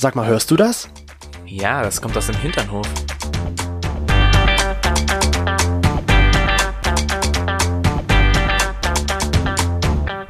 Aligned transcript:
Sag 0.00 0.14
mal, 0.14 0.28
hörst 0.28 0.48
du 0.52 0.56
das? 0.56 0.88
Ja, 1.44 1.82
das 1.82 2.00
kommt 2.00 2.16
aus 2.16 2.26
dem 2.28 2.36
Hinternhof. 2.36 2.86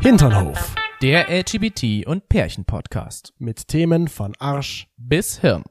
Hinternhof. 0.01 0.75
Der 1.03 1.29
LGBT- 1.29 2.07
und 2.07 2.29
Pärchen-Podcast. 2.29 3.35
Mit 3.39 3.69
Themen 3.69 4.09
von 4.09 4.35
Arsch. 4.39 4.87
Bis 4.96 5.39
Hirn. 5.41 5.64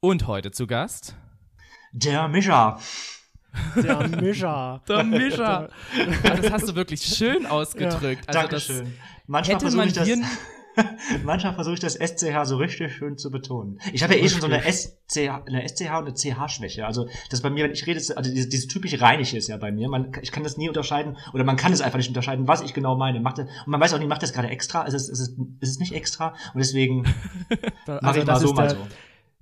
Und 0.00 0.26
heute 0.26 0.50
zu 0.50 0.66
Gast 0.66 1.14
Der 1.92 2.26
Mischer. 2.28 2.78
Der 3.76 4.08
Mischer. 4.08 4.82
der 4.88 5.04
Mischer. 5.04 5.68
Ah, 6.24 6.36
das 6.36 6.50
hast 6.50 6.68
du 6.68 6.74
wirklich 6.74 7.02
schön 7.02 7.46
ausgedrückt. 7.46 8.26
Also 8.28 8.40
Dankeschön. 8.40 8.84
das 8.84 8.94
Manchmal 9.26 9.56
hätte 9.60 9.76
man 9.76 9.86
ich 9.88 9.94
das. 9.94 10.06
hier 10.06 10.16
Manchmal 11.24 11.54
versuche 11.54 11.74
ich 11.74 11.80
das 11.80 11.94
SCH 11.94 12.44
so 12.44 12.56
richtig 12.56 12.92
schön 12.94 13.16
zu 13.16 13.30
betonen. 13.30 13.78
Ich 13.92 14.02
habe 14.02 14.16
ja 14.16 14.24
eh 14.24 14.28
schon 14.28 14.40
so 14.40 14.46
eine 14.46 14.60
SCH, 14.62 15.46
eine 15.46 15.68
SCH 15.68 15.90
und 15.98 16.06
eine 16.06 16.14
CH-Schwäche. 16.14 16.86
Also 16.86 17.08
das 17.30 17.40
bei 17.42 17.50
mir, 17.50 17.64
wenn 17.64 17.72
ich 17.72 17.86
rede, 17.86 17.98
also 17.98 18.30
dieses, 18.30 18.48
dieses 18.48 18.66
typische 18.66 19.00
Rheinische 19.00 19.36
ist 19.36 19.48
ja 19.48 19.56
bei 19.56 19.70
mir. 19.72 19.88
Man, 19.88 20.12
ich 20.22 20.32
kann 20.32 20.42
das 20.42 20.56
nie 20.56 20.68
unterscheiden 20.68 21.16
oder 21.32 21.44
man 21.44 21.56
kann 21.56 21.72
es 21.72 21.80
einfach 21.80 21.98
nicht 21.98 22.08
unterscheiden, 22.08 22.48
was 22.48 22.62
ich 22.62 22.74
genau 22.74 22.96
meine. 22.96 23.20
Macht 23.20 23.38
das, 23.38 23.46
und 23.46 23.68
man 23.68 23.80
weiß 23.80 23.94
auch 23.94 23.98
nicht, 23.98 24.08
macht 24.08 24.22
das 24.22 24.32
gerade 24.32 24.48
extra? 24.48 24.82
Ist 24.82 24.94
es, 24.94 25.08
ist 25.08 25.20
es, 25.20 25.28
ist 25.60 25.68
es 25.70 25.78
nicht 25.78 25.92
extra? 25.92 26.28
Und 26.54 26.58
deswegen 26.58 27.02
mache 27.86 28.02
Also 28.02 28.20
ich 28.20 28.26
mal 28.26 28.32
das 28.32 28.40
so, 28.40 28.48
ist 28.48 28.54
mal 28.56 28.68
der, 28.68 28.76
so. 28.76 28.82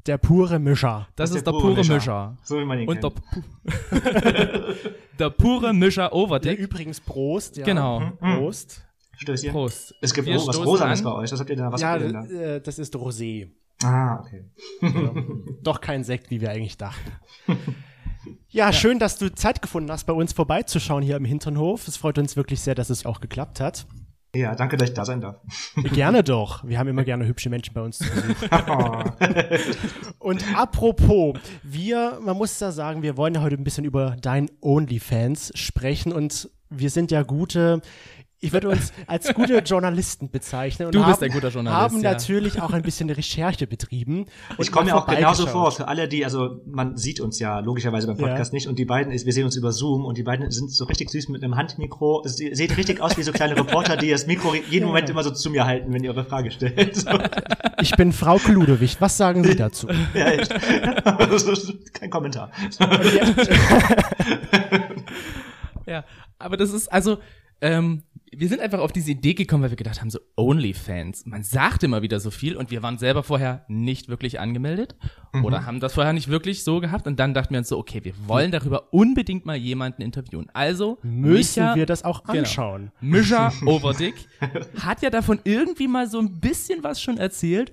der 0.06 0.18
pure 0.18 0.58
Mischer. 0.58 1.08
Das, 1.16 1.30
Das 1.30 1.36
ist 1.38 1.46
der 1.46 1.52
pure 1.52 1.84
Mischer. 1.84 2.36
So 2.44 2.58
wie 2.60 2.64
man 2.64 2.78
ihn 2.80 2.88
Und 2.88 3.02
der, 3.02 3.10
kennt. 3.10 3.44
pu 3.90 3.96
der 5.18 5.30
pure 5.30 5.72
Mischer 5.72 6.08
Der 6.08 6.14
Overdick. 6.14 6.58
übrigens 6.58 7.00
Prost. 7.00 7.56
Ja. 7.56 7.64
Genau. 7.64 8.12
Prost. 8.20 8.84
Stößchen. 9.22 9.52
Prost. 9.52 9.94
Es 10.00 10.12
gibt 10.12 10.28
was 10.28 10.64
Rosanes 10.64 10.98
an. 11.00 11.04
bei 11.04 11.12
euch. 11.12 11.32
Was 11.32 11.40
habt 11.40 11.50
ihr 11.50 11.56
da? 11.56 11.72
Was 11.72 11.80
ja, 11.80 11.98
da? 11.98 12.24
äh, 12.24 12.60
das 12.60 12.78
ist 12.78 12.94
Rosé. 12.94 13.48
Ah, 13.82 14.20
okay. 14.20 14.44
Doch 15.62 15.80
kein 15.80 16.04
Sekt, 16.04 16.30
wie 16.30 16.40
wir 16.40 16.50
eigentlich 16.50 16.76
dachten. 16.76 17.10
Ja, 18.48 18.72
schön, 18.72 18.98
dass 18.98 19.18
du 19.18 19.32
Zeit 19.34 19.62
gefunden 19.62 19.90
hast, 19.90 20.04
bei 20.04 20.12
uns 20.12 20.32
vorbeizuschauen 20.32 21.02
hier 21.02 21.16
im 21.16 21.24
Hinternhof. 21.24 21.88
Es 21.88 21.96
freut 21.96 22.18
uns 22.18 22.36
wirklich 22.36 22.60
sehr, 22.60 22.74
dass 22.74 22.90
es 22.90 23.06
auch 23.06 23.20
geklappt 23.20 23.60
hat. 23.60 23.86
Ja, 24.34 24.54
danke, 24.54 24.78
dass 24.78 24.88
ich 24.88 24.94
da 24.94 25.04
sein 25.04 25.20
darf. 25.20 25.36
Gerne 25.92 26.22
doch. 26.22 26.64
Wir 26.64 26.78
haben 26.78 26.88
immer 26.88 27.04
gerne 27.04 27.26
hübsche 27.26 27.50
Menschen 27.50 27.74
bei 27.74 27.82
uns 27.82 27.98
zu 27.98 28.04
Besuch. 28.10 28.36
Oh. 28.68 29.02
Und 30.18 30.56
apropos, 30.56 31.34
wir, 31.62 32.18
man 32.22 32.36
muss 32.36 32.58
da 32.58 32.72
sagen, 32.72 33.02
wir 33.02 33.16
wollen 33.16 33.34
ja 33.34 33.42
heute 33.42 33.56
ein 33.56 33.64
bisschen 33.64 33.84
über 33.84 34.16
dein 34.20 34.50
OnlyFans 34.62 35.52
sprechen 35.54 36.12
und 36.12 36.48
wir 36.70 36.88
sind 36.88 37.10
ja 37.10 37.22
gute, 37.22 37.82
ich 38.44 38.52
würde 38.52 38.68
uns 38.70 38.92
als 39.06 39.32
gute 39.34 39.58
Journalisten 39.58 40.28
bezeichnen. 40.28 40.86
Und 40.86 40.94
Du 40.96 40.98
bist 41.04 41.18
haben, 41.20 41.24
ein 41.24 41.30
guter 41.30 41.48
Journalist, 41.50 41.80
Haben 41.80 42.02
ja. 42.02 42.10
natürlich 42.12 42.60
auch 42.60 42.72
ein 42.72 42.82
bisschen 42.82 43.08
eine 43.08 43.16
Recherche 43.16 43.68
betrieben. 43.68 44.22
und 44.22 44.58
Ich 44.58 44.72
komme 44.72 44.86
mir 44.86 44.96
auch 44.96 45.06
genauso 45.06 45.46
vor, 45.46 45.70
für 45.70 45.86
alle, 45.86 46.08
die, 46.08 46.24
also 46.24 46.60
man 46.66 46.96
sieht 46.96 47.20
uns 47.20 47.38
ja 47.38 47.60
logischerweise 47.60 48.08
beim 48.08 48.16
Podcast 48.16 48.52
Ja. 48.52 48.56
nicht 48.56 48.66
und 48.66 48.80
die 48.80 48.84
beiden, 48.84 49.12
ist, 49.12 49.26
wir 49.26 49.32
sehen 49.32 49.44
uns 49.44 49.54
über 49.56 49.70
Zoom 49.70 50.04
und 50.04 50.18
die 50.18 50.24
beiden 50.24 50.50
sind 50.50 50.72
so 50.72 50.84
richtig 50.86 51.10
süß 51.10 51.28
mit 51.28 51.44
einem 51.44 51.54
Handmikro. 51.56 52.22
Sie 52.26 52.52
sehen 52.52 52.72
richtig 52.72 53.00
aus 53.00 53.16
wie 53.16 53.22
so 53.22 53.30
kleine 53.30 53.56
Reporter, 53.56 53.96
die 53.96 54.10
das 54.10 54.26
Mikro 54.26 54.54
jeden 54.68 54.86
Moment 54.88 55.08
immer 55.08 55.22
so 55.22 55.30
zu 55.30 55.48
mir 55.50 55.64
halten, 55.64 55.92
wenn 55.94 56.02
ihr 56.02 56.10
eure 56.10 56.24
Frage 56.24 56.50
stellt. 56.50 56.96
So. 56.96 57.10
Ich 57.80 57.92
bin 57.96 58.12
Frau 58.12 58.40
Ludewig. 58.48 58.96
Was 59.00 59.16
sagen 59.16 59.44
Sie 59.44 59.54
dazu? 59.54 59.86
Ja, 60.14 60.26
echt. 60.26 60.52
Kein 61.94 62.10
Kommentar. 62.10 62.50
Ja, 65.86 66.04
aber 66.38 66.56
das 66.56 66.72
ist 66.72 66.90
also, 66.92 67.18
ähm, 67.60 68.02
wir 68.34 68.48
sind 68.48 68.60
einfach 68.60 68.78
auf 68.78 68.92
diese 68.92 69.10
Idee 69.10 69.34
gekommen, 69.34 69.62
weil 69.62 69.70
wir 69.70 69.76
gedacht 69.76 70.00
haben, 70.00 70.08
so 70.10 70.18
OnlyFans. 70.36 71.26
Man 71.26 71.42
sagt 71.42 71.82
immer 71.82 72.00
wieder 72.02 72.18
so 72.20 72.30
viel 72.30 72.56
und 72.56 72.70
wir 72.70 72.82
waren 72.82 72.96
selber 72.98 73.22
vorher 73.22 73.64
nicht 73.68 74.08
wirklich 74.08 74.40
angemeldet 74.40 74.94
oder 75.42 75.66
haben 75.66 75.80
das 75.80 75.94
vorher 75.94 76.12
nicht 76.12 76.28
wirklich 76.28 76.64
so 76.64 76.80
gehabt 76.80 77.06
und 77.06 77.18
dann 77.20 77.34
dachten 77.34 77.52
wir 77.54 77.58
uns 77.58 77.68
so, 77.68 77.78
okay, 77.78 78.02
wir 78.04 78.14
wollen 78.26 78.50
darüber 78.50 78.92
unbedingt 78.92 79.44
mal 79.46 79.56
jemanden 79.56 80.02
interviewen. 80.02 80.46
Also 80.54 80.98
Müssen 81.02 81.62
Micha- 81.62 81.74
wir 81.76 81.86
das 81.86 82.04
auch 82.04 82.22
Genau. 82.24 82.38
anschauen? 82.40 82.90
Mischa 83.00 83.52
Overdick 83.66 84.14
hat 84.80 85.02
ja 85.02 85.10
davon 85.10 85.38
irgendwie 85.44 85.88
mal 85.88 86.08
so 86.08 86.18
ein 86.18 86.40
bisschen 86.40 86.82
was 86.82 87.00
schon 87.02 87.18
erzählt. 87.18 87.72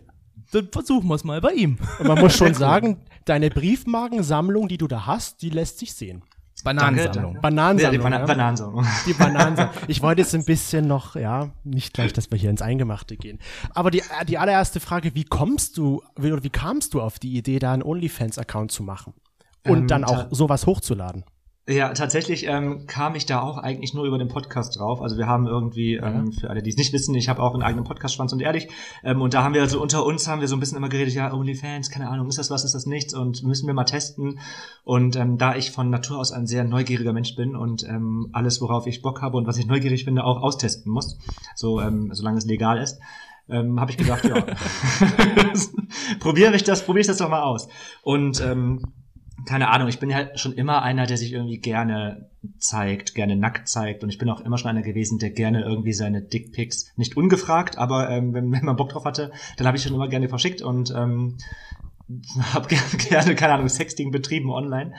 Dann 0.51 0.67
versuchen 0.71 1.07
wir 1.07 1.15
es 1.15 1.23
mal 1.23 1.39
bei 1.41 1.51
ihm. 1.53 1.77
Und 1.99 2.07
man 2.07 2.19
muss 2.19 2.35
schon 2.35 2.53
sagen, 2.55 2.97
deine 3.25 3.49
Briefmarkensammlung, 3.49 4.67
die 4.67 4.77
du 4.77 4.87
da 4.87 5.05
hast, 5.05 5.41
die 5.41 5.49
lässt 5.51 5.79
sich 5.79 5.93
sehen. 5.93 6.23
Bananensammlung. 6.63 7.33
Ja, 7.33 7.39
die 7.39 7.41
Bananensammlung. 7.41 8.03
Bana 8.03 8.19
ja. 8.19 8.25
Bananensammlung. 8.25 8.85
Die 9.05 9.13
Bananensammlung. 9.13 9.75
Ich 9.87 10.01
wollte 10.01 10.21
jetzt 10.21 10.35
ein 10.35 10.45
bisschen 10.45 10.87
noch, 10.87 11.15
ja, 11.15 11.49
nicht 11.63 11.93
gleich, 11.93 12.13
dass 12.13 12.29
wir 12.31 12.37
hier 12.37 12.49
ins 12.49 12.61
Eingemachte 12.61 13.17
gehen. 13.17 13.39
Aber 13.73 13.91
die, 13.91 14.03
die 14.27 14.37
allererste 14.37 14.79
Frage, 14.79 15.15
wie 15.15 15.23
kommst 15.23 15.77
du, 15.77 16.01
wie, 16.17 16.31
oder 16.31 16.43
wie 16.43 16.49
kamst 16.49 16.93
du 16.93 17.01
auf 17.01 17.19
die 17.19 17.37
Idee, 17.37 17.59
da 17.59 17.73
einen 17.73 17.83
OnlyFans-Account 17.83 18.71
zu 18.71 18.83
machen? 18.83 19.13
Und 19.65 19.79
Ähm, 19.79 19.87
dann 19.87 20.03
auch 20.03 20.27
sowas 20.31 20.65
hochzuladen? 20.65 21.23
Ja, 21.69 21.93
tatsächlich 21.93 22.47
ähm, 22.47 22.87
kam 22.87 23.13
ich 23.13 23.27
da 23.27 23.41
auch 23.41 23.59
eigentlich 23.59 23.93
nur 23.93 24.05
über 24.05 24.17
den 24.17 24.27
Podcast 24.27 24.79
drauf. 24.79 25.03
Also 25.03 25.19
wir 25.19 25.27
haben 25.27 25.45
irgendwie, 25.45 25.97
ähm, 25.97 26.31
für 26.31 26.49
alle, 26.49 26.63
die 26.63 26.71
es 26.71 26.77
nicht 26.77 26.93
wissen, 26.93 27.13
ich 27.13 27.29
habe 27.29 27.43
auch 27.43 27.53
einen 27.53 27.61
eigenen 27.61 27.85
Podcast, 27.85 28.15
Schwanz 28.15 28.33
und 28.33 28.41
Ehrlich. 28.41 28.69
Ähm, 29.03 29.21
und 29.21 29.35
da 29.35 29.43
haben 29.43 29.53
wir 29.53 29.61
also 29.61 29.79
unter 29.79 30.03
uns 30.03 30.27
haben 30.27 30.41
wir 30.41 30.47
so 30.47 30.55
ein 30.55 30.59
bisschen 30.59 30.77
immer 30.77 30.89
geredet, 30.89 31.13
ja, 31.13 31.31
OnlyFans, 31.31 31.91
keine 31.91 32.09
Ahnung, 32.09 32.27
ist 32.27 32.39
das 32.39 32.49
was, 32.49 32.63
ist 32.63 32.73
das 32.73 32.87
nichts 32.87 33.13
und 33.13 33.43
müssen 33.43 33.67
wir 33.67 33.75
mal 33.75 33.83
testen. 33.83 34.39
Und 34.83 35.15
ähm, 35.15 35.37
da 35.37 35.55
ich 35.55 35.69
von 35.69 35.91
Natur 35.91 36.17
aus 36.17 36.31
ein 36.31 36.47
sehr 36.47 36.63
neugieriger 36.63 37.13
Mensch 37.13 37.35
bin 37.35 37.55
und 37.55 37.83
ähm, 37.83 38.29
alles, 38.33 38.61
worauf 38.61 38.87
ich 38.87 39.03
Bock 39.03 39.21
habe 39.21 39.37
und 39.37 39.45
was 39.45 39.59
ich 39.59 39.67
neugierig 39.67 40.05
finde, 40.05 40.23
auch 40.23 40.41
austesten 40.41 40.91
muss, 40.91 41.19
so 41.53 41.79
ähm, 41.81 42.09
solange 42.13 42.39
es 42.39 42.47
legal 42.47 42.81
ist, 42.81 42.99
ähm, 43.47 43.79
habe 43.79 43.91
ich 43.91 43.97
gedacht, 43.97 44.25
ja, 44.25 44.43
probiere 46.19 46.55
ich 46.55 46.63
das, 46.63 46.83
probiere 46.83 47.01
ich 47.01 47.07
das 47.07 47.17
doch 47.17 47.29
mal 47.29 47.43
aus. 47.43 47.67
Und 48.01 48.41
ähm, 48.41 48.81
keine 49.45 49.69
Ahnung, 49.69 49.87
ich 49.87 49.99
bin 49.99 50.09
ja 50.09 50.35
schon 50.37 50.53
immer 50.53 50.81
einer, 50.81 51.05
der 51.05 51.17
sich 51.17 51.33
irgendwie 51.33 51.59
gerne 51.59 52.29
zeigt, 52.57 53.15
gerne 53.15 53.35
nackt 53.35 53.67
zeigt 53.67 54.03
und 54.03 54.09
ich 54.09 54.17
bin 54.17 54.29
auch 54.29 54.41
immer 54.41 54.57
schon 54.57 54.69
einer 54.69 54.81
gewesen, 54.81 55.19
der 55.19 55.31
gerne 55.31 55.61
irgendwie 55.61 55.93
seine 55.93 56.21
Dickpics, 56.21 56.91
nicht 56.95 57.17
ungefragt, 57.17 57.77
aber 57.77 58.09
ähm, 58.09 58.33
wenn, 58.33 58.51
wenn 58.51 58.65
man 58.65 58.75
Bock 58.75 58.89
drauf 58.89 59.05
hatte, 59.05 59.31
dann 59.57 59.67
habe 59.67 59.77
ich 59.77 59.83
schon 59.83 59.93
immer 59.93 60.07
gerne 60.07 60.29
verschickt 60.29 60.61
und 60.61 60.93
ähm, 60.95 61.37
habe 62.53 62.67
gerne, 62.67 62.83
gerne, 63.09 63.35
keine 63.35 63.53
Ahnung, 63.53 63.69
Sexting 63.69 64.11
betrieben 64.11 64.51
online. 64.51 64.93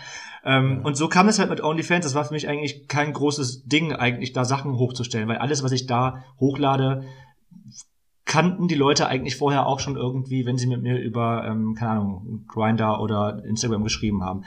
Ähm, 0.44 0.80
Und 0.84 0.96
so 0.96 1.08
kam 1.08 1.28
es 1.28 1.38
halt 1.38 1.50
mit 1.50 1.62
OnlyFans. 1.62 2.04
Das 2.04 2.14
war 2.14 2.24
für 2.24 2.34
mich 2.34 2.48
eigentlich 2.48 2.88
kein 2.88 3.12
großes 3.12 3.64
Ding, 3.64 3.92
eigentlich 3.92 4.32
da 4.32 4.44
Sachen 4.44 4.78
hochzustellen, 4.78 5.28
weil 5.28 5.38
alles, 5.38 5.62
was 5.62 5.72
ich 5.72 5.86
da 5.86 6.24
hochlade, 6.38 7.04
kannten 8.30 8.68
die 8.68 8.76
Leute 8.76 9.08
eigentlich 9.08 9.34
vorher 9.34 9.66
auch 9.66 9.80
schon 9.80 9.96
irgendwie, 9.96 10.46
wenn 10.46 10.56
sie 10.56 10.68
mit 10.68 10.82
mir 10.82 11.00
über, 11.00 11.44
ähm, 11.44 11.74
keine 11.74 11.90
Ahnung, 11.90 12.44
Grinder 12.46 13.00
oder 13.00 13.44
Instagram 13.44 13.82
geschrieben 13.82 14.22
haben. 14.22 14.44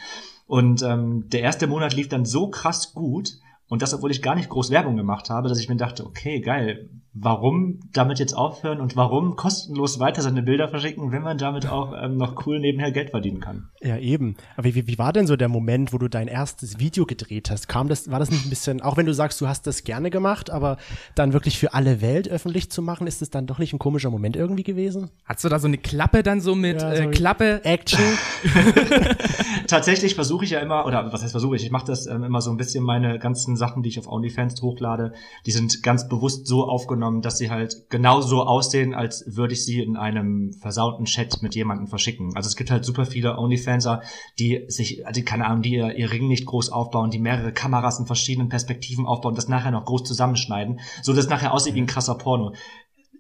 Und 0.48 0.82
ähm, 0.84 1.28
der 1.28 1.42
erste 1.42 1.68
Monat 1.68 1.94
lief 1.94 2.08
dann 2.08 2.24
so 2.24 2.48
krass 2.48 2.94
gut, 2.94 3.34
und 3.68 3.82
das, 3.82 3.94
obwohl 3.94 4.12
ich 4.12 4.22
gar 4.22 4.36
nicht 4.36 4.48
groß 4.48 4.70
Werbung 4.70 4.96
gemacht 4.96 5.30
habe, 5.30 5.50
dass 5.50 5.60
ich 5.60 5.68
mir 5.68 5.76
dachte, 5.76 6.06
okay, 6.06 6.40
geil, 6.40 6.90
warum 7.14 7.80
damit 7.94 8.20
jetzt 8.20 8.34
aufhören 8.34 8.80
und 8.80 8.96
warum 8.96 9.36
kostenlos 9.36 10.00
weiter 10.00 10.22
seine 10.22 10.42
Bilder 10.42 10.68
verschicken, 10.68 11.12
wenn 11.12 11.22
man 11.22 11.38
damit 11.38 11.68
auch 11.68 11.94
ähm, 12.02 12.18
noch 12.18 12.46
cool 12.46 12.60
nebenher 12.60 12.92
Geld 12.92 13.12
verdienen 13.12 13.40
kann? 13.40 13.70
Ja, 13.82 13.98
eben. 13.98 14.36
Aber 14.58 14.66
wie, 14.74 14.88
wie 14.88 14.98
war 14.98 15.14
denn 15.14 15.28
so 15.28 15.36
der 15.36 15.48
Moment, 15.50 15.94
wo 15.94 15.98
du 15.98 16.08
dein 16.08 16.28
erstes 16.28 16.80
Video 16.80 17.06
gedreht 17.06 17.50
hast? 17.52 17.68
Kam 17.68 17.88
das, 17.88 18.10
war 18.10 18.20
das 18.20 18.32
nicht 18.32 18.46
ein 18.46 18.50
bisschen, 18.50 18.82
auch 18.82 18.98
wenn 18.98 19.06
du 19.06 19.14
sagst, 19.14 19.40
du 19.42 19.48
hast 19.48 19.68
das 19.68 19.84
gerne 19.84 20.10
gemacht, 20.10 20.50
aber 20.50 20.78
dann 21.16 21.34
wirklich 21.34 21.60
für 21.60 21.74
alle 21.74 22.02
Welt 22.02 22.28
öffentlich 22.30 22.72
zu 22.72 22.82
machen, 22.82 23.06
ist 23.08 23.22
es 23.22 23.30
dann 23.30 23.46
doch 23.48 23.60
nicht 23.60 23.74
ein 23.74 23.80
komischer 23.80 24.10
Moment 24.10 24.36
irgendwie 24.36 24.64
gewesen? 24.64 25.10
Hast 25.26 25.44
du 25.44 25.50
da 25.50 25.60
so 25.60 25.68
eine 25.68 25.78
Klappe 25.78 26.24
dann 26.24 26.42
so 26.42 26.56
mit 26.56 26.82
Ja, 26.82 26.94
äh, 26.94 27.04
so- 27.04 27.10
Klappe? 27.10 27.64
Action? 27.64 28.04
Tatsächlich 29.68 30.16
versuche 30.16 30.46
ich 30.46 30.52
ja 30.52 30.60
immer, 30.60 30.86
oder 30.86 31.12
was 31.14 31.22
heißt 31.24 31.32
versuche 31.32 31.56
ich, 31.56 31.64
ich 31.64 31.72
mache 31.72 31.86
das 31.86 32.08
ähm, 32.08 32.24
immer 32.24 32.42
so 32.42 32.52
ein 32.52 32.58
bisschen, 32.58 32.84
meine 32.84 33.20
ganzen 33.20 33.56
Sachen, 33.56 33.84
die 33.84 33.90
ich 33.90 34.00
auf 34.00 34.08
OnlyFans 34.08 34.62
hochlade, 34.62 35.14
die 35.46 35.52
sind 35.52 35.84
ganz 35.84 36.08
bewusst 36.10 36.48
so 36.48 36.64
aufgenommen, 36.68 37.03
dass 37.22 37.38
sie 37.38 37.50
halt 37.50 37.90
genau 37.90 38.22
so 38.22 38.44
aussehen, 38.44 38.94
als 38.94 39.24
würde 39.36 39.54
ich 39.54 39.66
sie 39.66 39.82
in 39.82 39.98
einem 39.98 40.54
versauten 40.54 41.06
Chat 41.06 41.42
mit 41.42 41.56
jemandem 41.56 41.88
verschicken. 41.88 42.36
Also 42.36 42.48
es 42.48 42.56
gibt 42.56 42.72
halt 42.72 42.86
super 42.86 43.06
viele 43.06 43.38
OnlyFanser, 43.38 44.02
die 44.40 44.66
sich, 44.68 45.06
also 45.06 45.22
keine 45.24 45.46
Ahnung, 45.46 45.62
die 45.62 45.74
ihr, 45.74 45.96
ihr 45.96 46.12
Ring 46.12 46.28
nicht 46.28 46.46
groß 46.46 46.70
aufbauen, 46.70 47.12
die 47.12 47.20
mehrere 47.20 47.52
Kameras 47.52 48.00
in 48.00 48.06
verschiedenen 48.06 48.50
Perspektiven 48.50 49.06
aufbauen, 49.06 49.36
das 49.36 49.48
nachher 49.48 49.72
noch 49.72 49.86
groß 49.86 50.04
zusammenschneiden, 50.04 50.80
so 51.02 51.14
dass 51.14 51.30
nachher 51.30 51.54
aussieht 51.54 51.76
wie 51.76 51.82
ein 51.82 51.88
krasser 51.88 52.16
Porno 52.16 52.54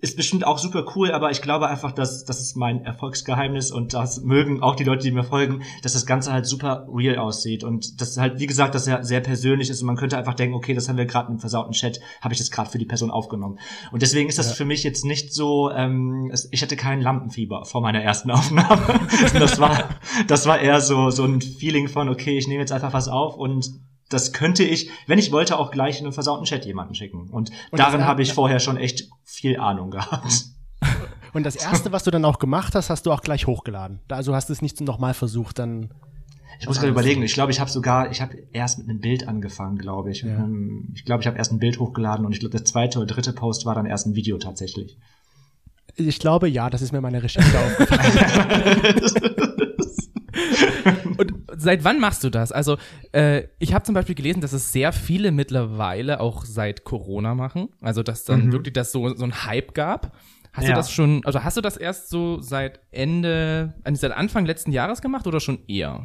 ist 0.03 0.17
bestimmt 0.17 0.45
auch 0.45 0.57
super 0.57 0.85
cool, 0.95 1.11
aber 1.11 1.31
ich 1.31 1.41
glaube 1.41 1.69
einfach, 1.69 1.93
dass 1.93 2.25
das 2.25 2.41
ist 2.41 2.57
mein 2.57 2.83
Erfolgsgeheimnis 2.83 3.71
und 3.71 3.93
das 3.93 4.21
mögen 4.21 4.61
auch 4.61 4.75
die 4.75 4.83
Leute, 4.83 5.03
die 5.03 5.11
mir 5.11 5.23
folgen, 5.23 5.63
dass 5.81 5.93
das 5.93 6.05
Ganze 6.05 6.33
halt 6.33 6.45
super 6.45 6.85
real 6.93 7.17
aussieht 7.17 7.63
und 7.63 8.01
das 8.01 8.17
halt, 8.17 8.37
wie 8.37 8.45
gesagt, 8.45 8.75
das 8.75 8.85
ja 8.85 9.01
sehr 9.01 9.21
persönlich 9.21 9.69
ist 9.69 9.79
und 9.79 9.87
man 9.87 9.95
könnte 9.95 10.17
einfach 10.17 10.33
denken, 10.33 10.55
okay, 10.55 10.73
das 10.73 10.89
haben 10.89 10.97
wir 10.97 11.05
gerade 11.05 11.31
im 11.31 11.39
versauten 11.39 11.71
Chat, 11.71 12.01
habe 12.21 12.33
ich 12.33 12.39
das 12.39 12.51
gerade 12.51 12.69
für 12.69 12.79
die 12.79 12.85
Person 12.85 13.11
aufgenommen. 13.11 13.59
Und 13.93 14.01
deswegen 14.01 14.27
ist 14.27 14.37
das 14.37 14.51
für 14.51 14.65
mich 14.65 14.83
jetzt 14.83 15.05
nicht 15.05 15.33
so, 15.33 15.71
ähm, 15.71 16.33
ich 16.51 16.61
hatte 16.61 16.75
kein 16.75 16.99
Lampenfieber 16.99 17.63
vor 17.63 17.79
meiner 17.79 18.03
ersten 18.03 18.29
Aufnahme. 18.31 19.07
das 19.39 19.57
war, 19.61 19.87
das 20.27 20.45
war 20.45 20.59
eher 20.59 20.81
so 20.81 21.11
so 21.11 21.23
ein 21.23 21.39
Feeling 21.39 21.87
von, 21.87 22.09
okay, 22.09 22.37
ich 22.37 22.49
nehme 22.49 22.59
jetzt 22.59 22.73
einfach 22.73 22.91
was 22.91 23.07
auf 23.07 23.37
und 23.37 23.71
das 24.13 24.31
könnte 24.33 24.63
ich, 24.63 24.89
wenn 25.07 25.19
ich 25.19 25.31
wollte, 25.31 25.57
auch 25.57 25.71
gleich 25.71 25.99
in 25.99 26.05
einen 26.05 26.13
versauten 26.13 26.45
Chat 26.45 26.65
jemanden 26.65 26.95
schicken. 26.95 27.29
Und, 27.29 27.51
Und 27.71 27.79
darin 27.79 28.05
habe 28.05 28.21
ich 28.21 28.33
vorher 28.33 28.59
schon 28.59 28.77
echt 28.77 29.09
viel 29.23 29.59
Ahnung 29.59 29.91
gehabt. 29.91 30.45
Und 31.33 31.43
das 31.43 31.55
erste, 31.55 31.91
was 31.91 32.03
du 32.03 32.11
dann 32.11 32.23
auch 32.25 32.37
gemacht 32.37 32.75
hast, 32.75 32.89
hast 32.91 33.05
du 33.07 33.11
auch 33.11 33.21
gleich 33.21 33.47
hochgeladen. 33.47 33.99
Also 34.09 34.35
hast 34.35 34.49
du 34.49 34.53
es 34.53 34.61
nicht 34.61 34.79
nochmal 34.81 35.15
versucht, 35.15 35.57
dann. 35.59 35.91
Ich 36.59 36.67
muss 36.67 36.77
gerade 36.77 36.91
überlegen. 36.91 37.23
Ich 37.23 37.33
glaube, 37.33 37.51
ich 37.51 37.59
habe 37.59 37.71
sogar, 37.71 38.11
ich 38.11 38.21
habe 38.21 38.37
erst 38.53 38.77
mit 38.77 38.87
einem 38.87 38.99
Bild 38.99 39.27
angefangen, 39.27 39.77
glaube 39.79 40.11
ich. 40.11 40.21
Ja. 40.21 40.35
Ähm, 40.35 40.91
Ich 40.93 41.03
glaube, 41.05 41.21
ich 41.21 41.27
habe 41.27 41.37
erst 41.37 41.51
ein 41.51 41.57
Bild 41.57 41.79
hochgeladen 41.79 42.25
und 42.25 42.33
ich 42.33 42.39
glaube, 42.39 42.55
der 42.55 42.63
zweite 42.63 42.99
oder 42.99 43.07
dritte 43.07 43.33
Post 43.33 43.65
war 43.65 43.73
dann 43.73 43.87
erst 43.87 44.05
ein 44.05 44.13
Video 44.15 44.37
tatsächlich. 44.37 44.97
Ich 45.95 46.19
glaube, 46.19 46.47
ja, 46.47 46.69
das 46.69 46.83
ist 46.83 46.91
mir 46.91 47.01
meine 47.01 47.23
Recherche 47.23 47.57
aufgefallen. 47.59 48.11
Und 51.17 51.33
seit 51.57 51.83
wann 51.83 51.99
machst 51.99 52.23
du 52.23 52.29
das? 52.29 52.51
Also, 52.51 52.77
äh, 53.11 53.43
ich 53.59 53.73
habe 53.73 53.83
zum 53.85 53.93
Beispiel 53.95 54.15
gelesen, 54.15 54.41
dass 54.41 54.53
es 54.53 54.71
sehr 54.71 54.91
viele 54.91 55.31
mittlerweile 55.31 56.19
auch 56.19 56.45
seit 56.45 56.83
Corona 56.83 57.35
machen. 57.35 57.69
Also, 57.81 58.03
dass 58.03 58.23
dann 58.25 58.51
wirklich 58.51 58.73
das 58.73 58.91
so, 58.91 59.13
so 59.15 59.23
ein 59.23 59.45
Hype 59.45 59.73
gab. 59.73 60.13
Hast 60.51 60.65
du 60.67 60.71
Ja. 60.71 60.75
das 60.75 60.91
schon, 60.91 61.21
also 61.25 61.43
hast 61.43 61.57
du 61.57 61.61
das 61.61 61.77
erst 61.77 62.09
so 62.09 62.39
seit 62.39 62.79
Ende, 62.91 63.73
äh, 63.83 63.95
seit 63.95 64.11
Anfang 64.11 64.45
letzten 64.45 64.71
Jahres 64.71 65.01
gemacht 65.01 65.25
oder 65.25 65.39
schon 65.39 65.59
eher? 65.67 66.03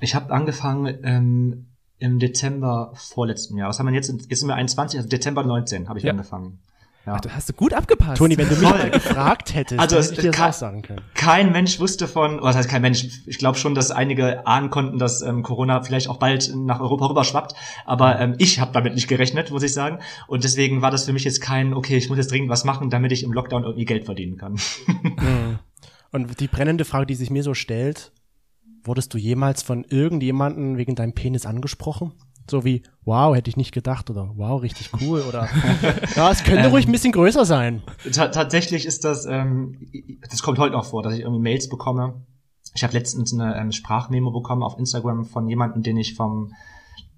Ich 0.00 0.14
habe 0.14 0.32
angefangen 0.32 0.98
ähm, 1.04 1.66
im 1.98 2.18
Dezember 2.18 2.92
vorletzten 2.94 3.56
Jahr. 3.56 3.68
Was 3.68 3.78
haben 3.78 3.86
wir 3.86 3.94
jetzt? 3.94 4.08
Jetzt 4.28 4.40
sind 4.40 4.48
wir 4.48 4.54
21, 4.56 4.98
also 4.98 5.08
Dezember 5.08 5.44
19 5.44 5.88
habe 5.88 5.98
ich 5.98 6.04
Ja. 6.04 6.10
angefangen. 6.12 6.60
Ja. 7.08 7.14
Ach, 7.14 7.20
du 7.22 7.34
hast 7.34 7.48
du 7.48 7.54
gut 7.54 7.72
abgepasst. 7.72 8.18
Toni, 8.18 8.36
wenn 8.36 8.50
du 8.50 8.54
mich 8.56 8.68
mal 8.68 8.90
gefragt 8.90 9.54
hättest, 9.54 9.80
Also 9.80 9.96
hätte 9.96 10.12
ich 10.12 10.20
dir 10.20 10.30
das 10.30 10.58
sagen 10.58 10.82
können. 10.82 11.00
Kein 11.14 11.52
Mensch 11.52 11.80
wusste 11.80 12.06
von, 12.06 12.42
was 12.42 12.54
heißt 12.54 12.68
kein 12.68 12.82
Mensch, 12.82 13.22
ich 13.24 13.38
glaube 13.38 13.56
schon, 13.56 13.74
dass 13.74 13.90
einige 13.90 14.46
ahnen 14.46 14.68
konnten, 14.68 14.98
dass 14.98 15.22
ähm, 15.22 15.42
Corona 15.42 15.82
vielleicht 15.82 16.10
auch 16.10 16.18
bald 16.18 16.54
nach 16.54 16.80
Europa 16.80 17.06
rüberschwappt, 17.06 17.54
aber 17.86 18.20
ähm, 18.20 18.34
ich 18.36 18.60
habe 18.60 18.72
damit 18.72 18.94
nicht 18.94 19.08
gerechnet, 19.08 19.50
muss 19.50 19.62
ich 19.62 19.72
sagen. 19.72 20.00
Und 20.26 20.44
deswegen 20.44 20.82
war 20.82 20.90
das 20.90 21.06
für 21.06 21.14
mich 21.14 21.24
jetzt 21.24 21.40
kein, 21.40 21.72
okay, 21.72 21.96
ich 21.96 22.10
muss 22.10 22.18
jetzt 22.18 22.30
dringend 22.30 22.50
was 22.50 22.64
machen, 22.64 22.90
damit 22.90 23.10
ich 23.12 23.22
im 23.22 23.32
Lockdown 23.32 23.62
irgendwie 23.64 23.86
Geld 23.86 24.04
verdienen 24.04 24.36
kann. 24.36 24.58
Mhm. 24.86 25.58
Und 26.10 26.40
die 26.40 26.48
brennende 26.48 26.84
Frage, 26.84 27.06
die 27.06 27.14
sich 27.14 27.30
mir 27.30 27.42
so 27.42 27.54
stellt, 27.54 28.12
wurdest 28.82 29.14
du 29.14 29.18
jemals 29.18 29.62
von 29.62 29.84
irgendjemandem 29.84 30.76
wegen 30.76 30.94
deinem 30.94 31.14
Penis 31.14 31.46
angesprochen? 31.46 32.12
So 32.50 32.64
wie, 32.64 32.82
wow, 33.04 33.34
hätte 33.34 33.50
ich 33.50 33.56
nicht 33.56 33.72
gedacht 33.72 34.10
oder 34.10 34.32
wow, 34.36 34.62
richtig 34.62 34.90
cool 35.00 35.22
oder 35.22 35.48
ja, 36.16 36.30
es 36.30 36.44
könnte 36.44 36.64
Ähm. 36.64 36.70
ruhig 36.70 36.86
ein 36.86 36.92
bisschen 36.92 37.12
größer 37.12 37.44
sein. 37.44 37.82
Ta 38.12 38.28
tatsächlich 38.28 38.86
ist 38.86 39.04
das, 39.04 39.26
ähm, 39.26 39.88
das 40.30 40.42
kommt 40.42 40.58
heute 40.58 40.72
noch 40.72 40.86
vor, 40.86 41.02
dass 41.02 41.14
ich 41.14 41.20
irgendwie 41.20 41.42
Mails 41.42 41.68
bekomme. 41.68 42.22
Ich 42.74 42.82
habe 42.84 42.92
letztens 42.92 43.32
eine 43.32 43.58
ähm, 43.58 43.72
Sprachmemo 43.72 44.30
bekommen 44.30 44.62
auf 44.62 44.78
Instagram 44.78 45.24
von 45.24 45.48
jemandem, 45.48 45.82
den 45.82 45.96
ich 45.96 46.14
vom, 46.14 46.52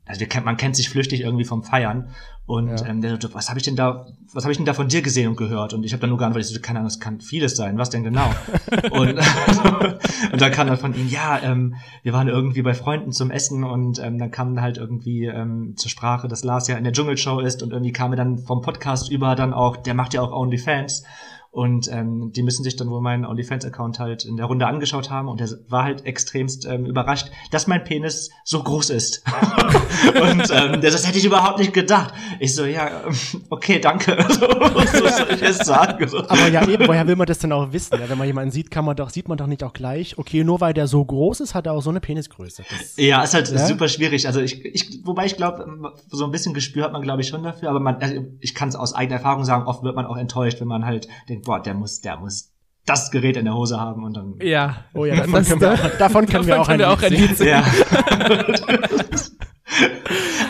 also 0.07 0.25
kennt, 0.27 0.45
man 0.45 0.57
kennt 0.57 0.77
sich 0.77 0.89
flüchtig 0.89 1.21
irgendwie 1.21 1.45
vom 1.45 1.63
Feiern. 1.63 2.09
Und 2.47 2.81
Ja. 2.81 2.87
ähm, 2.87 3.01
der 3.01 3.21
so, 3.21 3.33
was 3.33 3.49
habe 3.49 3.61
ich 3.61 3.65
denn 3.65 3.77
da, 3.77 4.07
was 4.33 4.43
habe 4.43 4.51
ich 4.51 4.57
denn 4.59 4.67
da 4.67 4.75
von 4.75 4.89
dir 4.89 5.03
gesehen 5.03 5.29
und 5.29 5.37
gehört? 5.37 5.73
Und 5.73 5.85
ich 5.85 5.93
habe 5.93 6.01
dann 6.01 6.11
nur 6.11 6.19
geantwortet, 6.19 6.51
ich 6.51 6.57
so, 6.57 6.61
keine 6.61 6.81
Ahnung, 6.81 6.89
das 6.89 6.99
kann 6.99 7.21
vieles 7.21 7.55
sein. 7.55 7.79
Was 7.79 7.91
denn 7.91 8.03
genau? 8.03 8.29
und, 8.91 9.19
und 10.33 10.41
dann 10.41 10.51
kam 10.51 10.67
dann 10.67 10.77
von 10.77 10.95
ihm, 10.95 11.09
ja, 11.09 11.39
ähm, 11.41 11.77
wir 12.03 12.13
waren 12.13 12.27
irgendwie 12.27 12.63
bei 12.63 12.75
Freunden 12.75 13.13
zum 13.13 13.31
Essen 13.31 13.63
und 13.63 14.01
ähm, 14.01 14.19
dann 14.19 14.33
kam 14.33 14.61
halt 14.61 14.79
irgendwie 14.79 15.27
ähm, 15.27 15.75
zur 15.77 15.91
Sprache, 15.91 16.27
dass 16.27 16.43
Lars 16.43 16.67
ja 16.67 16.77
in 16.77 16.83
der 16.83 16.93
Dschungelshow 16.93 17.39
ist 17.39 17.63
und 17.63 17.71
irgendwie 17.71 17.93
kam 17.93 18.13
er 18.13 18.17
dann 18.17 18.39
vom 18.39 18.63
Podcast 18.63 19.13
über 19.13 19.37
dann 19.37 19.53
auch, 19.53 19.77
der 19.77 19.95
macht 19.95 20.15
ja 20.15 20.21
auch 20.23 20.33
OnlyFans. 20.33 21.05
Und 21.53 21.91
ähm, 21.93 22.31
die 22.33 22.45
müssen 22.45 22.63
sich 22.63 22.77
dann 22.77 22.89
wohl 22.91 23.01
meinen 23.01 23.27
OnlyFans-Account 23.27 23.99
halt 23.99 24.25
in 24.25 24.37
der 24.37 24.47
Runde 24.47 24.69
angeschaut 24.69 25.11
haben 25.11 25.27
und 25.27 25.41
er 25.41 25.49
war 25.69 25.83
halt 25.83 26.07
extremst 26.07 26.65
ähm, 26.65 26.87
überrascht, 26.87 27.29
dass 27.51 27.67
mein 27.67 27.83
Penis 27.83 28.31
so 28.45 28.63
groß 28.63 28.91
ist. 28.91 29.25
und 30.23 30.49
ähm, 30.53 30.81
das 30.81 31.07
hätte 31.07 31.19
ich 31.19 31.25
überhaupt 31.25 31.59
nicht 31.59 31.73
gedacht. 31.73 32.15
Ich 32.39 32.55
so, 32.55 32.65
ja, 32.65 33.03
ähm, 33.05 33.15
okay, 33.51 33.81
danke. 33.81 34.17
so, 34.29 34.43
was 34.43 34.93
soll 34.93 35.27
ich 35.35 35.41
jetzt 35.41 35.65
sagen? 35.65 36.09
Aber 36.29 36.49
ja, 36.49 36.67
eben, 36.69 36.87
woher 36.87 37.07
will 37.09 37.17
man 37.17 37.27
das 37.27 37.41
denn 37.41 37.51
auch 37.51 37.73
wissen? 37.73 37.99
Ja, 38.01 38.09
wenn 38.09 38.19
man 38.19 38.29
jemanden 38.29 38.53
sieht, 38.53 38.71
kann 38.71 38.85
man 38.85 38.95
doch, 38.95 39.11
sieht 39.11 39.29
man 39.29 39.37
doch 39.37 39.49
nicht 39.49 39.65
auch 39.65 39.73
gleich, 39.73 40.19
okay, 40.19 40.45
nur 40.45 40.61
weil 40.61 40.73
der 40.73 40.87
so 40.87 41.05
groß 41.05 41.41
ist, 41.41 41.55
hat 41.55 41.67
er 41.67 41.73
auch 41.73 41.83
so 41.83 41.91
eine 41.91 42.01
Penisgröße. 42.01 42.63
Das, 42.71 42.97
Ja, 42.97 43.25
ist 43.25 43.35
halt 43.35 43.49
Ja? 43.51 43.67
super 43.67 43.89
schwierig. 43.89 44.29
Also 44.29 44.41
ich, 44.41 44.65
ich 44.65 45.01
wobei 45.05 45.27
ich 45.27 45.37
glaube, 45.37 45.67
so 46.11 46.25
ein 46.25 46.31
bisschen 46.31 46.55
Gespür 46.55 46.85
hat 46.85 46.93
man, 46.93 47.03
glaube 47.03 47.23
ich, 47.23 47.29
schon 47.29 47.43
dafür, 47.43 47.71
aber 47.71 47.81
man, 47.81 47.97
also 47.97 48.15
ich 48.39 48.55
kann 48.55 48.69
es 48.69 48.77
aus 48.77 48.95
eigener 48.95 49.17
Erfahrung 49.17 49.45
sagen, 49.45 49.67
oft 49.67 49.83
wird 49.83 49.97
man 49.97 50.07
auch 50.07 50.17
enttäuscht, 50.17 50.61
wenn 50.61 50.69
man 50.69 50.87
halt 50.87 51.09
denkt, 51.41 51.47
boah, 51.47 51.61
der 51.63 51.75
muss, 51.75 52.01
der 52.01 52.17
muss 52.19 52.53
das 52.87 53.11
Gerät 53.11 53.37
in 53.37 53.45
der 53.45 53.55
Hose 53.55 53.79
haben 53.79 54.05
und 54.05 54.17
dann. 54.17 54.35
Ja. 54.43 54.85
oh 54.95 55.05
ja, 55.05 55.17
davon 55.17 55.33
Das- 55.35 55.49
können 55.49 55.61
wir 55.61 55.73
auch, 55.75 55.99
davon 55.99 56.27
können 56.27 56.47
wir 56.47 56.61
auch 56.61 56.69
ein, 57.03 57.13
Lied 57.13 57.37
singen. 57.37 57.51
Ja. 57.51 57.65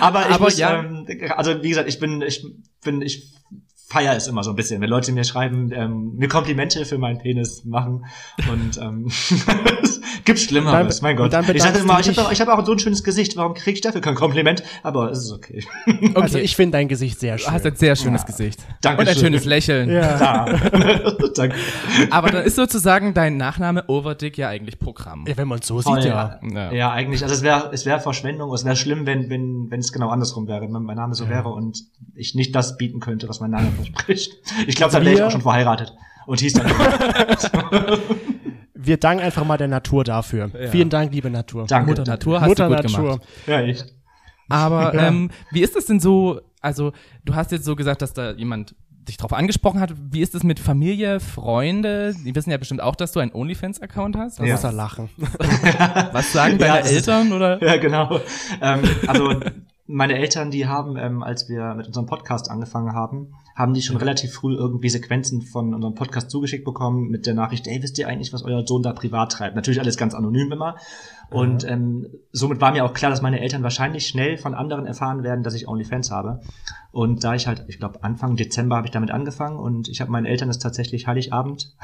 aber 0.01 0.21
ich 0.29 0.35
Aber 0.35 0.45
muss, 0.45 0.59
ja. 0.59 0.81
ähm, 0.81 1.07
also 1.37 1.63
wie 1.63 1.69
gesagt, 1.69 1.89
ich 1.89 1.99
bin, 1.99 2.23
ich 2.23 2.45
bin, 2.83 3.03
ich 3.03 3.35
feier 3.91 4.15
es 4.17 4.29
immer 4.29 4.45
so 4.45 4.51
ein 4.51 4.57
bisschen, 4.57 4.81
wenn 4.81 4.89
Leute 4.89 5.11
mir 5.13 5.25
schreiben, 5.25 5.71
ähm, 5.75 6.13
mir 6.17 6.29
Komplimente 6.29 6.85
für 6.85 6.97
meinen 6.97 7.19
Penis 7.19 7.65
machen 7.65 8.05
und 8.51 8.79
ähm, 8.81 9.07
es 9.83 10.01
gibt 10.25 10.39
Schlimmeres, 10.39 11.01
Dann- 11.01 11.09
mein 11.09 11.17
Gott. 11.17 11.35
Ich 11.55 11.63
sage 11.63 11.79
immer, 11.81 12.01
du 12.01 12.11
ich 12.11 12.17
habe 12.19 12.33
ich 12.33 12.41
hab 12.41 12.49
auch 12.49 12.65
so 12.65 12.73
ein 12.73 12.79
schönes 12.79 13.03
Gesicht, 13.03 13.37
warum 13.37 13.55
kriege 13.55 13.75
ich 13.75 13.81
dafür 13.81 14.01
kein 14.01 14.15
Kompliment? 14.15 14.63
Aber 14.85 15.11
es 15.11 15.25
ist 15.25 15.33
okay. 15.33 15.65
Also 16.15 16.39
ich 16.39 16.55
finde 16.57 16.79
dein 16.79 16.87
Gesicht 16.89 17.19
sehr 17.19 17.37
Du 17.37 17.43
schön. 17.43 17.53
hast 17.53 17.67
ein 17.67 17.75
sehr 17.77 17.97
schönes 17.97 18.21
Ja. 18.23 18.27
Gesicht. 18.27 18.61
Dankeschön. 18.81 19.09
Und 19.09 19.17
ein 19.17 19.21
schönes 19.21 19.45
Lächeln. 19.45 19.91
ja. 19.91 20.21
Ja. 20.21 20.47
Danke. 21.35 21.57
Aber 22.11 22.31
dann 22.31 22.45
ist 22.45 22.57
sozusagen 22.57 23.13
dein 23.15 23.37
Nachname 23.37 23.85
Overdick 23.89 24.39
ja 24.39 24.49
eigentlich 24.49 24.79
Programm. 24.79 25.25
ja, 25.27 25.37
wenn 25.37 25.49
man 25.49 25.59
es 25.59 25.67
so 25.67 25.81
Voll, 25.81 26.01
sieht, 26.01 26.11
ja. 26.11 26.39
Ja. 26.53 26.73
Ja, 26.73 26.93
eigentlich. 26.93 27.23
Also 27.23 27.35
es 27.35 27.43
wäre 27.43 27.71
es 27.73 27.87
wäre 27.87 28.01
Verschwendung, 28.01 28.53
es 28.53 28.65
wäre 28.65 28.77
schlimm, 28.77 29.07
wenn 29.07 29.29
wenn 29.31 29.71
wenn 29.71 29.81
es 29.81 29.93
genau 29.93 30.11
andersrum 30.11 30.47
wäre, 30.47 30.63
wenn 30.63 30.71
mein 30.71 30.97
Name 30.97 31.15
so 31.15 31.29
wäre 31.29 31.49
und 31.49 31.79
ich 32.15 32.35
nicht 32.35 32.55
das 32.55 32.77
bieten 32.77 33.01
könnte, 33.01 33.29
was 33.29 33.41
mein 33.41 33.51
Name 33.51 33.69
verspricht. 33.85 34.33
Ich 34.67 34.77
glaube, 34.77 34.93
dann 34.93 35.05
wäre 35.05 35.15
ich 35.15 35.23
auch 35.23 35.31
schon 35.31 35.43
verheiratet 35.43 35.93
und 36.27 36.41
hieß 36.41 36.53
dann. 36.55 36.67
Wir 38.75 38.97
danken 38.97 39.23
einfach 39.23 39.45
mal 39.45 39.57
der 39.59 39.69
Natur 39.69 40.05
dafür. 40.05 40.51
Vielen 40.71 40.89
Dank, 40.89 41.13
liebe 41.13 41.31
Natur. 41.31 41.67
Danke. 41.67 41.91
Mutter 41.91 42.05
Natur 42.05 42.41
hast 42.41 42.49
Mutter 42.49 42.69
du 42.69 42.75
gut 42.77 42.85
Natur. 42.85 43.03
gemacht. 43.11 43.23
Ja, 43.47 43.61
echt. 43.61 43.87
Aber 44.49 44.95
Ja. 44.95 45.09
ähm, 45.09 45.31
wie 45.53 45.61
ist 45.61 45.77
das 45.77 45.85
denn 45.87 46.01
so? 46.01 46.41
Also, 46.61 46.93
du 47.25 47.35
hast 47.35 47.53
jetzt 47.53 47.65
so 47.65 47.77
gesagt, 47.77 48.03
dass 48.03 48.13
da 48.15 48.33
jemand 48.33 48.75
dich 49.09 49.17
drauf 49.17 49.33
angesprochen 49.33 49.81
hat. 49.81 49.93
Wie 50.11 50.21
ist 50.21 50.35
es 50.35 50.43
mit 50.45 50.61
Familie, 50.61 51.21
Freunde? 51.21 52.15
Die 52.25 52.35
wissen 52.35 52.51
ja 52.51 52.57
bestimmt 52.59 52.81
auch, 52.83 52.95
dass 52.97 53.13
du 53.13 53.21
einen 53.21 53.33
OnlyFans-Account 53.33 54.17
hast. 54.17 54.39
Da 54.41 54.45
Ja. 54.45 54.55
muss 54.55 54.65
er 54.65 54.73
lachen. 54.73 55.09
Was 56.13 56.33
sagen 56.33 56.53
Ja, 56.61 56.67
deine 56.75 56.81
ist- 56.81 56.93
Eltern 56.93 57.33
oder? 57.33 57.63
Ja, 57.63 57.77
genau. 57.77 58.21
ähm, 58.61 58.81
also 59.07 59.41
meine 59.93 60.17
Eltern, 60.17 60.51
die 60.51 60.67
haben, 60.67 60.97
ähm, 60.97 61.23
als 61.23 61.49
wir 61.49 61.75
mit 61.75 61.87
unserem 61.87 62.07
Podcast 62.07 62.51
angefangen 62.51 62.95
haben, 62.95 63.35
haben 63.57 63.75
die 63.75 63.83
schon 63.83 63.97
relativ 63.97 64.33
früh 64.33 64.55
irgendwie 64.55 64.89
Sequenzen 64.89 65.43
von 65.43 65.75
unserem 65.75 65.95
Podcast 65.95 66.31
zugeschickt 66.31 66.65
bekommen 66.65 67.09
mit 67.09 67.27
der 67.27 67.35
Nachricht, 67.35 67.67
ey, 67.67 67.83
wisst 67.83 67.99
ihr 67.99 68.07
eigentlich, 68.07 68.33
was 68.33 68.45
euer 68.45 68.67
Sohn 68.67 68.83
da 68.83 68.93
privat 68.93 69.33
treibt? 69.33 69.57
Natürlich 69.57 69.81
alles 69.81 69.97
ganz 69.97 70.15
anonym 70.15 70.53
immer. 70.53 70.77
Und 71.31 71.65
ähm, 71.65 72.07
somit 72.33 72.61
war 72.61 72.73
mir 72.73 72.85
auch 72.85 72.95
klar, 72.95 73.11
dass 73.11 73.23
meine 73.23 73.41
Eltern 73.41 73.63
wahrscheinlich 73.63 74.07
schnell 74.07 74.39
von 74.39 74.55
anderen 74.55 74.87
erfahren 74.87 75.23
werden, 75.23 75.43
dass 75.43 75.55
ich 75.55 75.69
OnlyFans 75.69 76.11
habe. 76.11 76.41
Und 76.93 77.23
da 77.25 77.35
ich 77.35 77.47
halt, 77.47 77.65
ich 77.69 77.79
glaube, 77.79 78.03
Anfang 78.03 78.37
Dezember 78.37 78.77
habe 78.77 78.87
ich 78.87 78.93
damit 78.93 79.11
angefangen 79.11 79.59
und 79.59 79.89
ich 79.89 80.01
habe 80.01 80.11
meinen 80.11 80.27
Eltern 80.27 80.49
das 80.49 80.59
tatsächlich 80.59 81.07
Heiligabend 81.07 81.75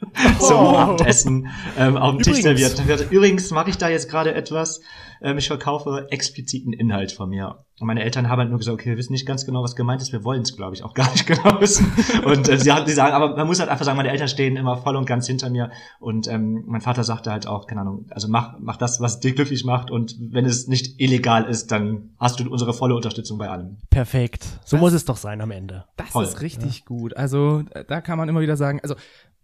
zum 0.38 0.56
Oh. 0.56 0.76
Abendessen 0.76 1.48
ähm, 1.76 1.96
auf 1.96 2.16
dem 2.16 2.22
Tisch 2.22 2.40
Übrigens. 2.40 2.76
serviert. 2.76 3.10
Übrigens 3.10 3.50
mache 3.50 3.70
ich 3.70 3.78
da 3.78 3.88
jetzt 3.88 4.08
gerade 4.08 4.34
etwas. 4.34 4.80
Ähm, 5.20 5.38
ich 5.38 5.48
verkaufe 5.48 6.06
expliziten 6.10 6.72
Inhalt 6.72 7.10
von 7.12 7.28
mir. 7.30 7.64
Und 7.80 7.86
meine 7.86 8.02
Eltern 8.02 8.28
haben 8.28 8.38
halt 8.38 8.50
nur 8.50 8.58
gesagt, 8.58 8.74
okay, 8.74 8.90
wir 8.90 8.96
wissen 8.96 9.12
nicht 9.12 9.26
ganz 9.26 9.44
genau, 9.46 9.62
was 9.62 9.74
gemeint 9.76 10.00
ist. 10.02 10.12
Wir 10.12 10.22
wollen 10.24 10.42
es, 10.42 10.56
glaube 10.56 10.74
ich, 10.74 10.84
auch 10.84 10.94
gar 10.94 11.10
nicht 11.10 11.26
genau 11.26 11.60
wissen. 11.60 11.92
Und 12.24 12.48
äh, 12.48 12.58
sie, 12.58 12.70
sie 12.86 12.92
sagen, 12.92 13.12
aber 13.14 13.36
man 13.36 13.46
muss 13.46 13.58
halt 13.60 13.68
einfach 13.70 13.84
sagen, 13.84 13.96
meine 13.96 14.10
Eltern 14.10 14.28
stehen 14.28 14.56
immer 14.56 14.76
voll 14.76 14.96
und 14.96 15.06
ganz 15.06 15.26
hinter 15.26 15.50
mir. 15.50 15.70
Und 15.98 16.28
ähm, 16.28 16.62
mein 16.66 16.80
Vater 16.80 17.02
sagte 17.04 17.32
halt 17.32 17.46
auch, 17.48 17.66
keine 17.66 17.80
Ahnung, 17.80 18.06
also 18.10 18.28
mach, 18.28 18.54
mach 18.60 18.76
das, 18.76 19.00
was 19.00 19.18
dich 19.20 19.34
glücklich 19.34 19.64
macht. 19.64 19.90
Und 19.90 20.16
wenn 20.20 20.44
es 20.44 20.68
nicht 20.68 21.00
illegal 21.00 21.44
ist, 21.44 21.72
dann 21.72 22.10
hast 22.18 22.38
du 22.38 22.48
unsere 22.48 22.72
volle 22.72 22.94
Unterstützung 22.94 23.38
bei 23.38 23.48
allem. 23.48 23.78
Perfekt. 23.90 24.46
So 24.64 24.76
muss 24.76 24.92
es 24.92 25.04
doch 25.04 25.16
sein 25.16 25.40
am 25.40 25.50
Ende. 25.50 25.84
Das 25.96 26.10
Voll. 26.10 26.24
ist 26.24 26.40
richtig 26.40 26.84
gut. 26.84 27.16
Also, 27.16 27.62
da 27.88 28.00
kann 28.00 28.18
man 28.18 28.28
immer 28.28 28.40
wieder 28.40 28.56
sagen, 28.56 28.80
also, 28.82 28.94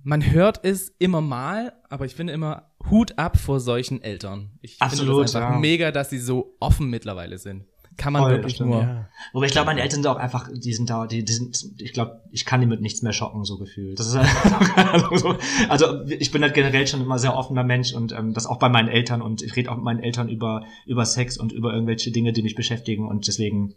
man 0.05 0.31
hört 0.31 0.65
es 0.65 0.95
immer 0.99 1.21
mal, 1.21 1.73
aber 1.89 2.05
ich 2.05 2.15
finde 2.15 2.33
immer 2.33 2.71
Hut 2.91 3.19
ab 3.19 3.39
vor 3.39 3.59
solchen 3.59 4.03
Eltern. 4.03 4.51
Ich 4.61 4.81
Absolut, 4.81 5.15
finde 5.15 5.23
das 5.23 5.37
einfach 5.37 5.51
ja. 5.53 5.59
mega, 5.59 5.91
dass 5.91 6.11
sie 6.11 6.19
so 6.19 6.55
offen 6.61 6.91
mittlerweile 6.91 7.39
sind. 7.39 7.65
Kann 7.97 8.13
man 8.13 8.23
Voll, 8.23 8.33
wirklich 8.33 8.55
stimmt, 8.57 8.71
nur. 8.71 8.83
Ja. 8.83 9.09
Wobei 9.33 9.47
ich 9.47 9.53
glaube, 9.53 9.67
meine 9.67 9.81
Eltern 9.81 10.03
sind 10.03 10.09
auch 10.09 10.17
einfach, 10.17 10.51
die 10.53 10.73
sind 10.73 10.91
da, 10.91 11.07
die, 11.07 11.25
die 11.25 11.33
sind, 11.33 11.65
ich 11.79 11.93
glaube, 11.93 12.23
ich 12.33 12.45
kann 12.45 12.61
die 12.61 12.67
mit 12.67 12.81
nichts 12.81 13.03
mehr 13.03 13.13
schocken, 13.13 13.45
so 13.45 13.57
gefühlt. 13.57 13.99
Das 13.99 14.09
ist 14.09 14.17
halt, 14.17 15.05
so. 15.21 15.37
also 15.69 16.05
ich 16.07 16.33
bin 16.33 16.43
halt 16.43 16.55
generell 16.55 16.87
schon 16.89 17.01
immer 17.01 17.21
sehr 17.21 17.37
offener 17.37 17.63
Mensch 17.63 17.95
und 17.95 18.13
ähm, 18.13 18.35
das 18.35 18.47
auch 18.47 18.59
bei 18.59 18.69
meinen 18.69 18.89
Eltern 18.89 19.23
und 19.23 19.43
ich 19.43 19.55
rede 19.55 19.71
auch 19.71 19.77
mit 19.77 19.85
meinen 19.85 20.03
Eltern 20.03 20.29
über 20.29 20.65
über 20.87 21.05
Sex 21.07 21.39
und 21.39 21.53
über 21.53 21.73
irgendwelche 21.73 22.11
Dinge, 22.11 22.33
die 22.33 22.43
mich 22.43 22.57
beschäftigen 22.57 23.07
und 23.07 23.29
deswegen 23.29 23.75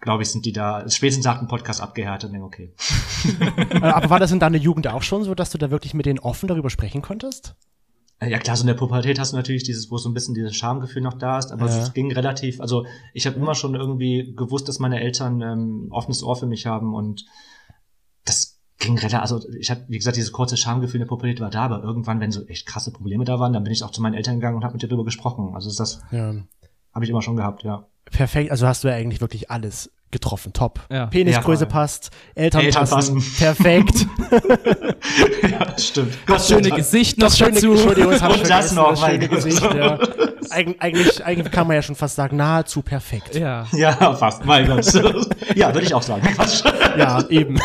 glaube 0.00 0.22
ich, 0.22 0.30
sind 0.30 0.44
die 0.46 0.52
da 0.52 0.88
spätestens 0.88 1.24
nach 1.26 1.38
dem 1.38 1.48
Podcast 1.48 1.80
abgehärtet 1.80 2.28
und 2.28 2.32
denke, 2.34 2.46
okay. 2.46 2.74
Äh, 3.70 3.78
Aber 3.82 4.10
war 4.10 4.20
das 4.20 4.30
in 4.32 4.38
deiner 4.40 4.58
Jugend 4.58 4.86
auch 4.88 5.02
schon 5.02 5.24
so, 5.24 5.34
dass 5.34 5.50
du 5.50 5.58
da 5.58 5.70
wirklich 5.70 5.94
mit 5.94 6.06
denen 6.06 6.18
offen 6.20 6.46
darüber 6.48 6.70
sprechen 6.70 7.02
konntest? 7.02 7.54
Äh, 8.20 8.30
Ja 8.30 8.38
klar, 8.38 8.56
so 8.56 8.62
in 8.62 8.68
der 8.68 8.74
Pubertät 8.74 9.18
hast 9.18 9.32
du 9.32 9.36
natürlich 9.36 9.64
dieses, 9.64 9.90
wo 9.90 9.98
so 9.98 10.08
ein 10.08 10.14
bisschen 10.14 10.34
dieses 10.34 10.54
Schamgefühl 10.56 11.02
noch 11.02 11.14
da 11.14 11.38
ist, 11.38 11.50
aber 11.52 11.66
Ja. 11.66 11.82
es 11.82 11.92
ging 11.94 12.12
relativ, 12.12 12.60
also 12.60 12.86
ich 13.14 13.26
habe 13.26 13.36
immer 13.36 13.54
schon 13.54 13.74
irgendwie 13.74 14.34
gewusst, 14.36 14.68
dass 14.68 14.78
meine 14.78 15.00
Eltern 15.00 15.40
ähm, 15.42 15.88
offenes 15.90 16.22
Ohr 16.22 16.36
für 16.36 16.46
mich 16.46 16.66
haben 16.66 16.94
und 16.94 17.24
das 18.24 18.60
ging 18.78 18.96
relativ, 18.98 19.18
also 19.20 19.40
ich 19.58 19.70
hatte, 19.70 19.84
wie 19.88 19.98
gesagt, 19.98 20.16
dieses 20.16 20.30
kurze 20.32 20.56
Schamgefühl 20.56 20.96
in 21.00 21.06
der 21.06 21.08
Pubertät 21.08 21.40
war 21.40 21.50
da, 21.50 21.62
aber 21.62 21.82
irgendwann, 21.82 22.20
wenn 22.20 22.30
so 22.30 22.44
echt 22.46 22.66
krasse 22.66 22.92
Probleme 22.92 23.24
da 23.24 23.40
waren, 23.40 23.52
dann 23.52 23.64
bin 23.64 23.72
ich 23.72 23.82
auch 23.82 23.90
zu 23.90 24.00
meinen 24.02 24.14
Eltern 24.14 24.36
gegangen 24.36 24.56
und 24.56 24.62
habe 24.64 24.74
mit 24.74 24.82
dir 24.82 24.88
darüber 24.88 25.04
gesprochen. 25.04 25.54
Also 25.54 25.70
das 25.76 26.00
Ja. 26.12 26.34
habe 26.94 27.04
ich 27.04 27.10
immer 27.10 27.22
schon 27.22 27.36
gehabt, 27.36 27.64
ja. 27.64 27.86
Perfekt, 28.12 28.50
also 28.50 28.66
hast 28.66 28.84
du 28.84 28.88
ja 28.88 28.94
eigentlich 28.94 29.20
wirklich 29.20 29.50
alles 29.50 29.90
getroffen. 30.10 30.54
Top. 30.54 30.80
Ja. 30.90 31.06
Penisgröße 31.06 31.64
Ja, 31.64 31.70
passt, 31.70 32.10
Eltern, 32.34 32.62
Eltern 32.62 32.88
passen, 32.88 33.16
passen. 33.16 33.34
perfekt. 33.38 34.06
ja, 35.50 35.64
das 35.66 35.88
stimmt. 35.88 36.14
Das 36.26 36.48
schöne 36.48 36.70
Gesicht 36.70 37.18
noch 37.18 37.26
Das 37.28 37.36
schöne, 37.38 37.52
dazu. 37.52 37.72
Entschuldigung, 37.72 38.10
das 38.12 38.22
Und 38.22 38.48
das 38.50 38.72
noch, 38.72 38.90
das 38.90 39.00
schöne. 39.00 39.28
Gesicht, 39.28 39.62
ja. 39.62 39.98
Eig 40.50 40.76
eigentlich, 40.78 41.24
eigentlich 41.24 41.52
kann 41.52 41.66
man 41.66 41.76
ja 41.76 41.82
schon 41.82 41.94
fast 41.94 42.16
sagen, 42.16 42.36
nahezu 42.36 42.80
perfekt. 42.80 43.34
Ja. 43.34 43.66
Ja, 43.72 44.14
fast. 44.14 44.44
Mein 44.46 44.66
Gott. 44.66 44.86
ja, 45.54 45.74
würde 45.74 45.86
ich 45.86 45.92
auch 45.94 46.02
sagen. 46.02 46.26
Ja, 46.96 47.22
eben. 47.28 47.60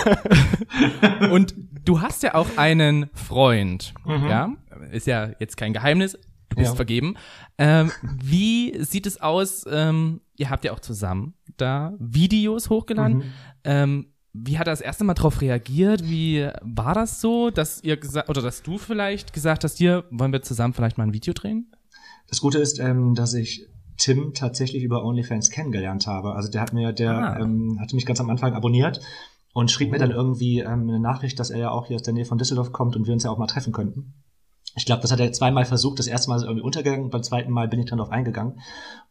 Und 1.31 1.55
du 1.85 2.01
hast 2.01 2.23
ja 2.23 2.35
auch 2.35 2.47
einen 2.57 3.09
Freund, 3.13 3.93
Mhm. 4.05 4.27
ja? 4.27 4.49
Ist 4.91 5.07
ja 5.07 5.29
jetzt 5.39 5.55
kein 5.55 5.71
Geheimnis. 5.71 6.17
Du 6.53 6.61
bist 6.61 6.71
Ja. 6.71 6.75
vergeben. 6.75 7.15
Ähm, 7.57 7.91
wie 8.21 8.77
sieht 8.83 9.05
es 9.07 9.19
aus? 9.19 9.65
Ähm, 9.69 10.21
ihr 10.37 10.49
habt 10.49 10.63
ja 10.65 10.71
auch 10.73 10.79
zusammen 10.79 11.33
da 11.57 11.93
Videos 11.99 12.69
hochgeladen. 12.69 13.17
Mhm. 13.17 13.23
Ähm, 13.63 14.07
wie 14.33 14.57
hat 14.57 14.67
er 14.67 14.71
das 14.73 14.81
erste 14.81 15.03
Mal 15.03 15.13
darauf 15.13 15.41
reagiert? 15.41 16.03
Wie 16.09 16.47
war 16.61 16.93
das 16.95 17.21
so, 17.21 17.49
dass 17.51 17.83
ihr 17.83 17.97
gesagt 17.97 18.29
oder 18.29 18.41
dass 18.41 18.63
du 18.63 18.77
vielleicht 18.77 19.33
gesagt 19.33 19.63
hast, 19.63 19.77
hier 19.77 20.05
wollen 20.11 20.31
wir 20.33 20.41
zusammen 20.41 20.73
vielleicht 20.73 20.97
mal 20.97 21.05
ein 21.05 21.13
Video 21.13 21.33
drehen? 21.33 21.71
Das 22.27 22.41
Gute 22.41 22.57
ist, 22.59 22.79
ähm, 22.79 23.13
dass 23.15 23.33
ich 23.35 23.67
Tim 23.97 24.33
tatsächlich 24.33 24.83
über 24.83 25.03
OnlyFans 25.05 25.51
kennengelernt 25.51 26.07
habe. 26.07 26.33
Also 26.33 26.49
der 26.49 26.61
hat 26.61 26.73
mir, 26.73 26.93
der 26.93 27.13
Ah. 27.13 27.39
ähm, 27.39 27.77
hatte 27.79 27.95
mich 27.95 28.05
ganz 28.07 28.19
am 28.19 28.29
Anfang 28.31 28.53
abonniert 28.53 28.99
und 29.53 29.69
schrieb 29.69 29.91
mir 29.91 29.99
dann 29.99 30.09
irgendwie 30.09 30.59
ähm, 30.61 30.89
eine 30.89 30.99
Nachricht, 30.99 31.39
dass 31.39 31.51
er 31.51 31.59
ja 31.59 31.69
auch 31.69 31.85
hier 31.85 31.95
aus 31.97 32.01
der 32.03 32.13
Nähe 32.15 32.25
von 32.25 32.39
Düsseldorf 32.39 32.71
kommt 32.71 32.95
und 32.95 33.05
wir 33.05 33.13
uns 33.13 33.23
ja 33.23 33.29
auch 33.29 33.37
mal 33.37 33.45
treffen 33.45 33.71
könnten. 33.71 34.15
Ich 34.75 34.85
glaube, 34.85 35.01
das 35.01 35.11
hat 35.11 35.19
er 35.19 35.31
zweimal 35.31 35.65
versucht. 35.65 35.99
Das 35.99 36.07
erste 36.07 36.29
Mal 36.29 36.37
ist 36.37 36.43
er 36.43 36.47
irgendwie 36.47 36.65
untergegangen, 36.65 37.09
beim 37.09 37.23
zweiten 37.23 37.51
Mal 37.51 37.67
bin 37.67 37.79
ich 37.79 37.85
dann 37.85 37.97
darauf 37.99 38.11
eingegangen. 38.11 38.59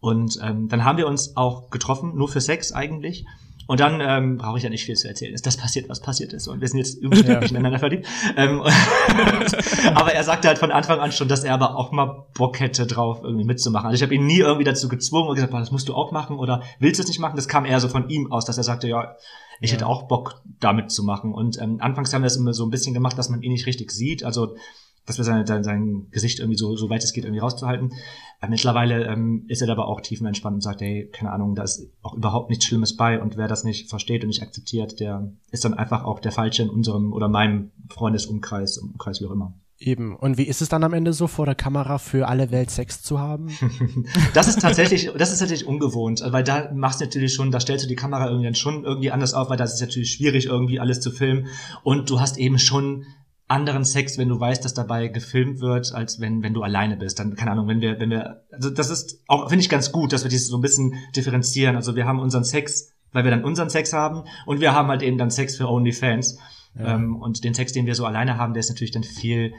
Und 0.01 0.39
ähm, 0.43 0.69
dann 0.69 0.85
haben 0.85 0.99
wir 0.99 1.07
uns 1.07 1.37
auch 1.37 1.71
getroffen, 1.71 2.17
nur 2.17 2.29
für 2.29 2.41
Sex 2.41 2.73
eigentlich. 2.73 3.25
Und 3.69 3.79
dann 3.79 4.01
ähm, 4.01 4.39
brauche 4.39 4.59
ich 4.59 4.65
ja 4.65 4.71
nicht 4.71 4.85
viel 4.85 4.97
zu 4.97 5.07
erzählen. 5.07 5.33
Ist 5.33 5.47
das 5.47 5.57
passiert, 5.57 5.89
was 5.89 6.01
passiert 6.01 6.33
ist. 6.33 6.49
Und 6.49 6.61
wir 6.61 6.69
sind 6.69 6.79
jetzt 6.79 7.01
überschwänglich 7.01 7.53
ineinander 7.53 7.79
verliebt. 7.79 8.07
Ähm, 8.37 8.61
aber 9.95 10.13
er 10.13 10.25
sagte 10.25 10.49
halt 10.49 10.59
von 10.59 10.73
Anfang 10.73 10.99
an 10.99 11.13
schon, 11.13 11.29
dass 11.29 11.45
er 11.45 11.55
aber 11.55 11.77
auch 11.77 11.93
mal 11.93 12.27
Bock 12.35 12.59
hätte 12.59 12.87
drauf, 12.87 13.21
irgendwie 13.23 13.45
mitzumachen. 13.45 13.87
Also 13.87 13.95
ich 13.95 14.03
habe 14.03 14.15
ihn 14.15 14.27
nie 14.27 14.41
irgendwie 14.41 14.65
dazu 14.65 14.89
gezwungen 14.89 15.29
und 15.29 15.37
gesagt, 15.37 15.55
das 15.55 15.71
musst 15.71 15.89
du 15.89 15.95
auch 15.95 16.11
machen 16.11 16.39
oder 16.39 16.63
willst 16.81 16.99
du 16.99 17.03
es 17.05 17.09
nicht 17.09 17.21
machen? 17.21 17.37
Das 17.37 17.47
kam 17.47 17.65
eher 17.65 17.79
so 17.79 17.89
von 17.89 18.09
ihm 18.09 18.33
aus, 18.33 18.45
dass 18.45 18.59
er 18.59 18.65
sagte, 18.65 18.89
ja, 18.89 19.17
ich 19.61 19.73
hätte 19.73 19.87
auch 19.87 20.09
Bock, 20.09 20.43
damit 20.59 20.91
zu 20.91 21.05
machen. 21.05 21.33
Und 21.33 21.61
ähm, 21.61 21.79
anfangs 21.81 22.13
haben 22.13 22.23
wir 22.23 22.27
das 22.27 22.37
immer 22.37 22.53
so 22.53 22.67
ein 22.67 22.71
bisschen 22.71 22.95
gemacht, 22.95 23.17
dass 23.17 23.29
man 23.29 23.43
ihn 23.43 23.53
nicht 23.53 23.67
richtig 23.67 23.93
sieht. 23.93 24.25
Also 24.25 24.57
dass 25.07 25.19
wir 25.19 25.25
sein, 25.25 25.47
sein, 25.47 25.65
sein 25.65 26.07
Gesicht 26.11 26.39
irgendwie 26.39 26.59
so, 26.59 26.77
so 26.77 26.89
weit 26.91 27.03
es 27.03 27.13
geht 27.13 27.25
irgendwie 27.25 27.41
rauszuhalten. 27.41 27.93
Äh, 28.41 28.49
mittlerweile 28.49 29.05
ähm, 29.07 29.45
ist 29.49 29.63
er 29.63 29.69
aber 29.69 29.89
auch 29.89 30.01
tiefenentspannt 30.01 30.55
und 30.55 30.61
sagt, 30.61 30.81
hey, 30.81 31.09
keine 31.13 31.33
Ahnung, 31.33 31.55
da 31.55 31.63
ist 31.63 31.91
auch 32.03 32.15
überhaupt 32.15 32.51
nichts 32.51 32.67
Schlimmes 32.67 32.97
bei 32.97 33.21
und 33.21 33.37
wer 33.37 33.49
das 33.49 33.65
nicht 33.65 33.91
versteht 33.91 34.23
und 34.23 34.29
nicht 34.29 34.43
akzeptiert, 34.43 35.01
der 35.01 35.33
ist 35.51 35.65
dann 35.65 35.75
einfach 35.75 36.05
auch 36.05 36.21
der 36.21 36.33
Falsche 36.33 36.63
in 36.63 36.71
unserem 36.71 37.13
oder 37.13 37.29
meinem 37.29 37.73
Freundesumkreis, 37.89 38.79
Umkreis, 38.79 39.21
wie 39.21 39.27
auch 39.27 39.33
immer. 39.33 39.55
Eben. 39.83 40.15
Und 40.15 40.39
wie 40.39 40.45
ist 40.45 40.63
es 40.63 40.69
dann 40.69 40.85
am 40.85 40.93
Ende 40.93 41.13
so, 41.13 41.27
vor 41.27 41.45
der 41.45 41.57
Kamera 41.57 41.99
für 41.99 42.29
alle 42.29 42.53
Welt 42.53 42.71
Sex 42.71 43.03
zu 43.03 43.19
haben? 43.19 43.49
Das 44.35 44.49
ist 44.49 44.61
tatsächlich, 44.61 45.11
das 45.19 45.33
ist 45.33 45.41
tatsächlich 45.41 45.67
ungewohnt, 45.69 46.23
weil 46.27 46.45
da 46.45 46.71
machst 46.73 47.01
du 47.01 47.05
natürlich 47.05 47.35
schon, 47.35 47.51
da 47.51 47.61
stellst 47.61 47.85
du 47.85 47.89
die 47.89 47.97
Kamera 47.97 48.27
irgendwie 48.27 48.45
dann 48.45 48.55
schon 48.55 48.85
irgendwie 48.85 49.11
anders 49.11 49.35
auf, 49.35 49.51
weil 49.51 49.57
das 49.57 49.75
ist 49.75 49.81
natürlich 49.81 50.13
schwierig, 50.13 50.47
irgendwie 50.47 50.79
alles 50.79 51.01
zu 51.01 51.11
filmen. 51.11 51.49
Und 51.83 52.09
du 52.11 52.21
hast 52.21 52.39
eben 52.39 52.59
schon 52.59 53.05
anderen 53.53 53.85
Sex, 53.85 54.19
wenn 54.19 54.29
du 54.29 54.41
weißt, 54.41 54.65
dass 54.65 54.75
dabei 54.75 55.09
gefilmt 55.09 55.61
wird, 55.61 55.93
als 55.95 56.21
wenn, 56.21 56.43
wenn 56.43 56.55
du 56.55 56.63
alleine 56.63 56.97
bist. 56.97 57.19
Dann, 57.19 57.37
keine 57.37 57.53
Ahnung, 57.53 57.69
wenn 57.69 57.81
wir, 57.81 58.01
wenn 58.01 58.11
wir, 58.11 58.43
also 58.51 58.71
das 58.71 58.91
ist 58.91 59.21
auch, 59.29 59.49
finde 59.49 59.63
ich 59.63 59.69
ganz 59.69 59.93
gut, 59.93 60.13
dass 60.13 60.25
wir 60.25 60.31
dieses 60.31 60.49
so 60.49 60.57
ein 60.57 60.63
bisschen 60.63 60.95
differenzieren. 61.15 61.77
Also 61.77 61.95
wir 61.95 62.07
haben 62.07 62.19
unseren 62.19 62.45
Sex, 62.45 62.93
weil 63.13 63.25
wir 63.25 63.31
dann 63.31 63.45
unseren 63.45 63.71
Sex 63.71 63.93
haben 63.93 64.25
und 64.47 64.61
wir 64.61 64.73
haben 64.73 64.89
halt 64.89 65.03
eben 65.03 65.19
dann 65.19 65.31
Sex 65.31 65.57
für 65.57 65.69
OnlyFans. 65.69 66.39
Ähm, 66.79 67.17
und 67.17 67.45
den 67.45 67.53
Sex, 67.53 67.73
den 67.73 67.85
wir 67.85 67.95
so 67.95 68.07
alleine 68.07 68.39
haben, 68.39 68.55
der 68.55 68.61
ist 68.61 68.71
natürlich 68.71 68.93
dann 68.93 69.05
viel, 69.05 69.53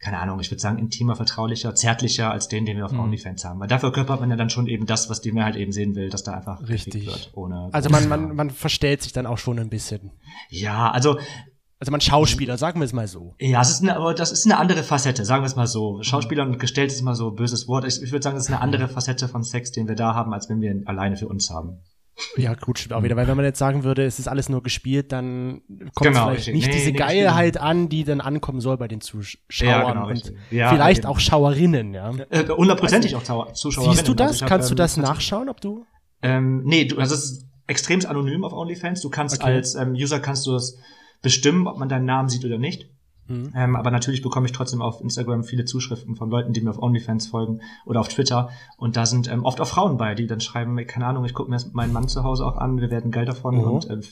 keine 0.00 0.18
Ahnung, 0.18 0.40
ich 0.40 0.50
würde 0.50 0.60
sagen, 0.60 0.78
intimer, 0.78 1.14
vertraulicher, 1.14 1.74
zärtlicher 1.76 2.32
als 2.32 2.48
den, 2.48 2.66
den 2.66 2.76
wir 2.76 2.86
auf 2.86 2.92
OnlyFans 2.92 3.44
haben. 3.44 3.60
Weil 3.60 3.68
dafür 3.68 3.92
körpert 3.92 4.20
man 4.20 4.30
ja 4.30 4.36
dann 4.36 4.50
schon 4.50 4.66
eben 4.66 4.84
das, 4.84 5.08
was 5.08 5.20
die 5.20 5.30
Mehrheit 5.30 5.54
eben 5.54 5.70
sehen 5.70 5.94
will, 5.94 6.10
dass 6.10 6.24
da 6.24 6.32
einfach 6.32 6.68
Richtig. 6.68 7.06
wird. 7.06 7.30
Ohne 7.34 7.68
Also 7.70 7.88
man, 7.90 8.08
man, 8.08 8.34
man 8.34 8.50
verstellt 8.50 9.02
sich 9.02 9.12
dann 9.12 9.26
auch 9.26 9.38
schon 9.38 9.60
ein 9.60 9.70
bisschen. 9.70 10.10
ja, 10.50 10.90
also 10.90 11.18
Also 11.78 11.90
man 11.92 12.00
Schauspieler, 12.00 12.56
sagen 12.56 12.80
wir 12.80 12.84
es 12.86 12.92
mal 12.94 13.06
so. 13.06 13.34
Ja, 13.38 13.60
es 13.60 13.70
ist 13.70 13.82
eine, 13.82 13.96
aber 13.96 14.14
das 14.14 14.32
ist 14.32 14.46
eine 14.46 14.56
andere 14.56 14.82
Facette, 14.82 15.24
sagen 15.26 15.42
wir 15.42 15.46
es 15.46 15.56
mal 15.56 15.66
so. 15.66 15.98
Schauspieler 16.02 16.44
und 16.44 16.58
gestellt 16.58 16.90
ist 16.90 17.00
immer 17.00 17.14
so 17.14 17.28
ein 17.30 17.34
böses 17.36 17.68
Wort. 17.68 17.84
Ich, 17.84 18.02
ich 18.02 18.12
würde 18.12 18.22
sagen, 18.22 18.36
es 18.36 18.44
ist 18.44 18.48
eine 18.50 18.62
andere 18.62 18.88
Facette 18.88 19.28
von 19.28 19.42
Sex, 19.42 19.72
den 19.72 19.86
wir 19.86 19.94
da 19.94 20.14
haben, 20.14 20.32
als 20.32 20.48
wenn 20.48 20.60
wir 20.62 20.70
ihn 20.70 20.86
alleine 20.86 21.16
für 21.18 21.28
uns 21.28 21.50
haben. 21.50 21.80
Ja, 22.38 22.54
gut, 22.54 22.78
stimmt 22.78 22.94
auch 22.94 23.02
wieder. 23.02 23.14
Weil 23.16 23.26
wenn 23.28 23.36
man 23.36 23.44
jetzt 23.44 23.58
sagen 23.58 23.84
würde, 23.84 24.06
es 24.06 24.18
ist 24.18 24.26
alles 24.26 24.48
nur 24.48 24.62
gespielt, 24.62 25.12
dann 25.12 25.60
kommt 25.94 26.08
Genau, 26.12 26.24
vielleicht 26.28 26.38
richtig. 26.48 26.54
nicht 26.54 26.66
Nee, 26.68 26.72
diese 26.72 26.90
nee, 26.92 26.96
Geilheit 26.96 27.60
an, 27.60 27.90
die 27.90 28.04
dann 28.04 28.22
ankommen 28.22 28.62
soll 28.62 28.78
bei 28.78 28.88
den 28.88 29.02
Zuschauern 29.02 29.38
Ja, 29.60 29.92
genau, 29.92 30.08
und. 30.08 30.32
Ja, 30.50 30.70
vielleicht 30.70 31.02
genau. 31.02 31.12
auch 31.12 31.20
Schauerinnen, 31.20 31.92
ja. 31.92 32.14
Äh, 32.30 32.48
hundertprozentig 32.48 33.14
auch 33.16 33.22
Zau- 33.22 33.52
Zuschauer. 33.52 33.92
Siehst 33.92 34.08
du 34.08 34.14
das? 34.14 34.36
ich 34.36 34.42
hab, 34.42 34.48
Kannst 34.48 34.70
du 34.70 34.72
ähm, 34.72 34.76
das 34.78 34.96
nachschauen, 34.96 35.50
ob 35.50 35.60
du? 35.60 35.84
Ähm, 36.22 36.62
nee, 36.64 36.86
du, 36.86 36.96
also 36.96 37.14
es 37.14 37.24
ist 37.32 37.46
extrem 37.66 38.00
anonym 38.06 38.44
auf 38.44 38.54
OnlyFans. 38.54 39.02
Du 39.02 39.10
kannst 39.10 39.42
Okay. 39.42 39.52
als 39.52 39.74
ähm, 39.74 39.92
User 39.92 40.18
kannst 40.18 40.46
du 40.46 40.52
das 40.52 40.78
bestimmen, 41.22 41.66
ob 41.66 41.78
man 41.78 41.88
deinen 41.88 42.04
Namen 42.06 42.28
sieht 42.28 42.44
oder 42.44 42.58
nicht. 42.58 42.90
Mhm. 43.28 43.52
Ähm, 43.56 43.74
aber 43.76 43.90
natürlich 43.90 44.22
bekomme 44.22 44.46
ich 44.46 44.52
trotzdem 44.52 44.80
auf 44.82 45.00
Instagram 45.00 45.42
viele 45.42 45.64
Zuschriften 45.64 46.14
von 46.14 46.30
Leuten, 46.30 46.52
die 46.52 46.60
mir 46.60 46.70
auf 46.70 46.80
OnlyFans 46.80 47.26
folgen 47.26 47.60
oder 47.84 47.98
auf 48.00 48.08
Twitter. 48.08 48.50
Und 48.76 48.96
da 48.96 49.04
sind 49.04 49.28
ähm, 49.30 49.44
oft 49.44 49.60
auch 49.60 49.66
Frauen 49.66 49.96
bei, 49.96 50.14
die 50.14 50.26
dann 50.28 50.40
schreiben, 50.40 50.76
keine 50.86 51.06
Ahnung, 51.06 51.24
ich 51.24 51.34
gucke 51.34 51.50
mir 51.50 51.58
meinen 51.72 51.92
Mann 51.92 52.06
zu 52.08 52.22
Hause 52.22 52.46
auch 52.46 52.56
an, 52.56 52.80
wir 52.80 52.90
werden 52.90 53.10
geil 53.10 53.24
davon 53.24 53.56
Mhm. 53.56 53.64
und 53.64 53.90
ähm, 53.90 54.02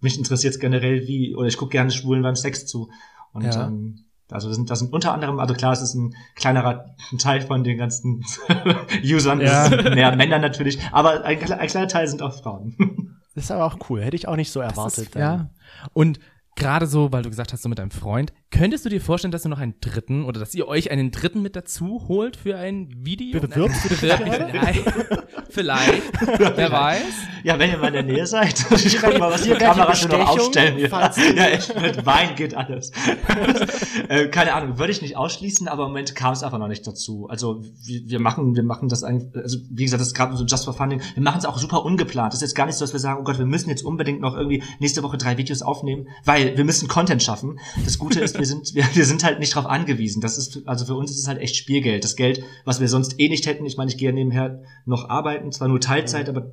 mich 0.00 0.16
interessiert 0.18 0.54
es 0.54 0.60
generell 0.60 1.06
wie, 1.06 1.34
oder 1.34 1.48
ich 1.48 1.56
gucke 1.58 1.72
gerne 1.72 1.90
Schwulen 1.90 2.22
beim 2.22 2.36
Sex 2.36 2.66
zu. 2.66 2.90
Und 3.32 3.44
Ja. 3.44 3.66
ähm, 3.66 4.04
also 4.30 4.48
das 4.48 4.56
sind, 4.56 4.70
das 4.70 4.78
sind 4.80 4.92
unter 4.92 5.12
anderem, 5.12 5.38
also 5.38 5.52
klar, 5.54 5.72
es 5.72 5.82
ist 5.82 5.94
ein 5.94 6.14
kleinerer 6.34 6.86
Teil 7.18 7.42
von 7.42 7.62
den 7.62 7.76
ganzen 7.78 8.24
Usern, 9.04 9.40
Ja. 9.40 9.64
es 9.66 9.68
sind 9.70 9.94
mehr 9.94 10.16
Männer 10.16 10.38
natürlich, 10.38 10.78
aber 10.92 11.24
ein, 11.24 11.38
ein 11.52 11.68
kleiner 11.68 11.88
Teil 11.88 12.08
sind 12.08 12.22
auch 12.22 12.32
Frauen. 12.42 12.74
Das 13.34 13.44
ist 13.44 13.50
aber 13.50 13.66
auch 13.66 13.76
cool. 13.90 14.00
Hätte 14.00 14.16
ich 14.16 14.28
auch 14.28 14.36
nicht 14.36 14.50
so 14.50 14.60
erwartet. 14.60 15.08
ist, 15.08 15.14
ja. 15.14 15.50
Und 15.92 16.20
gerade 16.56 16.86
so, 16.86 17.12
weil 17.12 17.22
du 17.22 17.30
gesagt 17.30 17.52
hast, 17.52 17.62
so 17.62 17.68
mit 17.68 17.78
deinem 17.78 17.90
Freund, 17.90 18.32
könntest 18.50 18.84
du 18.84 18.88
dir 18.88 19.00
vorstellen, 19.00 19.32
dass 19.32 19.42
du 19.42 19.48
noch 19.48 19.58
einen 19.58 19.74
dritten 19.80 20.24
oder 20.24 20.40
dass 20.40 20.54
ihr 20.54 20.68
euch 20.68 20.90
einen 20.90 21.10
dritten 21.10 21.42
mit 21.42 21.56
dazu 21.56 22.04
holt 22.08 22.36
für 22.36 22.56
ein 22.56 22.88
Video? 22.98 23.40
Bewirbst 23.40 23.84
du 23.84 23.88
dich 23.88 24.02
Nein. 24.02 24.80
Vielleicht. 25.50 26.02
Wer 26.56 26.70
weiß. 26.70 27.02
Ja, 27.44 27.58
wenn 27.58 27.70
ihr 27.70 27.78
mal 27.78 27.88
in 27.88 27.92
der 27.94 28.02
Nähe 28.02 28.26
seid, 28.26 28.58
schreibt 28.76 29.18
mal, 29.18 29.30
was 29.30 29.42
die 29.42 29.48
Hier 29.50 29.56
gleich 29.56 29.70
Kamera 29.70 29.86
eine 29.88 29.96
schon 29.96 30.10
noch 30.10 30.28
aufstellen. 30.28 30.78
Ja, 30.78 31.08
du- 31.08 31.20
ja 31.34 31.44
echt, 31.46 31.80
mit 31.80 32.04
Wein 32.04 32.34
geht 32.36 32.54
alles. 32.54 32.92
äh, 34.08 34.28
keine 34.28 34.54
Ahnung, 34.54 34.78
würde 34.78 34.92
ich 34.92 35.02
nicht 35.02 35.16
ausschließen, 35.16 35.68
aber 35.68 35.84
im 35.84 35.90
Moment 35.90 36.14
kam 36.14 36.32
es 36.32 36.42
einfach 36.42 36.58
noch 36.58 36.68
nicht 36.68 36.86
dazu. 36.86 37.28
Also 37.28 37.62
wir, 37.84 38.08
wir 38.08 38.20
machen, 38.20 38.56
wir 38.56 38.62
machen 38.64 38.88
das 38.88 39.04
eigentlich, 39.04 39.34
also 39.36 39.58
wie 39.70 39.84
gesagt, 39.84 40.00
das 40.00 40.08
ist 40.08 40.14
gerade 40.14 40.36
so 40.36 40.44
just 40.44 40.64
for 40.64 40.74
funding. 40.74 41.00
Wir 41.14 41.22
machen 41.22 41.38
es 41.38 41.44
auch 41.44 41.58
super 41.58 41.84
ungeplant. 41.84 42.32
Das 42.32 42.38
ist 42.42 42.48
jetzt 42.48 42.54
gar 42.56 42.66
nicht 42.66 42.76
so, 42.76 42.84
dass 42.84 42.92
wir 42.92 43.00
sagen, 43.00 43.18
oh 43.20 43.24
Gott, 43.24 43.38
wir 43.38 43.46
müssen 43.46 43.70
jetzt 43.70 43.84
unbedingt 43.84 44.20
noch 44.20 44.36
irgendwie 44.36 44.62
nächste 44.80 45.02
Woche 45.02 45.16
drei 45.16 45.36
Videos 45.38 45.62
aufnehmen, 45.62 46.08
weil 46.24 46.56
wir 46.56 46.64
müssen 46.64 46.88
Content 46.88 47.22
schaffen. 47.22 47.58
Das 47.84 47.98
Gute 47.98 48.20
ist, 48.20 48.35
wir 48.38 48.46
sind, 48.46 48.74
wir, 48.74 48.84
wir 48.94 49.04
sind 49.04 49.24
halt 49.24 49.38
nicht 49.38 49.54
darauf 49.54 49.70
angewiesen. 49.70 50.20
Das 50.20 50.38
ist, 50.38 50.66
also 50.66 50.84
für 50.84 50.94
uns 50.94 51.10
ist 51.10 51.18
es 51.18 51.28
halt 51.28 51.40
echt 51.40 51.56
Spielgeld. 51.56 52.04
Das 52.04 52.16
Geld, 52.16 52.42
was 52.64 52.80
wir 52.80 52.88
sonst 52.88 53.18
eh 53.18 53.28
nicht 53.28 53.46
hätten. 53.46 53.66
Ich 53.66 53.76
meine, 53.76 53.90
ich 53.90 53.98
gehe 53.98 54.08
ja 54.08 54.14
nebenher 54.14 54.62
noch 54.84 55.08
arbeiten, 55.08 55.52
zwar 55.52 55.68
nur 55.68 55.80
Teilzeit, 55.80 56.28
aber 56.28 56.52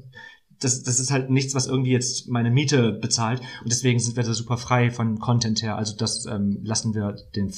das, 0.59 0.83
das 0.83 0.99
ist 0.99 1.11
halt 1.11 1.29
nichts, 1.29 1.55
was 1.55 1.67
irgendwie 1.67 1.91
jetzt 1.91 2.29
meine 2.29 2.51
Miete 2.51 2.93
bezahlt. 2.93 3.41
Und 3.61 3.71
deswegen 3.71 3.99
sind 3.99 4.15
wir 4.15 4.23
da 4.23 4.33
super 4.33 4.57
frei 4.57 4.91
von 4.91 5.19
Content 5.19 5.61
her. 5.61 5.77
Also 5.77 5.95
das 5.95 6.25
ähm, 6.25 6.59
lassen 6.63 6.93
wir 6.93 7.15
den 7.35 7.53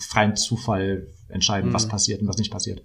freien 0.00 0.36
Zufall 0.36 1.08
entscheiden, 1.28 1.72
was 1.72 1.88
passiert 1.88 2.22
und 2.22 2.28
was 2.28 2.38
nicht 2.38 2.50
passiert. 2.50 2.82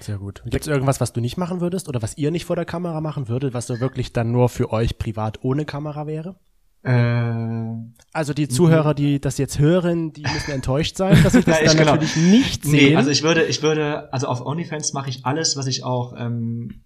Sehr 0.00 0.18
gut. 0.18 0.42
Gibt 0.44 0.62
es 0.62 0.66
irgendwas, 0.66 1.00
was 1.00 1.12
du 1.12 1.20
nicht 1.20 1.36
machen 1.36 1.60
würdest 1.60 1.88
oder 1.88 2.02
was 2.02 2.16
ihr 2.16 2.30
nicht 2.30 2.44
vor 2.44 2.56
der 2.56 2.64
Kamera 2.64 3.00
machen 3.00 3.28
würdet, 3.28 3.54
was 3.54 3.66
so 3.66 3.80
wirklich 3.80 4.12
dann 4.12 4.32
nur 4.32 4.48
für 4.48 4.72
euch 4.72 4.98
privat 4.98 5.44
ohne 5.44 5.64
Kamera 5.64 6.06
wäre? 6.06 6.36
Äh, 6.84 7.74
Also 8.12 8.34
die 8.34 8.48
Zuhörer, 8.48 8.94
die 8.94 9.20
das 9.20 9.38
jetzt 9.38 9.58
hören, 9.58 10.12
die 10.12 10.22
müssen 10.22 10.50
enttäuscht 10.52 10.96
sein, 10.96 11.22
dass 11.22 11.34
ich 11.34 11.44
das 11.46 11.56
Ja, 11.58 11.62
ich 11.64 11.68
dann 11.70 11.78
genau. 11.78 11.92
natürlich 11.92 12.16
nicht 12.16 12.64
nee, 12.66 12.70
sehe. 12.88 12.96
also 12.98 13.10
ich 13.10 13.22
würde, 13.22 13.44
ich 13.44 13.62
würde, 13.62 14.12
also 14.12 14.26
auf 14.28 14.44
OnlyFans 14.44 14.92
mache 14.92 15.10
ich 15.10 15.24
alles, 15.26 15.56
was 15.56 15.66
ich 15.66 15.82
auch 15.84 16.14
ähm, 16.16 16.82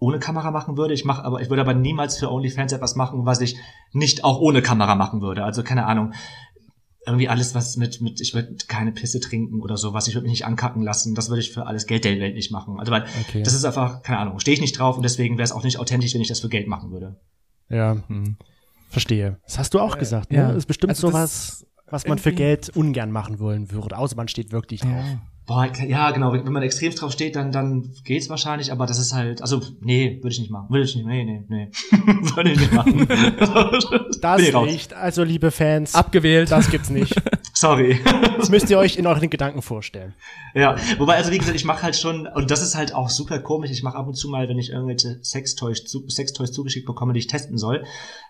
ohne 0.00 0.18
Kamera 0.18 0.50
machen 0.50 0.76
würde. 0.76 0.94
Ich 0.94 1.04
mache 1.04 1.24
aber, 1.24 1.40
ich 1.40 1.48
würde 1.50 1.62
aber 1.62 1.74
niemals 1.74 2.18
für 2.18 2.30
OnlyFans 2.30 2.72
etwas 2.72 2.96
machen, 2.96 3.24
was 3.26 3.40
ich 3.40 3.56
nicht 3.92 4.24
auch 4.24 4.40
ohne 4.40 4.60
Kamera 4.62 4.94
machen 4.94 5.22
würde. 5.22 5.44
Also 5.44 5.62
keine 5.62 5.86
Ahnung. 5.86 6.12
Irgendwie 7.06 7.28
alles, 7.30 7.54
was 7.54 7.76
mit, 7.78 8.02
mit, 8.02 8.20
ich 8.20 8.34
würde 8.34 8.54
keine 8.66 8.92
Pisse 8.92 9.18
trinken 9.18 9.62
oder 9.62 9.78
sowas, 9.78 10.08
ich 10.08 10.14
würde 10.14 10.24
mich 10.24 10.32
nicht 10.32 10.44
ankacken 10.44 10.82
lassen, 10.82 11.14
das 11.14 11.30
würde 11.30 11.40
ich 11.40 11.52
für 11.52 11.64
alles 11.66 11.86
Geld 11.86 12.04
der 12.04 12.18
Welt 12.20 12.34
nicht 12.34 12.50
machen. 12.52 12.78
Also 12.78 12.92
weil 12.92 13.06
Okay. 13.26 13.42
das 13.42 13.54
ist 13.54 13.64
einfach, 13.64 14.02
keine 14.02 14.18
Ahnung, 14.18 14.38
stehe 14.40 14.54
ich 14.54 14.60
nicht 14.60 14.78
drauf 14.78 14.96
und 14.96 15.02
deswegen 15.04 15.38
wäre 15.38 15.44
es 15.44 15.52
auch 15.52 15.62
nicht 15.64 15.78
authentisch, 15.78 16.12
wenn 16.12 16.20
ich 16.20 16.28
das 16.28 16.40
für 16.40 16.50
Geld 16.50 16.66
machen 16.68 16.90
würde. 16.90 17.16
ja. 17.70 17.96
Hm. 18.08 18.36
Verstehe. 18.88 19.38
Das 19.44 19.58
hast 19.58 19.74
du 19.74 19.80
auch 19.80 19.98
gesagt, 19.98 20.32
ne? 20.32 20.38
ja. 20.38 20.48
Das 20.48 20.58
ist 20.58 20.66
bestimmt 20.66 20.90
Also 20.90 21.08
sowas, 21.08 21.66
was 21.90 22.06
man 22.06 22.18
für 22.18 22.32
Geld 22.32 22.70
ungern 22.74 23.10
machen 23.12 23.38
wollen 23.38 23.70
würde. 23.70 23.96
Außer 23.96 24.16
man 24.16 24.28
steht 24.28 24.52
wirklich 24.52 24.80
drauf. 24.80 25.04
Boah, 25.48 25.66
ja, 25.86 26.10
genau, 26.10 26.34
wenn 26.34 26.52
man 26.52 26.62
extremst 26.62 27.00
drauf 27.00 27.10
steht, 27.10 27.34
dann, 27.34 27.52
dann 27.52 27.90
geht's 28.04 28.28
wahrscheinlich, 28.28 28.70
aber 28.70 28.84
das 28.84 28.98
ist 28.98 29.14
halt, 29.14 29.40
also, 29.40 29.62
nee, 29.80 30.18
würde 30.18 30.28
ich 30.28 30.40
nicht 30.40 30.50
machen. 30.50 30.66
Würde 30.68 30.84
ich 30.84 30.94
nicht, 30.94 31.06
nee, 31.06 31.24
nee, 31.24 31.42
nee. 31.48 31.70
würde 32.36 32.52
ich 32.52 32.60
nicht 32.60 32.72
machen. 32.72 33.06
Das 34.20 34.42
nicht. 34.42 34.92
Also, 34.92 35.22
liebe 35.22 35.50
Fans, 35.50 35.94
Abgewählt. 35.94 36.50
das 36.50 36.70
gibt's 36.70 36.90
nicht. 36.90 37.14
Sorry. 37.58 37.98
Das 38.38 38.50
müsst 38.50 38.70
ihr 38.70 38.78
euch 38.78 38.96
in 38.98 39.06
euren 39.08 39.28
Gedanken 39.30 39.62
vorstellen. 39.62 40.14
Ja, 40.54 40.76
wobei, 40.98 41.16
also 41.16 41.32
wie 41.32 41.38
gesagt, 41.38 41.56
ich 41.56 41.64
mache 41.64 41.82
halt 41.82 41.96
schon, 41.96 42.28
und 42.28 42.52
das 42.52 42.62
ist 42.62 42.76
halt 42.76 42.94
auch 42.94 43.10
super 43.10 43.40
komisch, 43.40 43.72
ich 43.72 43.82
mache 43.82 43.96
ab 43.96 44.06
und 44.06 44.14
zu 44.14 44.28
mal, 44.28 44.48
wenn 44.48 44.60
ich 44.60 44.70
irgendwelche 44.70 45.18
Sextoys, 45.24 45.82
Sextoys 46.06 46.52
zugeschickt 46.52 46.86
bekomme, 46.86 47.14
die 47.14 47.18
ich 47.18 47.26
testen 47.26 47.58
soll, 47.58 47.84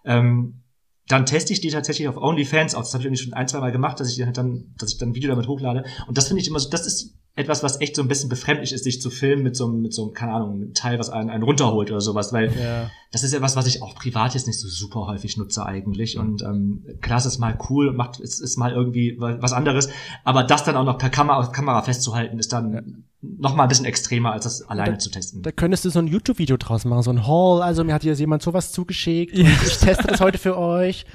ähm, 0.07 0.63
dann 1.09 1.27
teste 1.27 1.53
ich 1.53 1.61
die 1.61 1.71
tatsächlich 1.71 2.07
auf 2.09 2.17
OnlyFans 2.17 2.75
aus. 2.75 2.87
Das 2.87 2.95
habe 2.95 3.03
ich 3.03 3.07
irgendwie 3.07 3.23
schon 3.23 3.33
ein, 3.33 3.49
zwei 3.49 3.61
Mal 3.61 3.73
gemacht, 3.73 3.99
dass 3.99 4.11
ich 4.13 4.23
halt 4.25 4.37
dann, 4.37 4.75
dass 4.79 4.93
ich 4.93 4.99
dann 4.99 5.11
ein 5.11 5.15
Video 5.15 5.31
damit 5.31 5.49
hochlade. 5.49 5.85
Und 6.07 6.19
das 6.19 6.29
finde 6.29 6.43
ich 6.43 6.49
immer 6.49 6.61
so, 6.61 6.69
das 6.69 6.87
ist 6.87 7.15
etwas, 7.35 7.63
was 7.63 7.81
echt 7.81 7.95
so 7.95 8.03
ein 8.03 8.09
bisschen 8.09 8.29
befremdlich 8.29 8.73
ist, 8.73 8.83
sich 8.83 9.01
zu 9.01 9.11
filmen 9.11 9.45
mit 9.45 9.55
so 9.57 9.67
einem, 9.67 9.81
mit 9.81 9.95
so 9.95 10.03
einem, 10.05 10.13
keine 10.13 10.33
Ahnung, 10.33 10.51
einem 10.55 10.75
Teil, 10.75 10.99
was 10.99 11.09
einen, 11.09 11.31
einen 11.31 11.45
runterholt 11.45 11.89
oder 11.91 12.01
sowas, 12.01 12.33
weil 12.33 12.53
Ja. 12.53 12.91
das 13.13 13.23
ist 13.23 13.33
ja 13.33 13.41
was, 13.41 13.55
was 13.55 13.67
ich 13.69 13.81
auch 13.81 13.95
privat 13.95 14.35
jetzt 14.35 14.49
nicht 14.49 14.59
so 14.59 14.67
super 14.69 15.07
häufig 15.07 15.37
nutze 15.37 15.65
eigentlich. 15.65 16.19
Und 16.19 16.43
ähm, 16.43 16.85
klar, 17.01 17.19
es 17.19 17.27
ist 17.27 17.39
mal 17.39 17.57
cool, 17.71 17.93
macht 17.93 18.19
es 18.19 18.41
ist 18.41 18.57
mal 18.59 18.73
irgendwie 18.73 19.17
was 19.19 19.53
anderes, 19.53 19.89
aber 20.25 20.43
das 20.43 20.65
dann 20.65 20.77
auch 20.77 20.85
noch 20.85 20.99
per 20.99 21.11
Kamera, 21.11 21.47
Kamera 21.47 21.81
festzuhalten, 21.83 22.41
ist 22.41 22.53
dann 22.53 23.05
noch 23.21 23.57
mal 23.57 23.65
ein 23.65 23.69
bisschen 23.69 23.85
extremer, 23.85 24.33
als 24.33 24.45
das 24.45 24.63
alleine 24.69 24.99
zu 24.99 25.11
testen. 25.11 25.43
Da 25.43 25.51
könntest 25.51 25.85
du 25.85 25.91
so 25.91 25.99
ein 25.99 26.07
YouTube-Video 26.07 26.57
draus 26.57 26.85
machen, 26.85 27.03
so 27.03 27.11
ein 27.11 27.27
Haul. 27.27 27.63
Also, 27.63 27.83
mir 27.83 27.93
hat 27.95 28.03
hier 28.03 28.13
jemand 28.15 28.43
sowas 28.43 28.71
zugeschickt. 28.71 29.37
und 29.37 29.41
Ich 29.41 29.79
teste 29.79 30.07
das 30.07 30.21
heute 30.21 30.39
für 30.39 30.57
euch. 30.57 31.05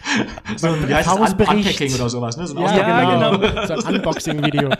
So 0.58 0.68
ein? 0.68 0.84
Un 0.84 0.90
Erfahrungsbericht. 0.90 1.54
Unpacking 1.70 1.96
oder 1.96 2.10
sowas, 2.10 2.36
ne? 2.38 2.46
So 2.46 2.56
ein 2.58 2.62
Ja, 2.64 2.68
Auspacken- 2.68 3.42
genau. 3.42 3.66
So 3.68 3.74
ein 3.88 3.96
Unboxing-Video. 3.96 4.70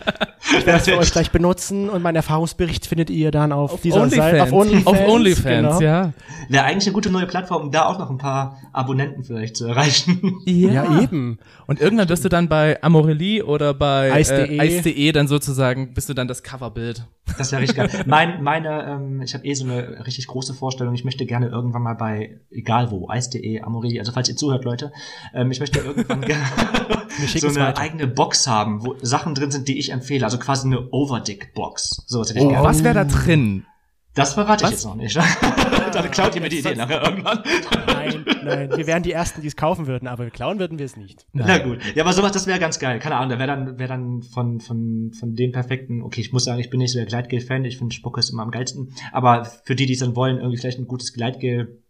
Ich 0.56 0.66
werde 0.66 0.78
es 0.78 0.84
für 0.84 0.98
euch 0.98 1.10
gleich 1.10 1.30
benutzen 1.32 1.88
und 1.88 2.02
meinen 2.02 2.16
Erfahrungsbericht 2.16 2.86
findet 2.86 3.08
ihr 3.10 3.30
dann 3.30 3.50
auf, 3.50 3.80
dieser 3.80 4.08
Seite. 4.10 4.42
Auf 4.42 4.52
OnlyFans. 4.52 4.86
Auf 4.86 5.08
OnlyFans, 5.08 5.78
genau. 5.78 5.80
ja. 5.80 6.12
Wäre 6.50 6.64
eigentlich 6.64 6.84
eine 6.86 6.92
gute 6.92 7.10
neue 7.10 7.26
Plattform, 7.26 7.62
um 7.62 7.70
da 7.72 7.86
auch 7.86 7.98
noch 7.98 8.10
ein 8.10 8.18
paar 8.18 8.58
Abonnenten 8.72 9.24
vielleicht 9.24 9.56
zu 9.56 9.66
erreichen. 9.66 10.34
Ja, 10.44 11.00
eben. 11.00 11.38
Und 11.66 11.80
irgendwann 11.80 12.08
wirst 12.10 12.24
du 12.24 12.28
dann 12.28 12.48
bei 12.48 12.80
Amorelie 12.82 13.42
oder 13.42 13.72
bei 13.74 14.20
Ice.de. 14.20 14.58
äh, 14.58 14.66
Ice.de 14.78 15.12
dann 15.12 15.26
sozusagen, 15.28 15.94
bist 15.94 16.08
du 16.10 16.14
dann 16.14 16.28
das 16.28 16.42
Coverbild. 16.42 17.04
Das 17.38 17.50
wäre 17.52 17.62
richtig 17.62 17.76
geil. 17.76 17.90
Mein, 18.06 18.42
meine, 18.42 18.84
ähm, 18.84 19.22
ich 19.22 19.34
habe 19.34 19.44
eh 19.44 19.54
so 19.54 19.64
eine 19.64 20.06
richtig 20.06 20.26
große 20.26 20.54
Vorstellung. 20.54 20.94
Ich 20.94 21.04
möchte 21.04 21.26
gerne 21.26 21.48
irgendwann 21.48 21.82
mal 21.82 21.94
bei, 21.94 22.38
egal 22.50 22.90
wo, 22.90 23.08
Eis.de, 23.08 23.60
Amori, 23.62 23.98
also 23.98 24.12
falls 24.12 24.28
ihr 24.28 24.36
zuhört, 24.36 24.64
Leute, 24.64 24.92
ähm, 25.32 25.50
ich 25.50 25.58
möchte 25.58 25.80
irgendwann 25.80 26.20
gerne 26.22 26.44
so 27.36 27.48
eine 27.48 27.56
weiter. 27.60 27.78
eigene 27.80 28.06
Box 28.06 28.46
haben, 28.46 28.84
wo 28.86 28.94
Sachen 29.02 29.34
drin 29.34 29.50
sind, 29.50 29.66
die 29.68 29.78
ich 29.78 29.90
empfehle. 29.90 30.24
Also 30.24 30.38
quasi 30.38 30.66
eine 30.66 30.88
Overdick-Box. 30.90 32.04
So 32.06 32.20
was 32.20 32.28
hätte 32.28 32.40
ich 32.40 32.44
Oh, 32.44 32.50
gerne. 32.50 32.64
was 32.64 32.84
wäre 32.84 32.94
da 32.94 33.04
drin? 33.04 33.64
Das 34.14 34.34
verrate 34.34 34.62
ich 34.64 34.70
Was? 34.70 34.70
jetzt 34.72 34.84
noch 34.84 34.94
nicht. 34.94 35.16
Dann 36.02 36.10
klaut 36.10 36.34
ihr 36.34 36.40
mir 36.42 36.48
die 36.48 36.58
Idee 36.58 36.74
nachher 36.74 37.02
irgendwann. 37.02 37.42
Nein, 37.86 38.24
nein. 38.44 38.70
Wir 38.76 38.86
wären 38.86 39.02
die 39.02 39.12
Ersten, 39.12 39.40
die 39.40 39.46
es 39.48 39.56
kaufen 39.56 39.86
würden, 39.86 40.06
aber 40.08 40.30
klauen 40.30 40.58
würden 40.58 40.78
wir 40.78 40.86
es 40.86 40.96
nicht. 40.96 41.26
Na 41.32 41.58
gut. 41.58 41.78
Ja, 41.94 42.02
aber 42.04 42.12
sowas, 42.12 42.32
das 42.32 42.46
wäre 42.46 42.58
ganz 42.58 42.78
geil. 42.78 42.98
Keine 42.98 43.16
Ahnung, 43.16 43.30
da 43.30 43.38
wäre 43.38 43.48
dann, 43.48 43.78
wäre 43.78 43.88
dann 43.88 44.22
von, 44.22 44.60
von, 44.60 45.12
von 45.18 45.34
dem 45.34 45.52
perfekten, 45.52 46.02
okay, 46.02 46.20
ich 46.20 46.32
muss 46.32 46.44
sagen, 46.44 46.60
ich 46.60 46.70
bin 46.70 46.78
nicht 46.78 46.92
so 46.92 46.98
der 46.98 47.06
Gleitgel-Fan, 47.06 47.64
ich 47.64 47.78
finde 47.78 47.94
Spucke 47.94 48.20
ist 48.20 48.30
immer 48.30 48.42
am 48.42 48.50
geilsten. 48.50 48.92
Aber 49.12 49.44
für 49.64 49.74
die, 49.74 49.86
die 49.86 49.92
es 49.94 50.00
dann 50.00 50.16
wollen, 50.16 50.38
irgendwie 50.38 50.58
vielleicht 50.58 50.78
ein 50.78 50.86
gutes 50.86 51.12
Gleitgel, 51.12 51.80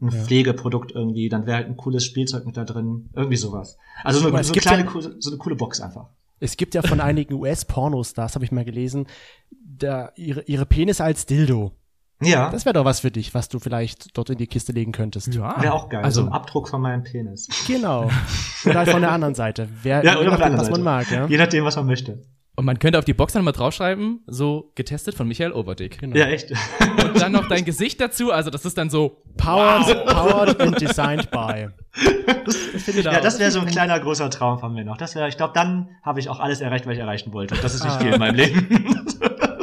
ein 0.00 0.10
Pflegeprodukt 0.10 0.92
irgendwie, 0.92 1.28
dann 1.28 1.46
wäre 1.46 1.56
halt 1.58 1.66
ein 1.68 1.76
cooles 1.76 2.04
Spielzeug 2.04 2.46
mit 2.46 2.56
da 2.56 2.64
drin. 2.64 3.10
Irgendwie 3.14 3.36
sowas. 3.36 3.76
Also 4.04 4.20
so 4.20 4.28
eine, 4.28 4.40
es 4.40 4.48
so 4.48 4.54
kleine, 4.54 4.84
ja- 4.84 4.90
coole- 4.90 5.16
so 5.18 5.30
eine 5.30 5.38
coole 5.38 5.54
Box 5.56 5.80
einfach. 5.80 6.08
Es 6.40 6.56
gibt 6.56 6.74
ja 6.74 6.82
von 6.82 7.00
einigen 7.00 7.34
US-Pornostars, 7.34 8.34
habe 8.34 8.44
ich 8.44 8.50
mal 8.52 8.64
gelesen, 8.64 9.06
da 9.50 10.10
ihre, 10.16 10.42
ihre 10.42 10.66
Penis 10.66 11.00
als 11.00 11.24
Dildo. 11.26 11.72
Ja, 12.24 12.50
Das 12.50 12.64
wäre 12.64 12.74
doch 12.74 12.84
was 12.84 13.00
für 13.00 13.10
dich, 13.10 13.34
was 13.34 13.48
du 13.48 13.58
vielleicht 13.58 14.16
dort 14.16 14.30
in 14.30 14.38
die 14.38 14.46
Kiste 14.46 14.72
legen 14.72 14.92
könntest. 14.92 15.34
Ja. 15.34 15.60
wäre 15.62 15.72
auch 15.72 15.88
geil. 15.88 16.02
Also, 16.04 16.22
so 16.22 16.26
ein 16.28 16.32
Abdruck 16.32 16.68
von 16.68 16.80
meinem 16.80 17.02
Penis. 17.02 17.48
Genau. 17.66 18.10
Oder 18.64 18.74
halt 18.74 18.90
von 18.90 19.00
der 19.02 19.10
anderen 19.12 19.34
Seite. 19.34 19.68
Wer, 19.82 20.04
Ja, 20.04 20.12
je 20.12 20.18
oder 20.18 20.18
von 20.18 20.24
der 20.24 20.30
nachdem, 20.30 20.44
anderen 20.44 20.60
was 20.60 20.70
man 20.70 20.82
mag, 20.82 21.10
ja. 21.10 21.26
Je 21.26 21.36
nachdem, 21.38 21.64
was 21.64 21.76
man 21.76 21.86
möchte. 21.86 22.24
und 22.54 22.64
man 22.64 22.78
könnte 22.78 22.98
auf 22.98 23.04
die 23.04 23.14
Box 23.14 23.32
dann 23.32 23.44
mal 23.44 23.50
draufschreiben, 23.52 24.20
so 24.26 24.70
getestet 24.76 25.14
von 25.16 25.26
Michael 25.26 25.52
Overdick. 25.52 25.98
Genau. 25.98 26.16
Ja, 26.16 26.26
echt. 26.26 26.50
Und 26.52 27.20
dann 27.20 27.32
noch 27.32 27.48
dein 27.48 27.64
Gesicht 27.64 28.00
dazu, 28.00 28.30
also 28.30 28.50
das 28.50 28.64
ist 28.64 28.78
dann 28.78 28.88
so, 28.90 29.22
Powered, 29.36 30.06
powered 30.06 30.60
and 30.60 30.80
designed 30.80 31.30
by. 31.32 31.68
Ja, 33.02 33.20
das 33.20 33.38
wäre 33.38 33.50
so 33.50 33.60
ein 33.60 33.66
kleiner, 33.66 33.98
großer 33.98 34.30
Traum 34.30 34.58
von 34.58 34.72
mir 34.72 34.84
noch. 34.84 34.96
Das 34.96 35.14
wäre, 35.14 35.28
ich 35.28 35.36
glaube, 35.36 35.52
dann 35.54 35.88
habe 36.02 36.20
ich 36.20 36.28
auch 36.28 36.38
alles 36.40 36.60
erreicht, 36.60 36.86
was 36.86 36.94
ich 36.94 37.00
erreichen 37.00 37.32
wollte. 37.32 37.54
Und 37.54 37.64
das 37.64 37.74
ist 37.74 37.84
nicht 37.84 37.96
Ah. 37.96 37.98
viel 37.98 38.12
in 38.12 38.18
meinem 38.20 38.34
Leben. 38.36 39.06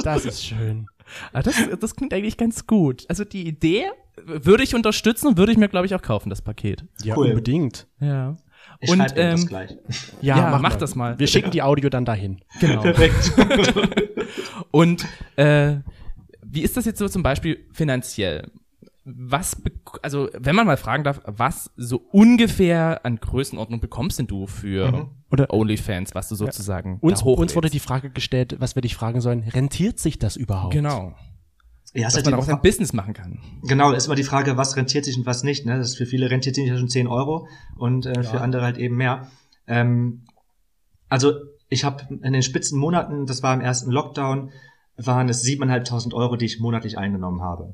Das 0.04 0.26
ist 0.26 0.46
schön. 0.46 0.88
Ah, 1.34 1.42
das, 1.44 1.56
das 1.80 1.96
klingt 1.96 2.14
eigentlich 2.14 2.38
ganz 2.38 2.68
gut. 2.68 3.06
Also 3.10 3.24
die 3.24 3.48
Idee 3.48 3.86
würde 4.26 4.64
ich 4.64 4.76
unterstützen 4.76 5.28
und 5.28 5.38
würde 5.38 5.52
ich 5.52 5.58
mir, 5.58 5.70
glaube 5.70 5.86
ich, 5.86 5.96
auch 5.96 6.02
kaufen, 6.02 6.30
das 6.30 6.42
Paket. 6.42 6.84
Ja, 7.04 7.16
Cool. 7.18 7.30
unbedingt. 7.30 7.88
Ja. 8.00 8.36
Ich 8.82 8.90
Und, 8.92 9.00
dir 9.00 9.06
das 9.16 9.42
ähm, 9.42 9.48
gleich. 9.48 9.72
Ja, 10.22 10.38
Ja, 10.38 10.60
mach 10.62 10.76
das 10.76 10.96
mal. 10.96 11.18
Wir 11.20 11.28
schicken 11.28 11.52
die 11.52 11.62
Audio 11.62 11.90
dann 11.90 12.06
dahin. 12.06 12.40
Genau. 12.60 12.82
Perfekt. 12.82 13.34
Und 14.72 15.06
äh, 15.36 15.78
wie 16.46 16.62
ist 16.62 16.78
das 16.78 16.86
jetzt 16.86 17.00
so 17.00 17.08
zum 17.08 17.24
Beispiel 17.24 17.66
finanziell? 17.74 18.52
Was, 19.18 19.62
also 20.02 20.30
wenn 20.38 20.56
man 20.56 20.68
mal 20.68 20.78
fragen 20.78 21.04
darf, 21.04 21.22
was 21.26 21.72
so 21.78 21.98
ungefähr 22.12 23.06
an 23.06 23.18
Größenordnung 23.18 23.80
bekommst 23.80 24.20
denn 24.20 24.28
du 24.28 24.46
für 24.48 24.92
Mhm. 24.92 25.08
Oder- 25.32 25.54
OnlyFans, 25.54 26.16
was 26.16 26.30
du 26.30 26.36
sozusagen 26.36 26.94
Uns, 26.94 27.00
da 27.02 27.08
uns 27.08 27.24
hochlädst? 27.24 27.56
wurde 27.56 27.70
die 27.70 27.80
Frage 27.80 28.10
gestellt, 28.10 28.56
was 28.60 28.76
wir 28.76 28.82
dich 28.82 28.96
fragen 28.96 29.22
sollen, 29.22 29.44
rentiert 29.44 30.00
sich 30.00 30.20
das 30.20 30.36
überhaupt? 30.36 30.74
Genau. 30.74 31.14
Ja, 31.94 32.04
Dass 32.06 32.16
halt 32.16 32.26
man 32.26 32.32
die 32.32 32.32
daraus 32.32 32.46
Fra- 32.46 32.54
ein 32.56 32.62
Business 32.62 32.94
machen 32.94 33.14
kann. 33.14 33.40
Genau, 33.64 33.92
ist 33.94 34.06
immer 34.06 34.16
die 34.16 34.24
Frage, 34.24 34.58
was 34.58 34.76
rentiert 34.76 35.06
sich 35.06 35.18
und 35.18 35.26
was 35.26 35.44
nicht. 35.44 35.66
Ne? 35.66 35.78
Das 35.78 35.90
ist 35.90 35.98
für 35.98 36.06
viele 36.06 36.30
rentiert 36.30 36.56
sich 36.56 36.68
ja 36.68 36.78
schon 36.78 36.88
10 36.90 37.08
Euro 37.08 37.48
und 37.78 38.06
äh, 38.06 38.24
für 38.24 38.42
andere 38.42 38.62
halt 38.64 38.78
eben 38.78 38.96
mehr. 38.96 39.28
Ähm, 39.68 40.26
also 41.10 41.34
ich 41.70 41.84
habe 41.84 42.04
in 42.22 42.34
den 42.34 42.44
spitzen 42.44 42.80
Monaten, 42.80 43.26
das 43.26 43.42
war 43.44 43.54
im 43.54 43.62
ersten 43.62 43.92
Lockdown, 43.92 44.52
waren 44.98 45.30
es 45.30 45.44
7.500 45.44 46.14
Euro, 46.14 46.36
die 46.36 46.46
ich 46.46 46.60
monatlich 46.60 46.98
eingenommen 46.98 47.42
habe. 47.42 47.74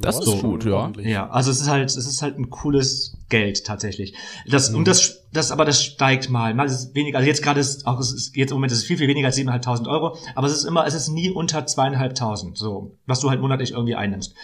Das 0.00 0.18
ist 0.18 0.24
schon 0.24 0.40
gut, 0.40 0.64
ja. 0.64 0.90
Ja, 0.98 1.30
also 1.30 1.50
es 1.50 1.60
ist 1.60 1.68
halt, 1.68 1.88
es 1.88 1.96
ist 1.96 2.22
halt 2.22 2.38
ein 2.38 2.50
cooles 2.50 3.16
Geld 3.28 3.64
tatsächlich. 3.64 4.14
Das 4.48 4.70
Mhm. 4.70 4.78
und 4.78 4.88
das, 4.88 5.24
das, 5.32 5.52
aber 5.52 5.64
das 5.64 5.82
steigt 5.82 6.30
mal. 6.30 6.54
Mal 6.54 6.66
ist 6.66 6.72
es 6.72 6.94
weniger. 6.94 7.18
Also 7.18 7.28
jetzt 7.28 7.42
gerade 7.42 7.60
ist 7.60 7.86
auch, 7.86 7.98
es 8.00 8.12
ist 8.12 8.36
jetzt 8.36 8.50
im 8.50 8.56
Moment 8.56 8.72
ist 8.72 8.78
es 8.78 8.84
viel 8.84 8.96
viel 8.98 9.08
weniger 9.08 9.26
als 9.26 9.36
7.500 9.36 9.88
Euro. 9.88 10.16
Aber 10.34 10.46
es 10.46 10.52
ist 10.52 10.64
immer, 10.64 10.86
es 10.86 10.94
ist 10.94 11.08
nie 11.08 11.30
unter 11.30 11.60
2.500 11.60 12.56
so, 12.56 12.96
was 13.06 13.20
du 13.20 13.30
halt 13.30 13.40
monatlich 13.40 13.72
irgendwie 13.72 13.94
einnimmst. 13.94 14.34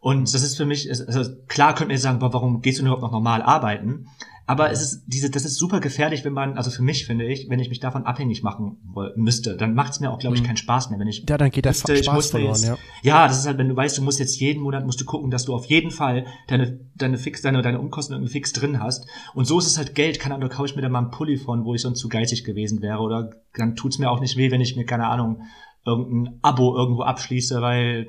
Und 0.00 0.34
das 0.34 0.42
ist 0.42 0.56
für 0.56 0.64
mich, 0.66 0.90
also 0.90 1.30
klar 1.46 1.74
könnt 1.76 1.90
ihr 1.90 1.94
jetzt 1.94 2.02
sagen, 2.02 2.18
boah, 2.18 2.32
warum 2.32 2.60
gehst 2.60 2.78
du 2.78 2.82
denn 2.82 2.86
überhaupt 2.88 3.02
noch 3.04 3.12
normal 3.12 3.40
arbeiten? 3.40 4.06
Aber 4.46 4.70
es 4.70 4.82
ist 4.82 5.04
diese, 5.06 5.30
das 5.30 5.44
ist 5.44 5.56
super 5.56 5.80
gefährlich, 5.80 6.24
wenn 6.24 6.32
man, 6.32 6.56
also 6.56 6.70
für 6.70 6.82
mich 6.82 7.06
finde 7.06 7.26
ich, 7.26 7.48
wenn 7.48 7.60
ich 7.60 7.68
mich 7.68 7.80
davon 7.80 8.04
abhängig 8.04 8.42
machen 8.42 8.78
müsste, 9.14 9.56
dann 9.56 9.74
macht 9.74 9.92
es 9.92 10.00
mir 10.00 10.10
auch, 10.10 10.18
glaube 10.18 10.36
ich, 10.36 10.42
keinen 10.42 10.56
Spaß 10.56 10.90
mehr, 10.90 10.98
wenn 10.98 11.06
ich 11.06 11.24
Ja, 11.28 11.38
dann 11.38 11.50
geht 11.50 11.64
der 11.64 11.72
wüsste, 11.72 11.94
ich 11.94 12.06
Spaß 12.06 12.30
verloren, 12.30 12.54
jetzt, 12.54 12.64
ja. 12.64 12.76
ja, 13.02 13.28
das 13.28 13.38
ist 13.38 13.46
halt, 13.46 13.58
wenn 13.58 13.68
du 13.68 13.76
weißt, 13.76 13.96
du 13.98 14.02
musst 14.02 14.18
jetzt 14.18 14.38
jeden 14.40 14.62
Monat 14.62 14.84
musst 14.84 15.00
du 15.00 15.04
gucken, 15.04 15.30
dass 15.30 15.44
du 15.44 15.54
auf 15.54 15.66
jeden 15.66 15.90
Fall 15.90 16.26
deine 16.48 16.80
deine 16.96 17.18
fix 17.18 17.42
deine 17.42 17.62
deine 17.62 17.78
Umkosten 17.78 18.14
irgendwie 18.14 18.32
fix 18.32 18.52
drin 18.52 18.80
hast. 18.80 19.06
Und 19.34 19.46
so 19.46 19.58
ist 19.58 19.66
es 19.66 19.78
halt 19.78 19.94
Geld, 19.94 20.18
keine 20.18 20.34
Ahnung, 20.34 20.48
da 20.48 20.54
kaufe 20.54 20.66
ich 20.66 20.76
mir 20.76 20.82
da 20.82 20.88
mal 20.88 20.98
einen 20.98 21.10
Pulli 21.10 21.36
von, 21.36 21.64
wo 21.64 21.74
ich 21.74 21.82
sonst 21.82 22.00
zu 22.00 22.08
geizig 22.08 22.44
gewesen 22.44 22.82
wäre 22.82 22.98
oder 22.98 23.30
dann 23.54 23.76
tut's 23.76 23.98
mir 23.98 24.10
auch 24.10 24.20
nicht 24.20 24.36
weh, 24.36 24.50
wenn 24.50 24.60
ich 24.60 24.76
mir 24.76 24.84
keine 24.84 25.06
Ahnung 25.06 25.42
irgendein 25.84 26.38
Abo 26.42 26.76
irgendwo 26.76 27.02
abschließe, 27.02 27.60
weil 27.60 28.08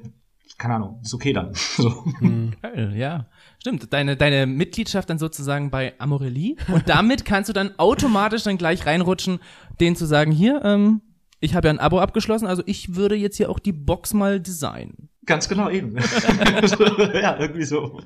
keine 0.57 0.75
Ahnung, 0.75 0.99
ist 1.03 1.13
okay 1.13 1.33
dann. 1.33 1.53
So. 1.77 2.03
Geil, 2.61 2.93
ja. 2.95 3.27
Stimmt, 3.63 3.93
deine, 3.93 4.17
deine 4.17 4.45
Mitgliedschaft 4.45 5.09
dann 5.09 5.17
sozusagen 5.17 5.71
bei 5.71 5.93
Amorelie 5.97 6.57
und 6.67 6.89
damit 6.89 7.23
kannst 7.25 7.47
du 7.47 7.53
dann 7.53 7.71
automatisch 7.79 8.43
dann 8.43 8.57
gleich 8.57 8.85
reinrutschen, 8.85 9.39
denen 9.79 9.95
zu 9.95 10.05
sagen, 10.05 10.33
hier, 10.33 10.65
ähm, 10.65 10.99
ich 11.39 11.55
habe 11.55 11.69
ja 11.69 11.73
ein 11.73 11.79
Abo 11.79 11.99
abgeschlossen, 11.99 12.45
also 12.45 12.61
ich 12.65 12.97
würde 12.97 13.15
jetzt 13.15 13.37
hier 13.37 13.49
auch 13.49 13.59
die 13.59 13.71
Box 13.71 14.13
mal 14.13 14.41
designen. 14.41 15.07
Ganz 15.25 15.47
genau 15.47 15.69
eben. 15.69 15.95
ja, 17.13 17.39
irgendwie 17.39 17.63
so. 17.63 18.01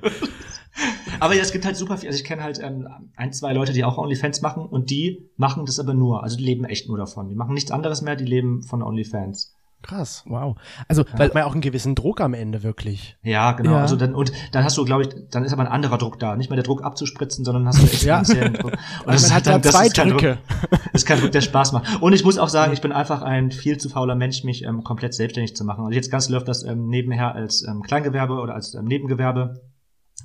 Aber 1.19 1.33
ja, 1.33 1.41
es 1.41 1.51
gibt 1.51 1.65
halt 1.65 1.75
super 1.75 1.97
viel. 1.97 2.09
Also 2.09 2.19
ich 2.19 2.23
kenne 2.23 2.43
halt 2.43 2.59
ähm, 2.61 2.87
ein, 3.15 3.33
zwei 3.33 3.51
Leute, 3.53 3.73
die 3.73 3.83
auch 3.83 3.97
OnlyFans 3.97 4.43
machen 4.43 4.63
und 4.63 4.91
die 4.91 5.31
machen 5.37 5.65
das 5.65 5.79
aber 5.79 5.95
nur. 5.95 6.21
Also 6.21 6.37
die 6.37 6.43
leben 6.43 6.65
echt 6.65 6.87
nur 6.87 6.99
davon. 6.99 7.29
Die 7.29 7.35
machen 7.35 7.55
nichts 7.55 7.71
anderes 7.71 8.03
mehr, 8.03 8.15
die 8.15 8.25
leben 8.25 8.61
von 8.61 8.83
OnlyFans. 8.83 9.56
Krass. 9.83 10.23
Wow. 10.25 10.57
Also, 10.87 11.03
Da 11.03 11.19
weil, 11.19 11.27
hat 11.27 11.33
man 11.33 11.41
ja 11.41 11.47
auch 11.47 11.53
einen 11.53 11.61
gewissen 11.61 11.95
Druck 11.95 12.19
am 12.19 12.33
Ende, 12.33 12.63
wirklich. 12.63 13.17
Ja, 13.21 13.51
genau. 13.53 13.71
Ja. 13.71 13.81
Also 13.81 13.95
dann, 13.95 14.15
und 14.15 14.31
dann 14.51 14.63
hast 14.63 14.77
du, 14.77 14.83
glaube 14.83 15.03
ich, 15.03 15.09
dann 15.29 15.45
ist 15.45 15.53
aber 15.53 15.61
ein 15.61 15.67
anderer 15.67 15.97
Druck 15.97 16.19
da. 16.19 16.35
Nicht 16.35 16.49
mehr 16.49 16.55
der 16.55 16.63
Druck 16.63 16.83
abzuspritzen, 16.83 17.45
sondern 17.45 17.67
hast 17.67 17.81
du 17.81 17.85
exponentiellen 17.85 18.55
Druck. 18.55 18.71
Und 19.05 19.13
das 19.13 19.23
ist 19.23 19.29
man 19.29 19.33
halt 19.35 19.45
hat 19.45 19.45
ja 19.45 19.51
dann, 19.53 19.61
das 19.61 19.75
zwei 19.75 19.85
ist 19.85 19.95
kein 19.95 20.09
Druck, 20.09 20.19
Drücke. 20.19 20.37
das 20.71 20.79
ist 20.93 21.05
kein 21.05 21.19
Druck, 21.19 21.31
der 21.31 21.41
Spaß 21.41 21.71
macht. 21.71 22.01
Und 22.01 22.13
ich 22.13 22.25
muss 22.25 22.37
auch 22.37 22.49
sagen, 22.49 22.73
ich 22.73 22.81
bin 22.81 22.91
einfach 22.91 23.21
ein 23.21 23.51
viel 23.51 23.77
zu 23.77 23.89
fauler 23.89 24.15
Mensch, 24.15 24.43
mich 24.43 24.63
ähm, 24.63 24.83
komplett 24.83 25.13
selbstständig 25.13 25.55
zu 25.55 25.63
machen. 25.63 25.85
Also 25.85 25.95
jetzt 25.95 26.11
ganz 26.11 26.27
läuft 26.29 26.47
das 26.47 26.63
ähm, 26.63 26.87
nebenher 26.87 27.35
als 27.35 27.65
ähm, 27.67 27.81
Kleingewerbe 27.83 28.33
oder 28.33 28.55
als 28.55 28.73
ähm, 28.73 28.85
Nebengewerbe. 28.85 29.61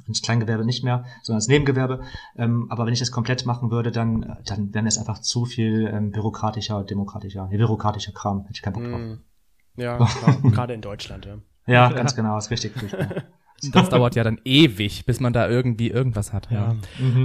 ins 0.08 0.22
Kleingewerbe 0.22 0.64
nicht 0.64 0.82
mehr, 0.82 1.04
sondern 1.22 1.38
als 1.38 1.48
Nebengewerbe. 1.48 2.00
Ähm, 2.36 2.66
aber 2.70 2.86
wenn 2.86 2.92
ich 2.92 3.00
das 3.00 3.12
komplett 3.12 3.46
machen 3.46 3.70
würde, 3.70 3.92
dann, 3.92 4.38
dann 4.46 4.72
wäre 4.74 4.82
mir 4.82 4.88
es 4.88 4.98
einfach 4.98 5.20
zu 5.20 5.44
viel 5.44 5.88
ähm, 5.92 6.10
bürokratischer, 6.10 6.82
demokratischer, 6.84 7.46
nee, 7.48 7.58
bürokratischer 7.58 8.12
Kram. 8.12 8.40
Hätte 8.42 8.54
ich 8.54 8.62
keinen 8.62 8.72
Bock 8.72 8.84
drauf. 8.84 9.00
Mm. 9.00 9.31
Ja, 9.76 9.98
gerade 10.42 10.74
in 10.74 10.80
Deutschland, 10.80 11.26
ja. 11.26 11.38
Ja, 11.66 11.92
ganz 11.92 12.14
genau, 12.14 12.36
ist 12.38 12.50
richtig. 12.50 12.72
furchtbar. 12.72 13.08
Das 13.70 13.90
dauert 13.90 14.16
ja 14.16 14.24
dann 14.24 14.40
ewig, 14.44 15.06
bis 15.06 15.20
man 15.20 15.32
da 15.32 15.48
irgendwie 15.48 15.88
irgendwas 15.88 16.32
hat. 16.32 16.50
Ja. 16.50 16.74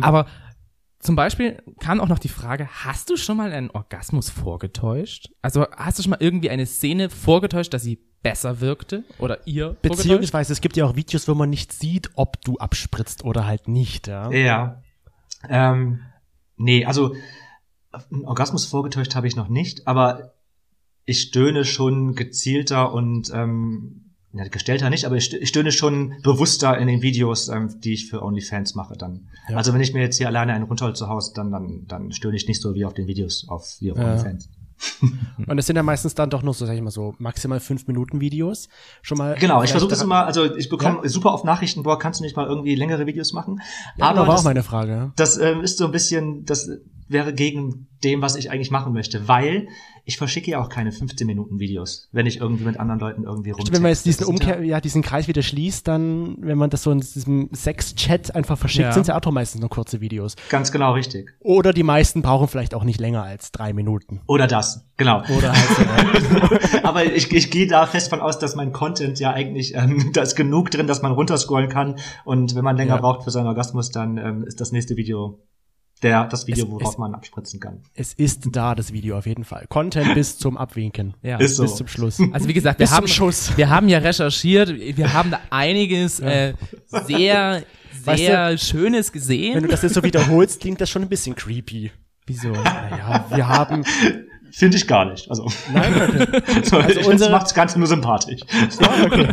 Aber 0.02 0.28
zum 1.00 1.16
Beispiel 1.16 1.64
kam 1.80 2.00
auch 2.00 2.08
noch 2.08 2.20
die 2.20 2.30
Frage, 2.30 2.68
hast 2.68 3.10
du 3.10 3.18
schon 3.18 3.38
mal 3.38 3.52
einen 3.52 3.72
Orgasmus 3.72 4.30
vorgetäuscht? 4.30 5.30
Also 5.42 5.66
hast 5.76 5.98
du 5.98 6.04
schon 6.04 6.12
mal 6.12 6.18
irgendwie 6.20 6.52
eine 6.52 6.68
Szene 6.68 7.10
vorgetäuscht, 7.10 7.74
dass 7.74 7.82
sie 7.82 8.00
besser 8.24 8.62
wirkte? 8.62 9.04
Oder 9.20 9.46
ihr? 9.48 9.76
Beziehungsweise 9.82 10.54
es 10.54 10.62
gibt 10.62 10.76
ja 10.78 10.86
auch 10.86 10.96
Videos, 10.96 11.28
wo 11.28 11.34
man 11.34 11.50
nicht 11.50 11.74
sieht, 11.74 12.12
ob 12.16 12.42
du 12.42 12.58
abspritzt 12.58 13.24
oder 13.24 13.46
halt 13.46 13.68
nicht, 13.68 14.08
ja. 14.08 14.32
Ja. 14.32 14.82
Ähm, 15.48 16.02
nee, 16.56 16.86
also 16.86 17.16
einen 18.12 18.26
Orgasmus 18.26 18.66
vorgetäuscht 18.66 19.16
habe 19.16 19.28
ich 19.28 19.36
noch 19.36 19.48
nicht, 19.48 19.88
aber 19.88 20.34
ich 21.08 21.22
stöhne 21.22 21.66
schon 21.66 22.14
gezielter 22.16 22.94
und 22.94 23.32
ähm, 23.34 24.04
ja, 24.34 24.48
gestellter 24.50 24.90
nicht, 24.92 25.06
aber 25.06 25.16
ich 25.16 25.24
st- 25.24 25.38
ich 25.40 25.50
stöhne 25.50 25.72
schon 25.72 26.14
bewusster 26.22 26.78
in 26.78 26.88
den 26.88 27.02
Videos, 27.02 27.48
ähm, 27.48 27.80
die 27.80 27.94
ich 27.94 28.08
für 28.10 28.22
OnlyFans 28.22 28.76
mache 28.76 28.96
dann. 28.96 29.30
Ja. 29.50 29.56
Also 29.58 29.74
wenn 29.74 29.82
ich 29.82 29.94
mir 29.94 30.02
jetzt 30.02 30.18
hier 30.18 30.28
alleine 30.28 30.54
einen 30.54 30.66
runterhole 30.66 30.94
zu 30.94 31.08
Hause, 31.08 31.32
dann, 31.34 31.50
dann, 31.52 31.86
dann 31.88 32.12
stöhne 32.12 32.36
ich 32.36 32.48
nicht 32.48 32.62
so 32.62 32.76
wie 32.76 32.86
auf 32.86 32.94
den 32.94 33.08
Videos 33.08 33.48
auf, 33.50 33.78
wie 33.80 33.92
auf 33.92 33.98
Ja. 33.98 34.04
OnlyFans. 34.12 34.50
Und 35.48 35.58
es 35.58 35.66
sind 35.66 35.76
ja 35.76 35.82
meistens 35.82 36.14
dann 36.14 36.30
doch 36.30 36.44
nur 36.44 36.54
so, 36.54 36.68
sag 36.68 36.76
ich 36.76 36.82
mal 36.84 36.92
so, 36.92 37.16
maximal 37.18 37.60
fünf 37.60 37.88
Minuten 37.88 38.22
Videos. 38.22 38.70
Schon 39.02 39.18
mal. 39.18 39.36
Genau, 39.40 39.64
ich 39.64 39.72
versuche 39.72 39.90
das 39.90 40.04
immer, 40.04 40.26
also 40.28 40.56
ich 40.56 40.70
bekomme 40.70 41.08
super 41.10 41.34
oft 41.34 41.46
Nachrichten, 41.46 41.82
boah, 41.82 41.98
kannst 41.98 42.20
du 42.20 42.24
nicht 42.24 42.36
mal 42.36 42.46
irgendwie 42.46 42.76
längere 42.76 43.08
Videos 43.08 43.34
machen? 43.34 43.60
Ja, 43.96 44.10
aber 44.10 44.20
war 44.20 44.28
das, 44.28 44.42
auch 44.42 44.44
meine 44.44 44.62
Frage. 44.62 44.92
ja. 44.92 45.14
das 45.16 45.38
ähm, 45.38 45.62
ist 45.62 45.80
so 45.80 45.86
ein 45.86 45.92
bisschen, 45.92 46.46
das 46.46 46.70
wäre 47.08 47.34
gegen 47.34 47.88
dem, 48.04 48.22
was 48.22 48.36
ich 48.36 48.52
eigentlich 48.52 48.70
machen 48.70 48.94
möchte, 48.94 49.28
weil 49.28 49.68
ich 50.08 50.18
verschicke 50.18 50.50
ja 50.52 50.62
auch 50.62 50.70
keine 50.70 50.94
15 50.94 51.28
Minuten 51.28 51.60
Videos, 51.60 52.08
wenn 52.14 52.26
ich 52.26 52.40
irgendwie 52.40 52.64
mit 52.64 52.80
anderen 52.80 53.00
Leuten 53.02 53.24
irgendwie 53.26 53.52
rum. 53.52 53.66
Wenn 53.70 53.82
man 53.82 53.90
jetzt 53.90 54.06
diesen 54.06 54.26
Umkehr, 54.26 54.64
ja, 54.64 54.80
diesen 54.80 55.02
Kreis 55.02 55.28
wieder 55.28 55.42
schließt, 55.42 55.86
dann, 55.86 56.38
wenn 56.40 56.58
man 56.58 56.70
das 56.70 56.84
so 56.84 56.92
in 56.92 57.02
diesem 57.02 57.50
Sex-Chat 57.54 58.34
einfach 58.34 58.58
verschickt, 58.58 58.86
Ja. 58.86 58.92
sind 58.94 59.02
es 59.02 59.08
ja 59.10 59.18
auch 59.18 59.22
doch 59.22 59.32
meistens 59.34 59.60
nur 59.60 59.70
kurze 59.70 60.00
Videos. 60.00 60.36
Ganz 60.48 60.72
genau 60.72 60.94
richtig. 60.94 61.30
Oder 61.42 61.74
die 61.74 61.84
meisten 61.84 62.22
brauchen 62.22 62.48
vielleicht 62.48 62.74
auch 62.74 62.86
nicht 62.86 63.02
länger 63.02 63.24
als 63.24 63.52
drei 63.52 63.74
Minuten. 63.74 64.22
Oder 64.28 64.48
das, 64.48 64.86
genau. 64.96 65.24
Oder 65.38 65.52
halt 65.52 66.24
so, 66.72 66.78
Aber 66.84 67.04
ich, 67.06 67.30
ich 67.34 67.52
gehe 67.52 67.68
da 67.68 67.86
fest 67.86 68.10
von 68.10 68.22
aus, 68.22 68.40
dass 68.40 68.56
mein 68.56 68.72
Content 68.72 69.20
ja 69.20 69.32
eigentlich, 69.34 69.76
ähm, 69.76 70.12
da 70.14 70.22
ist 70.22 70.36
genug 70.36 70.72
drin, 70.72 70.88
dass 70.88 71.02
man 71.02 71.12
runterscrollen 71.12 71.70
kann. 71.70 71.96
Und 72.24 72.56
wenn 72.56 72.64
man 72.64 72.78
länger 72.78 72.96
Ja. 72.96 73.02
braucht 73.02 73.26
für 73.26 73.32
seinen 73.32 73.48
Orgasmus, 73.48 73.92
dann 73.92 74.18
ähm, 74.18 74.44
ist 74.48 74.62
das 74.62 74.72
nächste 74.72 74.96
Video 74.96 75.40
der, 76.04 76.26
das 76.26 76.48
Video, 76.48 76.66
Es- 76.66 76.72
worauf 76.72 76.94
es- 76.94 76.98
man 76.98 77.14
abspritzen 77.16 77.60
kann. 77.60 77.82
es 77.96 78.14
ist 78.14 78.48
da, 78.52 78.76
das 78.76 78.94
Video 78.94 79.18
auf 79.18 79.26
jeden 79.26 79.44
Fall. 79.44 79.66
Content 79.70 80.14
bis 80.14 80.38
zum 80.38 80.58
Abwinken. 80.58 81.16
Ja. 81.24 81.38
Ist 81.38 81.56
so. 81.56 81.64
Bis 81.64 81.76
zum 81.76 81.88
Schluss. 81.88 82.20
Also 82.32 82.48
wie 82.48 82.54
gesagt, 82.54 82.80
wir 82.80 82.90
haben, 82.92 83.08
Schuss. 83.08 83.52
wir 83.58 83.70
haben 83.70 83.90
ja 83.90 83.98
recherchiert, 84.00 84.70
wir 84.98 85.14
haben 85.14 85.32
da 85.32 85.40
einiges 85.50 86.20
äh, 86.20 86.54
sehr, 87.06 87.64
Weißt 88.04 88.18
sehr 88.20 88.58
Schönes 88.58 89.08
Wenn 89.08 89.14
gesehen. 89.14 89.62
du 89.64 89.68
das 89.68 89.82
jetzt 89.82 89.96
so 89.96 90.04
wiederholst, 90.04 90.62
klingt 90.62 90.80
das 90.82 90.90
schon 90.90 91.02
ein 91.02 91.10
bisschen 91.10 91.36
creepy. 91.36 91.92
Wieso? 92.26 92.50
Naja, 92.52 93.26
wir 93.34 93.48
haben, 93.48 93.84
Finde 94.52 94.78
ich 94.78 94.88
gar 94.88 95.06
nicht. 95.06 95.30
Also, 95.30 95.46
nein, 95.74 95.94
okay. 95.94 96.42
so, 96.64 96.80
ich, 96.80 96.96
das 96.98 97.06
unsere- 97.08 97.32
macht 97.32 97.44
das 97.44 97.54
Ganze 97.54 97.78
nur 97.80 97.88
sympathisch. 97.88 98.40
Ja, 98.80 99.06
okay. 99.06 99.28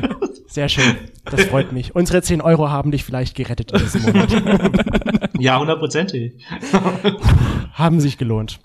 Sehr 0.54 0.68
schön. 0.68 0.94
Das 1.24 1.46
freut 1.46 1.72
mich. 1.72 1.96
Unsere 1.96 2.22
10 2.22 2.40
Euro 2.40 2.70
haben 2.70 2.92
dich 2.92 3.02
vielleicht 3.02 3.34
gerettet 3.34 3.72
in 3.72 3.80
diesem 3.80 4.02
Monat. 4.02 4.30
Ja, 5.40 5.58
hundertprozentig. 5.58 6.34
haben 7.72 7.98
sich 7.98 8.18
gelohnt. 8.18 8.60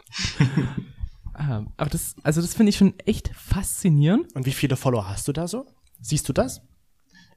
Ah, 1.34 1.64
aber 1.78 1.90
das, 1.90 2.16
also 2.22 2.42
das 2.42 2.54
finde 2.54 2.70
ich 2.70 2.78
schon 2.78 2.94
echt 3.08 3.32
faszinierend. 3.34 4.36
Und 4.36 4.46
wie 4.46 4.52
viele 4.52 4.76
Follower 4.76 5.10
hast 5.10 5.28
du 5.28 5.32
da 5.32 5.48
so? 5.48 5.66
Siehst 6.00 6.30
du 6.30 6.34
das? 6.34 6.62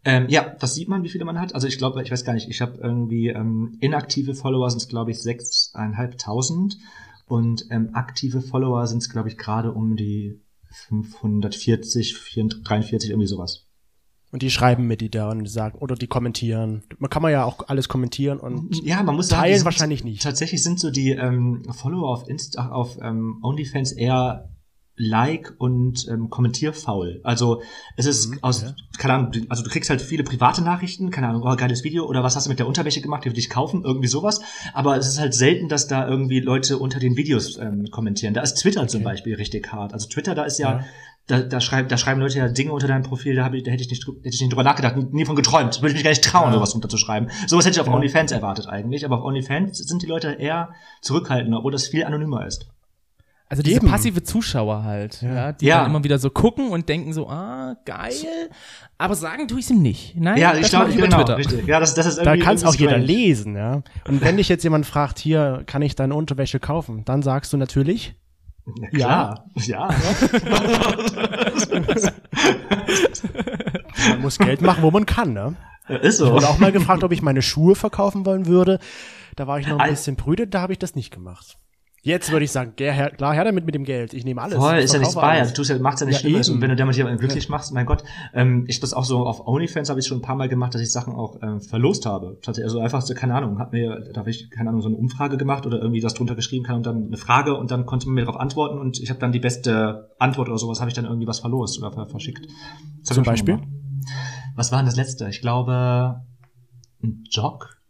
Ähm, 0.04 0.26
ja, 0.28 0.54
das 0.60 0.74
sieht 0.74 0.88
man, 0.88 1.02
wie 1.02 1.08
viele 1.08 1.24
man 1.24 1.40
hat. 1.40 1.54
Also 1.54 1.66
ich 1.66 1.78
glaube, 1.78 2.02
ich 2.02 2.10
weiß 2.10 2.26
gar 2.26 2.34
nicht, 2.34 2.50
ich 2.50 2.60
habe 2.60 2.78
irgendwie 2.82 3.28
ähm, 3.28 3.78
inaktive 3.80 4.34
Follower 4.34 4.68
sind 4.68 4.82
es, 4.82 4.88
glaube 4.88 5.12
ich, 5.12 5.22
sechseinhalbtausend 5.22 6.76
und 7.26 7.64
ähm, 7.70 7.94
aktive 7.94 8.42
Follower 8.42 8.86
sind 8.86 8.98
es, 8.98 9.08
glaube 9.08 9.30
ich, 9.30 9.38
gerade 9.38 9.72
um 9.72 9.96
die 9.96 10.42
540, 10.88 12.18
4, 12.18 12.48
43, 12.62 13.10
irgendwie 13.10 13.28
sowas. 13.28 13.66
Und 14.32 14.42
die 14.42 14.50
schreiben 14.50 14.86
mit 14.86 15.00
die 15.02 15.10
da 15.10 15.30
und 15.30 15.46
sagen, 15.48 15.78
oder 15.78 15.94
die 15.94 16.06
kommentieren. 16.08 16.82
Man 16.98 17.10
kann 17.10 17.22
man 17.22 17.30
ja 17.32 17.44
auch 17.44 17.68
alles 17.68 17.88
kommentieren 17.88 18.38
und 18.40 18.74
Ja, 18.82 19.02
man 19.02 19.14
muss 19.14 19.28
sagen, 19.28 19.42
Teilen 19.42 19.56
sind- 19.58 19.64
wahrscheinlich 19.66 20.04
nicht. 20.04 20.22
Tatsächlich 20.22 20.62
sind 20.62 20.80
so 20.80 20.90
die 20.90 21.10
ähm, 21.10 21.62
Follower 21.70 22.08
auf 22.08 22.26
Insta, 22.28 22.70
auf 22.70 22.96
ähm, 23.02 23.38
OnlyFans 23.42 23.92
eher 23.92 24.48
Like 24.96 25.54
und 25.58 26.06
ähm, 26.10 26.28
kommentierfaul. 26.28 27.20
Also 27.24 27.62
es 27.96 28.04
ist 28.06 28.30
Mhm, 28.30 28.38
aus, 28.42 28.62
ja. 28.62 28.74
keine 28.98 29.14
Ahnung, 29.14 29.32
also 29.48 29.62
du 29.64 29.70
kriegst 29.70 29.88
halt 29.88 30.02
viele 30.02 30.22
private 30.22 30.62
Nachrichten, 30.62 31.10
keine 31.10 31.28
Ahnung, 31.28 31.42
oh, 31.46 31.56
geiles 31.56 31.82
Video 31.82 32.06
oder 32.06 32.22
was 32.22 32.36
hast 32.36 32.44
du 32.46 32.50
mit 32.50 32.58
der 32.58 32.66
Unterwäsche 32.66 33.00
gemacht, 33.00 33.24
die 33.24 33.30
will 33.30 33.38
ich 33.38 33.48
kaufen, 33.48 33.82
irgendwie 33.84 34.06
sowas. 34.08 34.42
Aber 34.74 34.96
es 34.98 35.08
ist 35.08 35.18
halt 35.18 35.32
selten, 35.34 35.68
dass 35.68 35.88
da 35.88 36.06
irgendwie 36.06 36.40
Leute 36.40 36.78
unter 36.78 37.00
den 37.00 37.16
Videos 37.16 37.56
ähm, 37.56 37.86
kommentieren. 37.90 38.34
Da 38.34 38.42
ist 38.42 38.54
Twitter 38.56 38.86
zum 38.86 39.00
Okay. 39.00 39.04
Beispiel 39.12 39.34
richtig 39.36 39.72
hart. 39.72 39.94
Also 39.94 40.08
Twitter, 40.08 40.34
da 40.34 40.44
ist 40.44 40.58
ja, 40.58 40.72
Ja. 40.80 40.84
Da, 41.28 41.40
da, 41.40 41.60
schreiben, 41.60 41.88
da 41.88 41.96
schreiben 41.96 42.20
Leute 42.20 42.38
ja 42.38 42.48
Dinge 42.48 42.72
unter 42.72 42.88
deinem 42.88 43.04
Profil, 43.04 43.36
da, 43.36 43.44
hab 43.44 43.54
ich, 43.54 43.62
da 43.62 43.70
hätte 43.70 43.82
ich 43.84 43.90
nicht, 43.90 44.04
hätte 44.06 44.18
ich 44.24 44.40
nicht 44.40 44.50
drüber 44.52 44.64
nachgedacht, 44.64 44.96
nie, 44.96 45.06
nie 45.12 45.24
von 45.24 45.36
geträumt. 45.36 45.76
Würde 45.80 45.88
ich 45.90 45.94
mich 45.94 46.02
gar 46.04 46.10
nicht 46.10 46.24
trauen, 46.24 46.48
Ja. 46.48 46.54
sowas 46.54 46.74
runterzuschreiben. 46.74 47.30
Sowas 47.46 47.64
hätte 47.64 47.74
ich 47.76 47.80
auf 47.80 47.86
Ja. 47.86 47.92
OnlyFans 47.94 48.32
erwartet 48.32 48.66
eigentlich, 48.66 49.04
aber 49.04 49.18
auf 49.18 49.24
OnlyFans 49.24 49.78
sind 49.78 50.02
die 50.02 50.06
Leute 50.06 50.32
eher 50.32 50.70
zurückhaltender, 51.00 51.58
obwohl 51.58 51.70
das 51.72 51.86
viel 51.86 52.04
anonymer 52.04 52.44
ist. 52.46 52.66
Also 53.48 53.62
diese 53.62 53.76
Eben. 53.76 53.88
passive 53.88 54.22
Zuschauer 54.22 54.82
halt, 54.82 55.20
Ja. 55.22 55.34
ja, 55.34 55.52
die 55.52 55.66
Ja. 55.66 55.80
dann 55.82 55.90
immer 55.90 56.02
wieder 56.02 56.18
so 56.18 56.30
gucken 56.30 56.70
und 56.70 56.88
denken 56.88 57.12
so, 57.12 57.28
ah, 57.28 57.76
geil, 57.84 58.14
aber 58.98 59.14
sagen 59.14 59.46
tue 59.46 59.60
ich 59.60 59.70
ihm 59.70 59.82
nicht. 59.82 60.16
Nein, 60.16 60.38
ja, 60.38 60.52
das 60.52 60.60
ich 60.62 60.68
glaube, 60.70 60.90
über 60.90 61.02
genau, 61.02 61.18
Twitter. 61.18 61.36
richtig. 61.36 61.66
Ja, 61.66 61.78
das, 61.78 61.94
das 61.94 62.06
ist 62.06 62.16
da 62.16 62.22
irgendwie 62.22 62.40
kann 62.46 62.54
es 62.56 62.64
auch 62.64 62.74
jeder 62.74 62.96
lesen, 62.98 63.54
ja. 63.54 63.82
Und 64.08 64.22
wenn 64.22 64.38
dich 64.38 64.48
jetzt 64.48 64.64
jemand 64.64 64.86
fragt, 64.86 65.18
hier, 65.18 65.62
kann 65.66 65.82
ich 65.82 65.94
deine 65.94 66.14
Unterwäsche 66.14 66.60
kaufen? 66.60 67.04
Dann 67.04 67.22
sagst 67.22 67.52
du 67.52 67.58
natürlich, 67.58 68.14
Ja, 68.66 68.88
klar. 68.90 69.44
Ja. 69.56 69.88
man 74.08 74.20
muss 74.20 74.38
Geld 74.38 74.60
machen, 74.62 74.82
wo 74.82 74.90
man 74.90 75.06
kann, 75.06 75.32
ne? 75.32 75.56
ist 75.88 76.14
Ich 76.14 76.14
so. 76.14 76.32
wurde 76.32 76.48
auch 76.48 76.58
mal 76.58 76.72
gefragt, 76.72 77.02
ob 77.02 77.12
ich 77.12 77.22
meine 77.22 77.42
Schuhe 77.42 77.74
verkaufen 77.74 78.24
wollen 78.24 78.46
würde. 78.46 78.78
Da 79.36 79.46
war 79.46 79.58
ich 79.58 79.66
noch 79.66 79.78
ein 79.78 79.90
bisschen 79.90 80.16
prüde, 80.16 80.46
da 80.46 80.60
habe 80.60 80.72
ich 80.72 80.78
das 80.78 80.94
nicht 80.94 81.10
gemacht. 81.12 81.58
Jetzt 82.04 82.32
würde 82.32 82.44
ich 82.44 82.50
sagen, 82.50 82.72
her, 82.76 83.10
klar, 83.10 83.32
her 83.32 83.44
damit 83.44 83.64
mit 83.64 83.76
dem 83.76 83.84
Geld. 83.84 84.12
Ich 84.12 84.24
nehme 84.24 84.42
alles. 84.42 84.58
Voll, 84.58 84.78
ist 84.78 84.92
ja 84.92 84.98
nichts 84.98 85.14
bei. 85.14 85.22
alles. 85.22 85.50
Also, 85.50 85.62
du 85.62 85.72
ja, 85.72 85.78
machst 85.78 86.00
ja 86.00 86.06
nichts 86.06 86.22
Ja, 86.22 86.28
Schlimmes. 86.28 86.48
Und 86.48 86.60
wenn 86.60 86.70
du 86.70 86.74
damit 86.74 86.96
jemanden 86.96 87.20
glücklich 87.20 87.48
machst, 87.48 87.72
mein 87.72 87.86
Gott, 87.86 88.02
ähm, 88.34 88.64
ich 88.66 88.80
das 88.80 88.92
auch 88.92 89.04
so 89.04 89.24
auf 89.24 89.46
OnlyFans 89.46 89.88
habe 89.88 90.00
ich 90.00 90.06
schon 90.08 90.18
ein 90.18 90.22
paar 90.22 90.34
Mal 90.34 90.48
gemacht, 90.48 90.74
dass 90.74 90.80
ich 90.82 90.90
Sachen 90.90 91.14
auch 91.14 91.36
ähm, 91.42 91.60
verlost 91.60 92.04
habe. 92.04 92.38
Also 92.44 92.80
einfach 92.80 93.02
so, 93.02 93.14
keine 93.14 93.36
Ahnung, 93.36 93.60
hat 93.60 93.72
mir, 93.72 94.10
da 94.12 94.18
habe 94.18 94.30
ich, 94.30 94.50
keine 94.50 94.70
Ahnung, 94.70 94.82
so 94.82 94.88
eine 94.88 94.96
Umfrage 94.96 95.36
gemacht 95.36 95.64
oder 95.64 95.80
irgendwie 95.80 96.00
das 96.00 96.14
drunter 96.14 96.34
geschrieben 96.34 96.64
kann 96.64 96.76
und 96.76 96.86
dann 96.86 97.06
eine 97.06 97.16
Frage 97.16 97.54
und 97.56 97.70
dann 97.70 97.86
konnte 97.86 98.06
man 98.06 98.16
mir 98.16 98.24
darauf 98.24 98.40
antworten 98.40 98.80
und 98.80 98.98
ich 98.98 99.08
habe 99.08 99.20
dann 99.20 99.30
die 99.30 99.38
beste 99.38 100.10
Antwort 100.18 100.48
oder 100.48 100.58
sowas, 100.58 100.80
habe 100.80 100.88
ich 100.88 100.94
dann 100.94 101.04
irgendwie 101.04 101.28
was 101.28 101.38
verlost 101.38 101.78
oder 101.78 101.92
ver 101.92 102.06
verschickt. 102.06 102.48
Zum 103.04 103.22
Beispiel? 103.22 103.60
Was 104.56 104.72
war 104.72 104.80
denn 104.80 104.86
das 104.86 104.96
letzte? 104.96 105.28
Ich 105.28 105.40
glaube, 105.40 106.22
ein 107.00 107.22
Jog? 107.30 107.81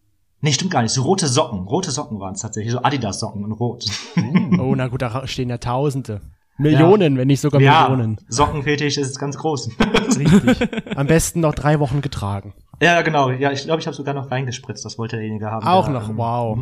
Nee, 0.44 0.52
stimmt 0.52 0.72
gar 0.72 0.82
nicht. 0.82 0.90
So 0.92 1.02
rote 1.02 1.28
Socken. 1.28 1.60
Rote 1.60 1.92
Socken 1.92 2.18
waren 2.18 2.34
es 2.34 2.40
tatsächlich. 2.40 2.72
So 2.72 2.82
Adidas-Socken 2.82 3.44
in 3.44 3.52
Rot. 3.52 3.86
Oh, 4.58 4.74
na 4.74 4.88
gut, 4.88 5.00
da 5.02 5.26
stehen 5.26 5.48
ja 5.48 5.58
Tausende. 5.58 6.20
Millionen, 6.58 7.16
wenn 7.16 7.28
nicht 7.28 7.40
sogar 7.40 7.60
ja, 7.60 7.88
Millionen. 7.88 8.18
Sockenfetisch 8.28 8.98
ist 8.98 9.18
ganz 9.18 9.38
groß. 9.38 9.70
Richtig. 10.18 10.96
Am 10.96 11.06
besten 11.06 11.40
noch 11.40 11.54
drei 11.54 11.80
Wochen 11.80 12.02
getragen. 12.02 12.54
Ja, 12.80 13.00
genau. 13.02 13.30
Ja, 13.30 13.52
ich 13.52 13.62
glaube, 13.62 13.80
ich 13.80 13.86
habe 13.86 13.96
sogar 13.96 14.14
noch 14.14 14.30
reingespritzt. 14.30 14.84
Das 14.84 14.98
wollte 14.98 15.16
derjenige 15.16 15.50
haben. 15.50 15.66
Auch 15.66 15.86
der, 15.86 15.94
noch, 15.94 16.08
ähm, 16.10 16.18
wow. 16.18 16.58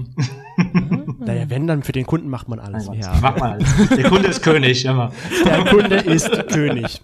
naja, 1.18 1.48
wenn, 1.48 1.66
dann 1.66 1.82
für 1.82 1.92
den 1.92 2.06
Kunden 2.06 2.28
macht 2.28 2.48
man 2.48 2.60
alles. 2.60 2.88
Ja. 2.94 3.18
Mach 3.20 3.38
mal. 3.38 3.58
Der 3.96 4.08
Kunde 4.08 4.28
ist 4.28 4.42
König, 4.42 4.84
immer. 4.84 5.10
Der 5.44 5.64
Kunde 5.64 5.96
ist 5.96 6.48
König. 6.48 7.02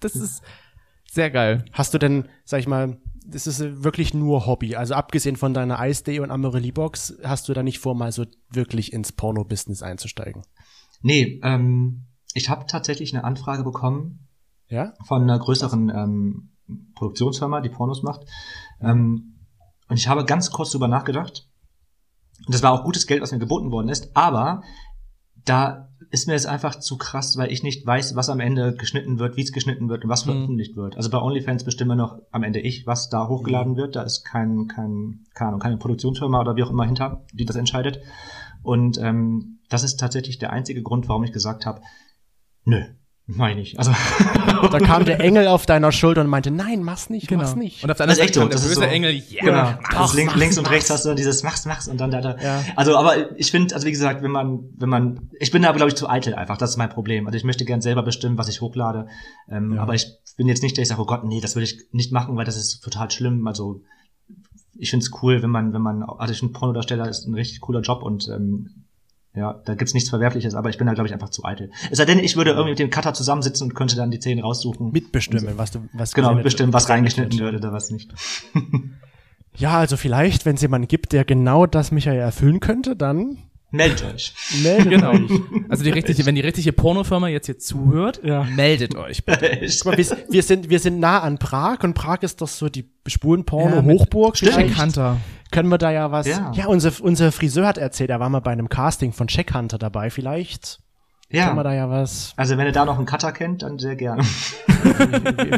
Das 0.00 0.14
ist 0.16 0.42
sehr 1.10 1.30
geil. 1.30 1.64
Hast 1.72 1.94
du 1.94 1.98
denn, 1.98 2.28
sag 2.44 2.60
ich 2.60 2.66
mal, 2.66 2.98
das 3.24 3.46
ist 3.46 3.60
äh, 3.60 3.82
wirklich 3.82 4.14
nur 4.14 4.46
Hobby. 4.46 4.76
Also 4.76 4.94
abgesehen 4.94 5.36
von 5.36 5.54
deiner 5.54 5.84
Ice-Day 5.86 6.20
und 6.20 6.30
Amorelie-Box, 6.30 7.18
hast 7.24 7.48
du 7.48 7.54
da 7.54 7.62
nicht 7.62 7.78
vor, 7.78 7.94
mal 7.94 8.12
so 8.12 8.24
wirklich 8.50 8.92
ins 8.92 9.12
Porno-Business 9.12 9.82
einzusteigen? 9.82 10.42
Nee, 11.02 11.40
ähm, 11.42 12.06
ich 12.34 12.48
habe 12.48 12.66
tatsächlich 12.66 13.14
eine 13.14 13.24
Anfrage 13.24 13.64
bekommen 13.64 14.28
Ja? 14.68 14.94
von 15.06 15.22
einer 15.22 15.38
größeren 15.38 15.90
ähm, 15.90 16.50
Produktionsfirma, 16.94 17.60
die 17.60 17.68
Pornos 17.68 18.02
macht. 18.02 18.22
Ähm, 18.80 19.38
und 19.88 19.96
ich 19.96 20.08
habe 20.08 20.24
ganz 20.24 20.50
kurz 20.50 20.70
drüber 20.70 20.88
nachgedacht. 20.88 21.48
Und 22.46 22.54
das 22.54 22.62
war 22.62 22.72
auch 22.72 22.84
gutes 22.84 23.06
Geld, 23.06 23.22
was 23.22 23.32
mir 23.32 23.38
geboten 23.38 23.70
worden 23.70 23.88
ist. 23.88 24.16
Aber 24.16 24.62
da 25.44 25.93
ist 26.14 26.28
mir 26.28 26.34
es 26.34 26.46
einfach 26.46 26.76
zu 26.76 26.96
krass, 26.96 27.36
weil 27.36 27.50
ich 27.50 27.64
nicht 27.64 27.84
weiß, 27.84 28.14
was 28.14 28.28
am 28.30 28.38
Ende 28.38 28.76
geschnitten 28.76 29.18
wird, 29.18 29.36
wie 29.36 29.42
es 29.42 29.50
geschnitten 29.50 29.88
wird 29.88 30.04
und 30.04 30.10
was 30.10 30.22
veröffentlicht 30.22 30.76
wird. 30.76 30.96
Also 30.96 31.10
bei 31.10 31.18
OnlyFans 31.18 31.64
bestimme 31.64 31.96
noch 31.96 32.22
am 32.30 32.44
Ende 32.44 32.60
ich, 32.60 32.86
was 32.86 33.08
da 33.10 33.26
hochgeladen 33.26 33.76
wird. 33.76 33.96
Da 33.96 34.02
ist 34.04 34.22
kein, 34.22 34.68
kein, 34.68 35.24
keine 35.34 35.48
Ahnung, 35.48 35.60
keine 35.60 35.76
Produktionsfirma 35.76 36.40
oder 36.40 36.54
wie 36.54 36.62
auch 36.62 36.70
immer 36.70 36.84
hinter, 36.84 37.24
die 37.32 37.44
das 37.44 37.56
entscheidet. 37.56 37.98
Und 38.62 38.96
ähm, 38.98 39.58
das 39.68 39.82
ist 39.82 39.98
tatsächlich 39.98 40.38
der 40.38 40.52
einzige 40.52 40.84
Grund, 40.84 41.08
warum 41.08 41.24
ich 41.24 41.32
gesagt 41.32 41.66
habe, 41.66 41.82
nö, 42.64 42.84
meine 43.26 43.60
ich. 43.62 43.78
Also 43.78 43.92
Da 44.70 44.78
kam 44.80 45.04
der 45.04 45.20
Engel 45.20 45.46
auf 45.48 45.66
deiner 45.66 45.92
Schulter 45.92 46.20
und 46.20 46.26
meinte, 46.28 46.50
nein, 46.50 46.82
mach's 46.82 47.08
nicht, 47.10 47.28
Genau. 47.28 47.42
mach's 47.42 47.54
nicht. 47.56 47.82
Und 47.84 47.90
auf 47.90 47.98
ist 48.00 48.08
echt 48.18 48.34
Seite 48.34 48.40
kam 48.40 48.48
der 48.50 48.56
böse 48.56 48.74
so. 48.74 48.80
Engel, 48.82 49.12
yeah, 49.30 49.44
Genau. 49.44 49.62
mach, 49.82 50.00
Also 50.00 50.16
links, 50.16 50.32
mach, 50.32 50.40
links 50.40 50.58
und 50.58 50.64
mach. 50.64 50.70
rechts 50.72 50.90
hast 50.90 51.04
du 51.04 51.08
dann 51.08 51.16
dieses 51.16 51.42
mach's, 51.42 51.64
mach's 51.66 51.88
und 51.88 51.98
dann 52.00 52.10
da, 52.10 52.20
da. 52.20 52.36
Ja. 52.38 52.64
Also, 52.76 52.96
aber 52.96 53.38
ich 53.38 53.50
finde, 53.50 53.74
also 53.74 53.86
wie 53.86 53.90
gesagt, 53.92 54.22
wenn 54.22 54.30
man, 54.30 54.64
wenn 54.76 54.88
man, 54.88 55.30
ich 55.40 55.50
bin 55.50 55.62
da 55.62 55.72
glaube 55.72 55.88
ich 55.90 55.94
zu 55.96 56.08
eitel 56.08 56.34
einfach, 56.34 56.56
das 56.58 56.70
ist 56.70 56.76
mein 56.76 56.90
Problem. 56.90 57.26
Also 57.26 57.36
ich 57.36 57.44
möchte 57.44 57.64
gern 57.64 57.80
selber 57.80 58.02
bestimmen, 58.02 58.36
was 58.38 58.48
ich 58.48 58.60
hochlade. 58.60 59.06
Ähm, 59.50 59.74
Ja. 59.74 59.82
Aber 59.82 59.94
ich 59.94 60.06
bin 60.36 60.46
jetzt 60.48 60.62
nicht, 60.62 60.76
der 60.76 60.82
ich 60.82 60.88
sage, 60.88 61.00
oh 61.00 61.06
Gott, 61.06 61.24
nee, 61.24 61.40
das 61.40 61.54
würde 61.56 61.64
ich 61.64 61.78
nicht 61.92 62.12
machen, 62.12 62.36
weil 62.36 62.44
das 62.44 62.56
ist 62.56 62.80
total 62.82 63.10
schlimm. 63.10 63.46
Also 63.46 63.80
ich 64.76 64.90
finde 64.90 65.04
es 65.04 65.12
cool, 65.22 65.42
wenn 65.42 65.50
man, 65.50 65.72
wenn 65.72 65.82
man, 65.82 66.02
also 66.02 66.32
ich 66.32 66.40
finde 66.40 66.52
Pornodarsteller 66.52 67.08
ist 67.08 67.26
ein 67.26 67.34
richtig 67.34 67.60
cooler 67.60 67.80
Job 67.80 68.02
und 68.02 68.28
ähm, 68.28 68.83
ja, 69.34 69.60
da 69.64 69.74
gibt's 69.74 69.94
nichts 69.94 70.10
Verwerfliches, 70.10 70.54
aber 70.54 70.70
ich 70.70 70.78
bin 70.78 70.86
da, 70.86 70.94
glaube 70.94 71.08
ich, 71.08 71.12
einfach 71.12 71.30
zu 71.30 71.44
eitel. 71.44 71.70
Es 71.90 71.98
sei 71.98 72.04
denn, 72.04 72.20
ich 72.20 72.36
würde 72.36 72.50
irgendwie 72.50 72.70
mit 72.70 72.78
dem 72.78 72.90
Cutter 72.90 73.14
zusammensitzen 73.14 73.68
und 73.68 73.74
könnte 73.74 73.96
dann 73.96 74.10
die 74.10 74.18
Szenen 74.18 74.42
raussuchen. 74.42 74.92
Mitbestimmen, 74.92 75.54
was 75.56 75.72
du, 75.72 75.88
was 75.92 76.14
genau, 76.14 76.28
gesendet 76.28 76.44
bestimmen, 76.44 76.72
wird. 76.72 76.82
was 76.82 76.88
reingeschnitten 76.88 77.38
wird 77.38 77.54
oder 77.56 77.72
was 77.72 77.90
nicht. 77.90 78.12
Ja, 79.56 79.78
also 79.78 79.96
vielleicht, 79.96 80.46
wenn 80.46 80.56
es 80.56 80.62
jemanden 80.62 80.88
gibt, 80.88 81.12
der 81.12 81.24
genau 81.24 81.66
das 81.66 81.92
Michael 81.92 82.18
erfüllen 82.18 82.58
könnte, 82.58 82.96
dann 82.96 83.38
Meldet 83.74 84.04
euch. 84.14 84.32
meldet 84.62 84.88
Genau. 84.90 85.10
euch. 85.12 85.30
Also 85.68 85.82
die 85.84 85.90
richtige, 85.90 86.24
wenn 86.26 86.34
die 86.36 86.40
richtige 86.40 86.72
Pornofirma 86.72 87.28
jetzt 87.28 87.46
hier 87.46 87.58
zuhört, 87.58 88.20
Ja. 88.22 88.44
meldet 88.44 88.94
euch 88.96 89.24
bitte. 89.24 89.46
Mal, 89.84 89.98
wir, 89.98 90.06
wir, 90.30 90.42
sind, 90.42 90.70
wir 90.70 90.78
sind 90.78 91.00
nah 91.00 91.20
an 91.20 91.38
Prag 91.38 91.80
und 91.82 91.94
Prag 91.94 92.22
ist 92.22 92.40
doch 92.40 92.48
so 92.48 92.68
die 92.68 92.88
Spurenporno-Hochburg. 93.06 94.40
Jack 94.40 94.54
Vielleicht 94.54 94.80
Hunter. 94.80 95.16
können 95.50 95.68
wir 95.70 95.78
da 95.78 95.90
ja 95.90 96.10
was. 96.12 96.26
Ja. 96.26 96.52
Ja, 96.54 96.66
unser, 96.66 96.92
unser 97.00 97.32
Friseur 97.32 97.66
hat 97.66 97.78
erzählt, 97.78 98.10
er 98.10 98.20
war 98.20 98.28
mal 98.28 98.40
bei 98.40 98.52
einem 98.52 98.68
Casting 98.68 99.12
von 99.12 99.26
Check 99.26 99.52
Hunter 99.54 99.78
dabei. 99.78 100.10
Vielleicht 100.10 100.78
können 101.32 101.56
wir 101.56 101.64
da 101.64 101.72
Ja. 101.72 101.86
ja 101.86 101.90
was. 101.90 102.32
Also 102.36 102.56
wenn 102.56 102.66
ihr 102.66 102.72
da 102.72 102.84
noch 102.84 102.96
einen 102.96 103.06
Cutter 103.06 103.32
kennt, 103.32 103.62
dann 103.62 103.78
sehr 103.78 103.96
gerne. 103.96 104.22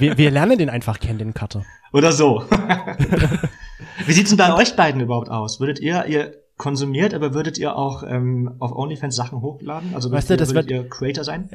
Wir, 0.00 0.16
wir 0.16 0.30
lernen 0.30 0.56
den 0.58 0.70
einfach 0.70 1.00
kennen, 1.00 1.18
den 1.18 1.34
Cutter. 1.34 1.64
Oder 1.92 2.12
so. 2.12 2.44
Wie 4.06 4.12
sieht's 4.12 4.30
denn 4.30 4.36
bei 4.38 4.54
euch 4.54 4.76
beiden 4.76 5.00
überhaupt 5.00 5.28
aus? 5.28 5.58
Würdet 5.60 5.80
ihr, 5.80 6.04
ihr 6.06 6.32
konsumiert, 6.56 7.12
aber 7.14 7.34
würdet 7.34 7.58
ihr 7.58 7.76
auch 7.76 8.02
ähm, 8.02 8.54
auf 8.58 8.72
OnlyFans 8.74 9.14
Sachen 9.16 9.40
hochladen? 9.42 9.94
Also 9.94 10.10
Weißt 10.10 10.28
würdet, 10.30 10.40
du, 10.40 10.42
das 10.44 10.50
ihr, 10.50 10.54
würdet 10.54 10.70
wird- 10.70 10.84
ihr 10.84 10.88
Creator 10.90 11.24
sein? 11.24 11.50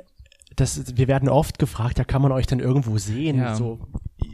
Das, 0.58 0.98
wir 0.98 1.08
werden 1.08 1.30
oft 1.30 1.60
gefragt, 1.60 1.98
ja, 1.98 2.04
kann 2.04 2.22
man 2.22 2.34
euch 2.34 2.46
denn 2.46 2.60
irgendwo 2.60 2.98
sehen? 2.98 3.38
Ja. 3.38 3.56
So 3.56 3.80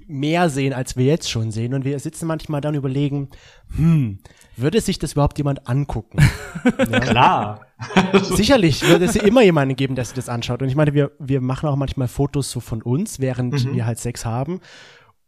mehr 0.08 0.50
sehen, 0.50 0.74
als 0.74 0.98
wir 0.98 1.06
jetzt 1.06 1.30
schon 1.30 1.52
sehen. 1.52 1.76
Und 1.76 1.86
wir 1.86 1.98
sitzen 2.00 2.26
manchmal 2.26 2.60
dann 2.60 2.74
und 2.74 2.80
überlegen, 2.80 3.30
hm, 3.76 4.18
würde 4.56 4.82
sich 4.82 4.98
das 4.98 5.12
überhaupt 5.14 5.38
jemand 5.38 5.68
angucken? 5.70 6.18
Klar. 7.02 7.62
Sicherlich 8.24 8.82
wird 8.88 9.04
es 9.04 9.16
immer 9.16 9.44
jemanden 9.44 9.76
geben, 9.76 9.94
der 9.96 10.06
sich 10.06 10.16
das 10.16 10.28
anschaut. 10.28 10.62
Und 10.64 10.70
ich 10.70 10.76
meine, 10.76 10.94
wir, 10.96 11.12
wir 11.20 11.40
machen 11.40 11.70
auch 11.70 11.76
manchmal 11.76 12.08
Fotos 12.08 12.50
so 12.50 12.60
von 12.60 12.82
uns, 12.82 13.20
während 13.20 13.72
wir 13.74 13.86
halt 13.86 14.00
Sex 14.00 14.26
haben. 14.26 14.60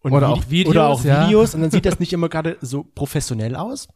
Und 0.02 0.14
Oder 0.14 0.30
Vide- 0.30 0.34
auch 0.34 0.50
Videos, 0.50 0.72
Oder 0.72 0.88
auch 0.88 1.04
ja. 1.04 1.28
Videos. 1.28 1.54
Und 1.54 1.62
dann 1.62 1.72
sieht 1.72 1.86
das 1.86 2.00
nicht 2.00 2.14
immer 2.14 2.30
gerade 2.30 2.58
so 2.62 2.84
professionell 2.96 3.56
aus. 3.56 3.88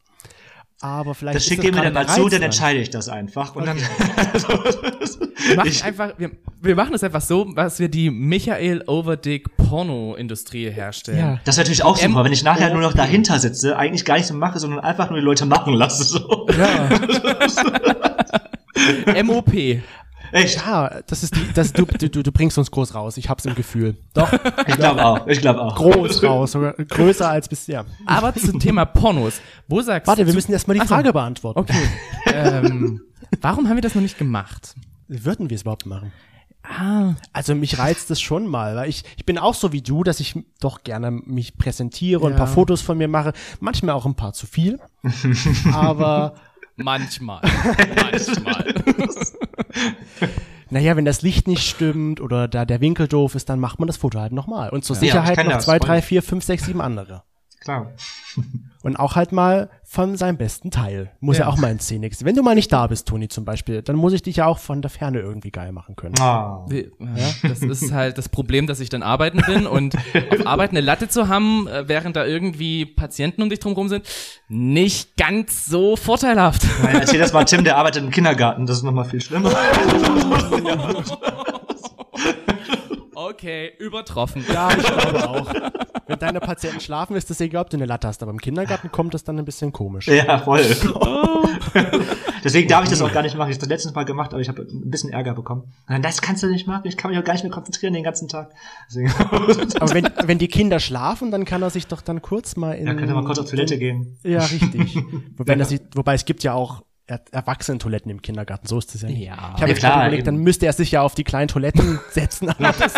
Aber 0.84 1.14
vielleicht. 1.14 1.36
Das 1.36 1.44
ist 1.44 1.48
schickt 1.48 1.64
ihr 1.64 1.72
mir 1.72 1.80
dann 1.80 1.94
mal 1.94 2.06
zu, 2.06 2.28
dann 2.28 2.42
entscheide 2.42 2.78
ich 2.78 2.90
das 2.90 3.08
einfach. 3.08 3.56
Und 3.56 3.64
dann, 3.66 3.78
Wir 5.46 5.56
machen 5.56 5.72
einfach, 5.82 6.12
wir, 6.16 6.30
wir 6.62 6.74
machen 6.76 6.94
es 6.94 7.02
einfach 7.04 7.20
so, 7.20 7.44
dass 7.52 7.78
wir 7.78 7.88
die 7.88 8.08
Michael 8.10 8.82
Overdick 8.86 9.54
Porno-Industrie 9.56 10.70
herstellen. 10.70 11.18
Ja. 11.18 11.40
das 11.44 11.54
ist 11.54 11.58
natürlich 11.58 11.84
auch 11.84 12.00
M- 12.00 12.10
super, 12.12 12.24
wenn 12.24 12.32
ich 12.32 12.42
nachher 12.44 12.70
nur 12.70 12.80
noch 12.82 12.94
dahinter 12.94 13.38
sitze, 13.38 13.76
eigentlich 13.76 14.04
gar 14.04 14.16
nicht 14.16 14.26
so 14.26 14.34
mache, 14.34 14.58
sondern 14.58 14.80
einfach 14.80 15.10
nur 15.10 15.18
die 15.18 15.24
Leute 15.24 15.44
machen 15.46 15.74
lasse. 15.74 16.04
So. 16.04 16.46
MOP. 19.24 19.52
Echt? 20.34 20.56
Ja, 20.66 21.00
das 21.06 21.22
ist 21.22 21.34
die, 21.36 21.52
das, 21.54 21.72
du, 21.72 21.84
du, 21.86 22.22
du 22.22 22.32
bringst 22.32 22.58
uns 22.58 22.70
groß 22.70 22.94
raus. 22.94 23.16
Ich 23.16 23.28
hab's 23.28 23.44
im 23.44 23.54
Gefühl. 23.54 23.96
Doch, 24.14 24.32
Ich 24.66 24.76
glaube 24.76 25.04
auch. 25.04 25.26
Ich 25.26 25.40
glaube 25.40 25.60
auch. 25.62 25.74
groß 25.76 26.22
raus. 26.24 26.52
Sogar 26.52 26.72
größer 26.74 27.28
als 27.28 27.48
bisher. 27.48 27.84
Aber 28.06 28.34
zum 28.34 28.58
Thema 28.58 28.84
Pornos. 28.84 29.40
Wo 29.68 29.80
sagst 29.80 30.08
Warte, 30.08 30.26
wir 30.26 30.32
du? 30.32 30.34
müssen 30.34 30.52
erstmal 30.52 30.74
die 30.74 30.80
Ach 30.80 30.86
so. 30.88 30.94
Frage 30.94 31.12
beantworten. 31.12 31.58
Okay. 31.60 31.88
ähm, 32.26 33.00
warum 33.40 33.68
haben 33.68 33.76
wir 33.76 33.82
das 33.82 33.94
noch 33.94 34.02
nicht 34.02 34.18
gemacht? 34.18 34.74
Würden 35.08 35.50
wir 35.50 35.54
es 35.54 35.62
überhaupt 35.62 35.86
machen? 35.86 36.12
Ah, 36.66 37.14
Also 37.34 37.54
mich 37.54 37.78
reizt 37.78 38.10
es 38.10 38.20
schon 38.22 38.46
mal, 38.46 38.74
weil 38.74 38.88
ich, 38.88 39.04
ich 39.18 39.26
bin 39.26 39.36
auch 39.36 39.54
so 39.54 39.72
wie 39.72 39.82
du, 39.82 40.02
dass 40.02 40.18
ich 40.18 40.34
doch 40.60 40.82
gerne 40.82 41.10
mich 41.10 41.58
präsentiere 41.58 42.20
und 42.20 42.32
ein 42.32 42.38
paar 42.38 42.46
Fotos 42.46 42.80
von 42.80 42.96
mir 42.96 43.06
mache. 43.06 43.34
Manchmal 43.60 43.94
auch 43.94 44.06
ein 44.06 44.14
paar 44.14 44.32
zu 44.32 44.46
viel. 44.46 44.78
Aber 45.74 46.34
manchmal. 46.76 47.40
manchmal. 47.96 48.74
naja, 50.70 50.96
wenn 50.96 51.04
das 51.04 51.22
Licht 51.22 51.48
nicht 51.48 51.68
stimmt 51.68 52.20
oder 52.20 52.48
da 52.48 52.64
der 52.64 52.80
Winkel 52.80 53.08
doof 53.08 53.34
ist, 53.34 53.48
dann 53.48 53.60
macht 53.60 53.78
man 53.78 53.86
das 53.86 53.96
Foto 53.96 54.20
halt 54.20 54.32
nochmal. 54.32 54.70
Und 54.70 54.84
zur 54.84 54.96
Ja, 54.96 55.02
ich 55.02 55.10
Sicherheit 55.10 55.38
noch 55.44 55.52
das, 55.54 55.64
zwei, 55.64 55.78
drei, 55.78 56.02
vier, 56.02 56.22
fünf, 56.22 56.44
sechs, 56.44 56.64
sieben 56.64 56.80
andere. 56.80 57.22
Klar. 57.60 57.92
Und 58.84 58.96
auch 58.96 59.16
halt 59.16 59.32
mal 59.32 59.70
von 59.82 60.16
seinem 60.16 60.36
besten 60.36 60.70
Teil. 60.70 61.10
Muss 61.20 61.38
ja, 61.38 61.46
Ja. 61.46 61.50
auch 61.50 61.56
mal 61.56 61.70
in 61.72 61.80
Szene. 61.80 62.10
Wenn 62.20 62.36
du 62.36 62.42
mal 62.42 62.54
nicht 62.54 62.70
da 62.70 62.86
bist, 62.86 63.08
Toni 63.08 63.28
zum 63.28 63.44
Beispiel, 63.46 63.80
dann 63.82 63.96
muss 63.96 64.12
ich 64.12 64.22
dich 64.22 64.36
ja 64.36 64.46
auch 64.46 64.58
von 64.58 64.82
der 64.82 64.90
Ferne 64.90 65.20
irgendwie 65.20 65.50
geil 65.50 65.72
machen 65.72 65.96
können. 65.96 66.14
Ah. 66.20 66.64
Wir- 66.68 66.90
Ja, 67.00 67.48
das 67.48 67.62
ist 67.62 67.92
halt 67.92 68.18
das 68.18 68.28
Problem, 68.28 68.66
dass 68.66 68.80
ich 68.80 68.90
dann 68.90 69.02
arbeiten 69.02 69.40
bin 69.46 69.66
und 69.66 69.96
auf 70.30 70.46
Arbeit 70.46 70.70
eine 70.70 70.82
Latte 70.82 71.08
zu 71.08 71.28
haben, 71.28 71.66
äh, 71.66 71.88
während 71.88 72.14
da 72.14 72.26
irgendwie 72.26 72.84
Patienten 72.84 73.40
um 73.42 73.48
dich 73.48 73.58
drumherum 73.60 73.88
sind, 73.88 74.04
nicht 74.48 75.16
ganz 75.16 75.64
so 75.64 75.96
vorteilhaft. 75.96 76.62
Nein, 76.82 76.96
erzähl 77.00 77.18
das 77.18 77.32
mal 77.32 77.44
Tim, 77.44 77.64
der 77.64 77.78
arbeitet 77.78 78.04
im 78.04 78.10
Kindergarten, 78.10 78.66
das 78.66 78.76
ist 78.78 78.82
nochmal 78.82 79.06
viel 79.06 79.22
schlimmer. 79.22 79.50
Okay, 83.30 83.72
übertroffen. 83.78 84.44
Ja, 84.52 84.68
ich 84.76 84.84
glaube 84.84 85.28
auch. 85.28 85.54
Wenn 86.06 86.18
deine 86.18 86.40
Patienten 86.40 86.80
schlafen, 86.80 87.16
ist 87.16 87.30
es 87.30 87.40
egal, 87.40 87.62
ob 87.62 87.70
du 87.70 87.78
eine 87.78 87.86
Latte 87.86 88.06
hast. 88.06 88.22
Aber 88.22 88.30
im 88.30 88.40
Kindergarten 88.40 88.92
kommt 88.92 89.14
das 89.14 89.24
dann 89.24 89.38
ein 89.38 89.46
bisschen 89.46 89.72
komisch. 89.72 90.08
Ja, 90.08 90.38
voll. 90.38 90.60
Deswegen 92.44 92.68
darf 92.68 92.84
ich 92.84 92.90
das 92.90 93.00
auch 93.00 93.12
gar 93.12 93.22
nicht 93.22 93.36
machen. 93.36 93.48
Ich 93.48 93.56
habe 93.56 93.60
das 93.60 93.68
letztes 93.70 93.94
Mal 93.94 94.04
gemacht, 94.04 94.32
aber 94.32 94.42
ich 94.42 94.48
habe 94.48 94.62
ein 94.62 94.90
bisschen 94.90 95.10
Ärger 95.10 95.32
bekommen. 95.34 95.72
Nein, 95.88 96.02
Das 96.02 96.20
kannst 96.20 96.42
du 96.42 96.48
nicht 96.48 96.66
machen. 96.66 96.82
Ich 96.84 96.98
kann 96.98 97.10
mich 97.10 97.18
auch 97.18 97.24
gar 97.24 97.32
nicht 97.32 97.42
mehr 97.44 97.52
konzentrieren 97.52 97.94
den 97.94 98.04
ganzen 98.04 98.28
Tag. 98.28 98.50
Deswegen 98.88 99.10
Aber 99.80 99.94
wenn, 99.94 100.10
wenn 100.24 100.38
die 100.38 100.48
Kinder 100.48 100.78
schlafen, 100.78 101.30
dann 101.30 101.46
kann 101.46 101.62
er 101.62 101.70
sich 101.70 101.86
doch 101.86 102.02
dann 102.02 102.20
kurz 102.20 102.56
mal 102.56 102.72
in. 102.72 102.86
ja, 102.86 102.92
könnt 102.92 103.08
ihr 103.08 103.14
mal 103.14 103.24
kurz 103.24 103.38
auf 103.38 103.48
Toilette 103.48 103.78
gehen. 103.78 104.18
Ja, 104.22 104.40
richtig. 104.40 104.98
wobei, 105.38 105.54
das, 105.54 105.74
wobei 105.94 106.12
es 106.14 106.26
gibt 106.26 106.42
ja 106.42 106.52
auch 106.52 106.82
Er 106.82 106.84
Erwachsenen-Toiletten 107.06 108.10
im 108.10 108.22
Kindergarten, 108.22 108.66
so 108.66 108.78
ist 108.78 108.94
es 108.94 109.02
ja 109.02 109.08
nicht. 109.08 109.18
Ja. 109.18 109.52
Ich 109.56 109.60
habe 109.60 109.68
jetzt 109.70 109.78
klar, 109.80 109.92
gerade 109.92 110.06
überlegt, 110.06 110.26
eben. 110.26 110.36
dann 110.36 110.44
müsste 110.44 110.64
er 110.66 110.72
sich 110.72 110.90
ja 110.90 111.02
auf 111.02 111.14
die 111.14 111.24
kleinen 111.24 111.48
Toiletten 111.48 112.00
setzen. 112.10 112.50
Das, 112.58 112.94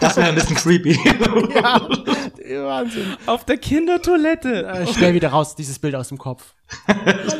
Das 0.00 0.16
wäre 0.16 0.28
ein 0.28 0.34
bisschen 0.34 0.56
creepy. 0.56 0.92
ja, 1.54 2.64
Wahnsinn. 2.66 3.16
Auf 3.26 3.44
der 3.46 3.56
Kindertoilette. 3.56 4.66
Äh, 4.66 4.86
schnell 4.88 5.14
wieder 5.14 5.30
raus, 5.30 5.54
dieses 5.54 5.78
Bild 5.78 5.94
aus 5.94 6.08
dem 6.08 6.18
Kopf. 6.18 6.54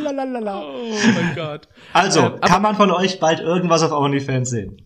Lalalala. 0.03 0.63
Oh 0.63 0.91
mein 1.15 1.35
Gott. 1.35 1.69
Also, 1.93 2.21
Ähm, 2.21 2.41
kann 2.41 2.63
man 2.63 2.77
von 2.77 2.91
euch 2.91 3.21
bald 3.21 3.41
irgendwas 3.41 3.83
auf 3.83 3.93
OnlyFans 3.93 4.49
sehen? 4.51 4.81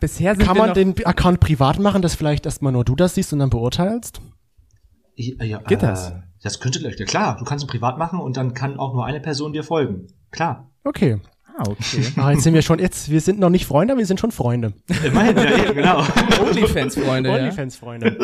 Bisher 0.00 0.34
sind 0.34 0.44
Kann 0.44 0.56
wir 0.56 0.60
man 0.62 0.68
noch, 0.70 0.74
den 0.74 1.06
Account 1.06 1.40
privat 1.40 1.78
machen, 1.78 2.02
dass 2.02 2.14
vielleicht 2.14 2.44
erstmal 2.44 2.72
nur 2.72 2.84
du 2.84 2.96
das 2.96 3.14
siehst 3.14 3.32
und 3.32 3.38
dann 3.38 3.50
beurteilst? 3.50 4.20
Ja, 5.14 5.44
ja, 5.44 5.58
Geht 5.60 5.82
das? 5.82 6.12
Das 6.46 6.60
könnte, 6.60 6.78
ja 6.78 7.04
klar, 7.06 7.36
du 7.36 7.44
kannst 7.44 7.64
ihn 7.64 7.66
privat 7.66 7.98
machen 7.98 8.20
und 8.20 8.36
dann 8.36 8.54
kann 8.54 8.78
auch 8.78 8.94
nur 8.94 9.04
eine 9.04 9.18
Person 9.18 9.52
dir 9.52 9.64
folgen. 9.64 10.06
Klar. 10.30 10.70
Okay. 10.84 11.18
Ah, 11.58 11.64
okay. 11.66 12.06
Ah, 12.16 12.30
jetzt 12.30 12.44
sind 12.44 12.54
wir 12.54 12.62
schon, 12.62 12.78
jetzt, 12.78 13.10
wir 13.10 13.20
sind 13.20 13.40
noch 13.40 13.50
nicht 13.50 13.66
Freunde, 13.66 13.94
aber 13.94 13.98
wir 13.98 14.06
sind 14.06 14.20
schon 14.20 14.30
Freunde. 14.30 14.72
Immerhin, 15.04 15.36
ja, 15.36 15.64
eben, 15.64 15.74
genau. 15.74 16.04
Onlyfans-Freunde, 16.40 17.30
ja. 17.30 17.34
Onlyfans-Freunde. 17.34 18.16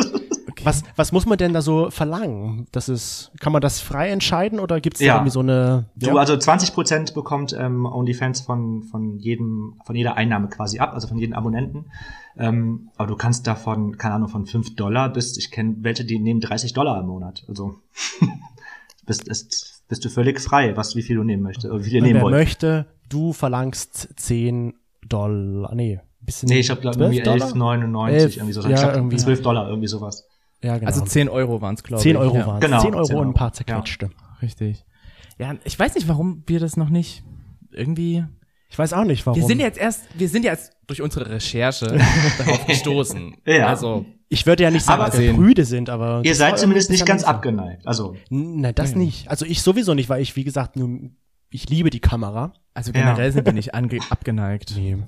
Was, 0.64 0.82
was 0.96 1.12
muss 1.12 1.26
man 1.26 1.38
denn 1.38 1.52
da 1.52 1.62
so 1.62 1.90
verlangen? 1.90 2.66
Das 2.72 2.88
ist, 2.88 3.32
kann 3.40 3.52
man 3.52 3.60
das 3.62 3.80
frei 3.80 4.10
entscheiden 4.10 4.60
oder 4.60 4.80
gibt 4.80 4.96
es 4.96 5.02
Ja. 5.02 5.14
irgendwie 5.16 5.30
so 5.30 5.40
eine. 5.40 5.86
Du, 5.96 6.16
also 6.18 6.34
20% 6.34 7.14
bekommt 7.14 7.54
ähm, 7.58 7.86
OnlyFans 7.86 8.42
von, 8.42 8.82
von 8.84 9.18
jedem, 9.18 9.80
von 9.84 9.96
jeder 9.96 10.16
Einnahme 10.16 10.48
quasi 10.48 10.78
ab, 10.78 10.92
also 10.94 11.08
von 11.08 11.18
jedem 11.18 11.34
Abonnenten. 11.34 11.86
Ähm, 12.36 12.88
aber 12.96 13.08
du 13.08 13.16
kannst 13.16 13.46
davon, 13.46 13.98
keine 13.98 14.14
Ahnung, 14.14 14.28
von 14.28 14.46
5 14.46 14.74
Dollar 14.76 15.10
bis, 15.12 15.36
ich 15.36 15.50
kenne 15.50 15.76
welche, 15.80 16.04
die 16.04 16.18
nehmen 16.18 16.40
30 16.40 16.72
Dollar 16.72 16.98
im 17.00 17.06
Monat. 17.06 17.44
Also 17.48 17.74
bist, 19.06 19.28
ist, 19.28 19.82
bist 19.88 20.04
du 20.04 20.08
völlig 20.08 20.40
frei, 20.40 20.76
was 20.76 20.96
wie 20.96 21.02
viel 21.02 21.16
du 21.16 21.24
nehmen 21.24 21.42
möchtest, 21.42 21.66
oder 21.72 21.84
wie 21.84 21.90
viel 21.90 21.94
Wenn 22.00 22.04
nehmen 22.04 22.14
wer 22.16 22.22
wollt. 22.22 22.34
möchte, 22.34 22.86
du 23.08 23.32
verlangst 23.32 24.08
10 24.16 24.74
Dollar. 25.06 25.74
Nee, 25.74 26.00
bisschen. 26.20 26.48
Nee, 26.48 26.60
ich 26.60 26.70
habe 26.70 26.80
glaube 26.80 26.96
12 26.96 27.12
irgendwie 27.12 27.24
Dollar? 27.24 27.48
11,99 27.48 28.08
Elf, 28.10 28.36
irgendwie 28.36 28.52
so. 28.52 28.62
ja, 28.62 28.68
ich 28.70 28.80
glaub, 28.80 28.94
irgendwie. 28.94 29.16
12 29.16 29.42
Dollar, 29.42 29.68
irgendwie 29.68 29.88
sowas. 29.88 30.24
Ja, 30.62 30.76
genau. 30.78 30.86
Also 30.86 31.02
10 31.04 31.28
Euro 31.28 31.60
waren 31.60 31.74
es, 31.74 31.82
glaube 31.82 32.00
ich. 32.00 32.02
10 32.04 32.16
Euro 32.16 32.36
ja. 32.36 32.46
waren 32.46 32.60
Genau, 32.60 32.80
10 32.80 32.94
Euro 32.94 33.04
10 33.04 33.16
und 33.16 33.28
ein 33.28 33.34
paar 33.34 33.52
zerquetschte. 33.52 34.10
Richtig. 34.40 34.84
Ja, 35.38 35.54
ich 35.64 35.78
weiß 35.78 35.94
nicht, 35.94 36.08
warum 36.08 36.42
wir 36.46 36.60
das 36.60 36.76
noch 36.76 36.88
nicht 36.88 37.24
irgendwie. 37.72 38.24
Ich 38.68 38.78
weiß 38.78 38.92
auch 38.94 39.04
nicht, 39.04 39.26
warum. 39.26 39.40
Wir 39.40 39.46
sind 39.46 39.60
jetzt 39.60 39.78
erst, 39.78 40.04
wir 40.18 40.28
sind 40.28 40.44
jetzt 40.44 40.72
durch 40.86 41.02
unsere 41.02 41.28
Recherche 41.28 41.98
darauf 42.38 42.66
gestoßen. 42.66 43.36
Ja. 43.46 43.66
Also, 43.66 44.06
ich 44.28 44.46
würde 44.46 44.62
ja 44.62 44.70
nicht 44.70 44.84
sagen, 44.84 45.02
Aber- 45.02 45.10
dass 45.10 45.20
wir 45.20 45.34
prüde 45.34 45.64
sind, 45.64 45.90
aber. 45.90 46.22
Ihr 46.24 46.34
seid 46.34 46.58
zumindest 46.58 46.90
nicht 46.90 47.04
ganz 47.04 47.24
abgeneigt. 47.24 47.86
Also, 47.86 48.16
Nein, 48.30 48.74
das 48.74 48.94
nicht. 48.94 49.28
Also 49.28 49.44
ich 49.44 49.62
sowieso 49.62 49.94
nicht, 49.94 50.08
weil 50.08 50.22
ich, 50.22 50.36
wie 50.36 50.44
gesagt, 50.44 50.76
nur, 50.76 51.10
ich 51.50 51.68
liebe 51.68 51.90
die 51.90 52.00
Kamera. 52.00 52.54
also 52.72 52.92
Ja. 52.92 53.00
generell 53.00 53.32
sind 53.32 53.44
wir 53.44 53.52
nicht 53.52 53.74
abgeneigt. 53.74 54.74
Nee. 54.76 54.98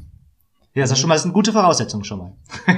Ja, 0.75 0.83
das 0.83 0.91
ist 0.91 0.99
schon 0.99 1.09
mal 1.09 1.15
das 1.15 1.23
ist 1.23 1.27
eine 1.27 1.35
gute 1.35 1.53
Voraussetzung 1.53 2.03
schon 2.05 2.19
mal. 2.19 2.33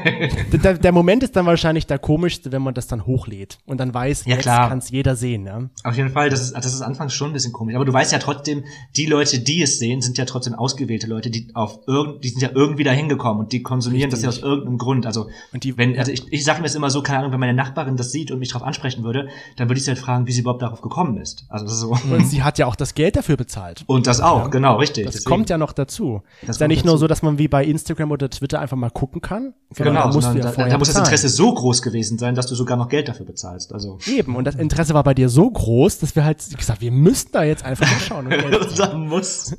Der, 0.62 0.74
der 0.74 0.92
Moment 0.92 1.22
ist 1.22 1.36
dann 1.36 1.46
wahrscheinlich 1.46 1.86
der 1.86 1.98
komischste, 1.98 2.50
wenn 2.52 2.62
man 2.62 2.74
das 2.74 2.86
dann 2.86 3.06
hochlädt 3.06 3.58
und 3.66 3.78
dann 3.78 3.92
weiß, 3.94 4.24
Ja, 4.24 4.34
jetzt 4.34 4.42
klar. 4.42 4.68
kann 4.68 4.78
es 4.78 4.90
jeder 4.90 5.16
sehen. 5.16 5.42
Ne? 5.44 5.70
Auf 5.84 5.96
jeden 5.96 6.10
Fall, 6.10 6.28
das 6.30 6.40
ist, 6.40 6.54
das 6.54 6.66
ist 6.66 6.80
anfangs 6.82 7.14
schon 7.14 7.30
ein 7.30 7.32
bisschen 7.32 7.52
komisch. 7.52 7.74
Aber 7.74 7.84
du 7.84 7.92
weißt 7.92 8.12
ja 8.12 8.18
trotzdem, 8.18 8.64
die 8.96 9.06
Leute, 9.06 9.38
die 9.40 9.62
es 9.62 9.78
sehen, 9.78 10.00
sind 10.02 10.18
ja 10.18 10.24
trotzdem 10.24 10.54
ausgewählte 10.54 11.06
Leute, 11.06 11.30
die 11.30 11.48
auf 11.54 11.80
irgend, 11.86 12.24
die 12.24 12.28
sind 12.30 12.42
ja 12.42 12.50
irgendwie 12.54 12.84
da 12.84 12.90
hingekommen 12.92 13.40
und 13.44 13.52
die 13.52 13.62
konsumieren 13.62 14.10
das 14.10 14.22
ja 14.22 14.28
aus 14.28 14.38
irgendeinem 14.38 14.78
Grund. 14.78 15.06
Also, 15.06 15.28
Und 15.52 15.64
die- 15.64 15.76
wenn, 15.76 15.98
also 15.98 16.10
ich, 16.12 16.30
ich 16.32 16.44
sage 16.44 16.60
mir 16.60 16.66
es 16.66 16.74
immer 16.74 16.90
so, 16.90 17.02
keine 17.02 17.20
Ahnung, 17.20 17.32
wenn 17.32 17.40
meine 17.40 17.54
Nachbarin 17.54 17.96
das 17.96 18.12
sieht 18.12 18.30
und 18.30 18.38
mich 18.38 18.48
darauf 18.50 18.66
ansprechen 18.66 19.04
würde, 19.04 19.28
dann 19.56 19.68
würde 19.68 19.78
ich 19.78 19.84
sie 19.84 19.90
halt 19.90 20.00
fragen, 20.00 20.26
wie 20.26 20.32
sie 20.32 20.40
überhaupt 20.40 20.62
darauf 20.62 20.80
gekommen 20.80 21.18
ist. 21.18 21.44
Also, 21.48 21.64
das 21.66 21.74
ist 21.74 21.80
so. 21.80 21.90
Und 22.10 22.26
sie 22.26 22.42
hat 22.42 22.58
ja 22.58 22.66
auch 22.66 22.76
das 22.76 22.94
Geld 22.94 23.16
dafür 23.16 23.36
bezahlt. 23.36 23.84
Und 23.86 24.06
das 24.06 24.20
auch, 24.20 24.50
genau, 24.50 24.76
richtig. 24.76 25.04
Das 25.06 25.14
Deswegen- 25.14 25.30
kommt 25.30 25.50
ja 25.50 25.58
noch 25.58 25.72
dazu. 25.72 26.22
Das 26.42 26.56
ist 26.56 26.60
ja 26.60 26.68
nicht 26.68 26.84
nur 26.84 26.94
dazu. 26.94 27.00
so, 27.02 27.06
dass 27.06 27.22
man 27.22 27.38
wie 27.38 27.48
bei 27.48 27.64
Instagram 27.64 27.85
oder 27.90 28.30
Twitter 28.30 28.60
einfach 28.60 28.76
mal 28.76 28.90
gucken 28.90 29.20
kann. 29.20 29.54
Genau, 29.74 29.92
da 29.92 30.12
musst 30.12 30.28
du 30.28 30.38
ja 30.38 30.52
da, 30.52 30.68
da 30.68 30.78
muss 30.78 30.88
das. 30.88 30.98
Interesse 30.98 31.28
so 31.28 31.52
groß 31.52 31.82
gewesen 31.82 32.18
sein, 32.18 32.34
dass 32.34 32.46
du 32.46 32.54
sogar 32.54 32.76
noch 32.76 32.88
Geld 32.88 33.08
dafür 33.08 33.26
bezahlst. 33.26 33.72
Also. 33.72 33.98
Eben, 34.06 34.36
und 34.36 34.44
das 34.44 34.54
Interesse 34.54 34.94
war 34.94 35.04
bei 35.04 35.14
dir 35.14 35.28
so 35.28 35.50
groß, 35.50 35.98
dass 35.98 36.16
wir 36.16 36.24
halt 36.24 36.38
gesagt, 36.56 36.80
wir 36.80 36.90
müssten 36.90 37.32
da 37.32 37.44
jetzt 37.44 37.64
einfach 37.64 37.90
mal 37.90 38.00
schauen. 38.00 38.26
Und 38.26 38.30
Geld 38.50 38.78
da 38.78 38.94
muss, 38.94 39.56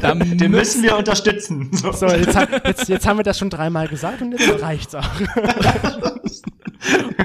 Da 0.00 0.14
den 0.14 0.50
müssen 0.50 0.82
wir 0.82 0.96
unterstützen. 0.96 1.70
So. 1.72 1.92
so, 1.92 2.06
jetzt, 2.06 2.36
jetzt, 2.64 2.88
jetzt 2.88 3.06
haben 3.06 3.18
wir 3.18 3.24
das 3.24 3.38
schon 3.38 3.50
dreimal 3.50 3.88
gesagt 3.88 4.22
und 4.22 4.32
jetzt 4.32 4.62
reicht's 4.62 4.94
auch. 4.94 5.06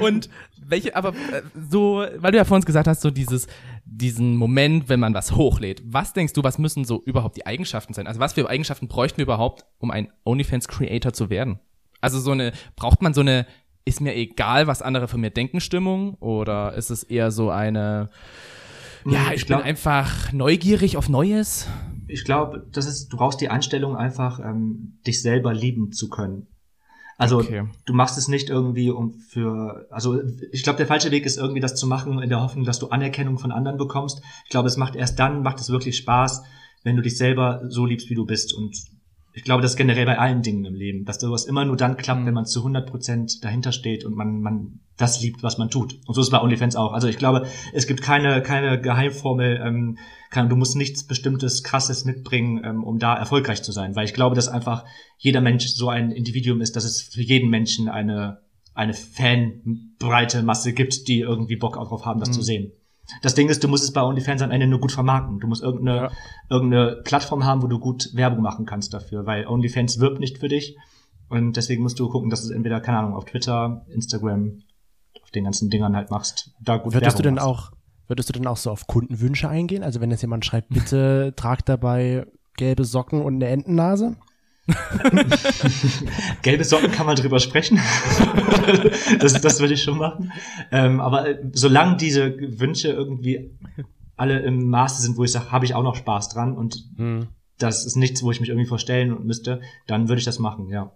Und 0.00 0.28
welche, 0.66 0.96
aber 0.96 1.10
äh, 1.10 1.42
so, 1.70 2.04
weil 2.16 2.32
du 2.32 2.38
ja 2.38 2.44
vorhin 2.44 2.64
gesagt 2.64 2.88
hast, 2.88 3.02
so 3.02 3.10
dieses, 3.10 3.46
diesen 3.94 4.36
Moment, 4.36 4.88
wenn 4.88 5.00
man 5.00 5.12
was 5.14 5.32
hochlädt. 5.36 5.82
Was 5.84 6.12
denkst 6.12 6.32
du, 6.32 6.42
was 6.42 6.58
müssen 6.58 6.84
so 6.84 7.02
überhaupt 7.04 7.36
die 7.36 7.46
Eigenschaften 7.46 7.92
sein? 7.94 8.06
Also 8.06 8.20
was 8.20 8.32
für 8.32 8.48
Eigenschaften 8.48 8.88
bräuchten 8.88 9.18
wir 9.18 9.24
überhaupt, 9.24 9.64
um 9.78 9.90
ein 9.90 10.08
OnlyFans-Creator 10.24 11.12
zu 11.12 11.28
werden? 11.30 11.58
Also 12.00 12.18
so 12.18 12.30
eine, 12.30 12.52
braucht 12.74 13.02
man 13.02 13.12
so 13.14 13.20
eine, 13.20 13.46
ist 13.84 14.00
mir 14.00 14.14
egal, 14.16 14.66
was 14.66 14.80
andere 14.82 15.08
von 15.08 15.20
mir 15.20 15.30
denken, 15.30 15.60
Stimmung? 15.60 16.14
Oder 16.14 16.74
ist 16.74 16.90
es 16.90 17.02
eher 17.02 17.30
so 17.30 17.50
eine, 17.50 18.08
ja, 19.04 19.10
Hm, 19.26 19.26
ich, 19.28 19.34
ich 19.34 19.46
bin 19.46 19.56
glaub- 19.56 19.64
einfach 19.64 20.32
neugierig 20.32 20.96
auf 20.96 21.08
Neues? 21.08 21.68
Ich 22.08 22.24
glaube, 22.24 22.66
das 22.72 22.86
ist, 22.86 23.12
du 23.12 23.16
brauchst 23.16 23.40
die 23.40 23.48
Einstellung 23.48 23.96
einfach, 23.96 24.40
ähm, 24.40 24.98
dich 25.06 25.22
selber 25.22 25.52
lieben 25.54 25.92
zu 25.92 26.08
können. 26.08 26.46
Also 27.22 27.38
Okay. 27.38 27.64
du 27.86 27.94
machst 27.94 28.18
es 28.18 28.26
nicht 28.28 28.50
irgendwie 28.50 28.90
um 28.90 29.14
für, 29.14 29.86
also 29.90 30.20
ich 30.50 30.62
glaube, 30.64 30.78
der 30.78 30.86
falsche 30.86 31.10
Weg 31.12 31.24
ist 31.24 31.38
irgendwie 31.38 31.60
das 31.60 31.76
zu 31.76 31.86
machen 31.86 32.20
in 32.20 32.28
der 32.28 32.40
Hoffnung, 32.40 32.64
dass 32.64 32.78
du 32.80 32.88
Anerkennung 32.88 33.38
von 33.38 33.52
anderen 33.52 33.78
bekommst. 33.78 34.22
Ich 34.44 34.50
glaube, 34.50 34.68
es 34.68 34.76
macht 34.76 34.96
erst 34.96 35.18
dann, 35.18 35.42
macht 35.42 35.60
es 35.60 35.70
wirklich 35.70 35.96
Spaß, 35.96 36.42
wenn 36.82 36.96
du 36.96 37.02
dich 37.02 37.16
selber 37.16 37.62
so 37.68 37.86
liebst, 37.86 38.10
wie 38.10 38.16
du 38.16 38.26
bist. 38.26 38.52
Und 38.52 38.76
ich 39.34 39.44
glaube, 39.44 39.62
das 39.62 39.76
generell 39.76 40.04
bei 40.06 40.18
allen 40.18 40.42
Dingen 40.42 40.64
im 40.64 40.74
Leben, 40.74 41.04
dass 41.04 41.18
sowas 41.20 41.44
immer 41.46 41.64
nur 41.64 41.76
dann 41.76 41.96
klappt, 41.96 42.20
Mhm. 42.22 42.26
wenn 42.26 42.34
man 42.34 42.44
zu 42.46 42.62
100 42.62 42.88
Prozent 42.88 43.42
dahinter 43.44 43.72
steht 43.72 44.04
und 44.04 44.14
man, 44.14 44.40
man 44.40 44.80
das 44.98 45.22
liebt, 45.22 45.42
was 45.42 45.56
man 45.58 45.70
tut. 45.70 45.94
Und 46.06 46.14
so 46.14 46.20
ist 46.20 46.26
es 46.26 46.30
bei 46.30 46.40
OnlyFans 46.40 46.76
auch. 46.76 46.92
Also 46.92 47.08
ich 47.08 47.16
glaube, 47.16 47.46
es 47.72 47.86
gibt 47.86 48.02
keine, 48.02 48.42
keine 48.42 48.80
Geheimformel, 48.80 49.60
ähm, 49.64 49.98
keine, 50.30 50.48
du 50.48 50.56
musst 50.56 50.76
nichts 50.76 51.06
bestimmtes, 51.06 51.62
krasses 51.62 52.04
mitbringen, 52.04 52.60
ähm, 52.64 52.84
um 52.84 52.98
da 52.98 53.14
erfolgreich 53.14 53.62
zu 53.62 53.72
sein. 53.72 53.96
Weil 53.96 54.04
ich 54.04 54.14
glaube, 54.14 54.36
dass 54.36 54.48
einfach 54.48 54.84
jeder 55.16 55.40
Mensch 55.40 55.66
so 55.66 55.88
ein 55.88 56.10
Individuum 56.10 56.60
ist, 56.60 56.76
dass 56.76 56.84
es 56.84 57.00
für 57.02 57.22
jeden 57.22 57.48
Menschen 57.48 57.88
eine, 57.88 58.42
eine 58.74 58.92
fanbreite 58.94 60.42
Masse 60.42 60.72
gibt, 60.72 61.08
die 61.08 61.20
irgendwie 61.20 61.56
Bock 61.56 61.74
darauf 61.74 62.04
haben, 62.04 62.20
das 62.20 62.30
Mhm. 62.30 62.34
zu 62.34 62.42
sehen. 62.42 62.72
Das 63.22 63.34
Ding 63.34 63.48
ist, 63.48 63.62
du 63.64 63.68
musst 63.68 63.84
es 63.84 63.92
bei 63.92 64.02
OnlyFans 64.02 64.42
am 64.42 64.50
Ende 64.50 64.66
nur 64.66 64.80
gut 64.80 64.92
vermarkten. 64.92 65.38
Du 65.40 65.46
musst 65.46 65.62
irgendeine, 65.62 66.02
Ja. 66.04 66.10
irgendeine 66.48 67.02
Plattform 67.04 67.44
haben, 67.44 67.62
wo 67.62 67.66
du 67.66 67.78
gut 67.78 68.10
Werbung 68.14 68.42
machen 68.42 68.64
kannst 68.64 68.94
dafür, 68.94 69.26
weil 69.26 69.46
OnlyFans 69.46 69.98
wirbt 70.00 70.20
nicht 70.20 70.38
für 70.38 70.48
dich. 70.48 70.76
Und 71.28 71.56
deswegen 71.56 71.82
musst 71.82 71.98
du 71.98 72.08
gucken, 72.08 72.30
dass 72.30 72.42
du 72.42 72.48
es 72.48 72.52
entweder, 72.54 72.80
keine 72.80 72.98
Ahnung, 72.98 73.14
auf 73.14 73.24
Twitter, 73.24 73.84
Instagram, 73.88 74.60
auf 75.22 75.30
den 75.30 75.44
ganzen 75.44 75.68
Dingern 75.70 75.96
halt 75.96 76.10
machst, 76.10 76.52
da 76.60 76.76
gut 76.76 76.94
Würdest 76.94 77.18
du 77.18 77.24
Werbung 77.24 77.36
denn 77.36 77.44
machst. 77.46 77.70
auch, 77.70 77.72
würdest 78.06 78.28
du 78.28 78.32
denn 78.34 78.46
auch 78.46 78.56
so 78.56 78.70
auf 78.70 78.86
Kundenwünsche 78.86 79.48
eingehen? 79.48 79.82
Also 79.82 80.00
wenn 80.00 80.10
jetzt 80.10 80.22
jemand 80.22 80.44
schreibt, 80.44 80.68
bitte 80.70 81.32
tragt 81.36 81.68
dabei 81.68 82.26
gelbe 82.56 82.84
Socken 82.84 83.22
und 83.22 83.36
eine 83.36 83.46
Entennase? 83.48 84.16
Gelbe 86.42 86.64
Socken 86.64 86.92
kann 86.92 87.06
man 87.06 87.16
drüber 87.16 87.40
sprechen. 87.40 87.80
das, 89.18 89.40
das 89.40 89.60
würde 89.60 89.74
ich 89.74 89.82
schon 89.82 89.98
machen. 89.98 90.32
Ähm, 90.70 91.00
aber 91.00 91.28
äh, 91.28 91.38
solange 91.52 91.96
diese 91.96 92.34
Wünsche 92.60 92.88
irgendwie 92.88 93.50
alle 94.16 94.40
im 94.40 94.68
Maße 94.68 95.02
sind, 95.02 95.16
wo 95.16 95.24
ich 95.24 95.32
sage, 95.32 95.50
habe 95.50 95.64
ich 95.64 95.74
auch 95.74 95.82
noch 95.82 95.96
Spaß 95.96 96.28
dran 96.28 96.56
und 96.56 96.84
Hm. 96.96 97.28
das 97.58 97.84
ist 97.84 97.96
nichts, 97.96 98.22
wo 98.22 98.30
ich 98.30 98.40
mich 98.40 98.50
irgendwie 98.50 98.68
vorstellen 98.68 99.24
müsste, 99.24 99.60
dann 99.86 100.08
würde 100.08 100.20
ich 100.20 100.24
das 100.24 100.38
machen, 100.38 100.68
ja. 100.68 100.92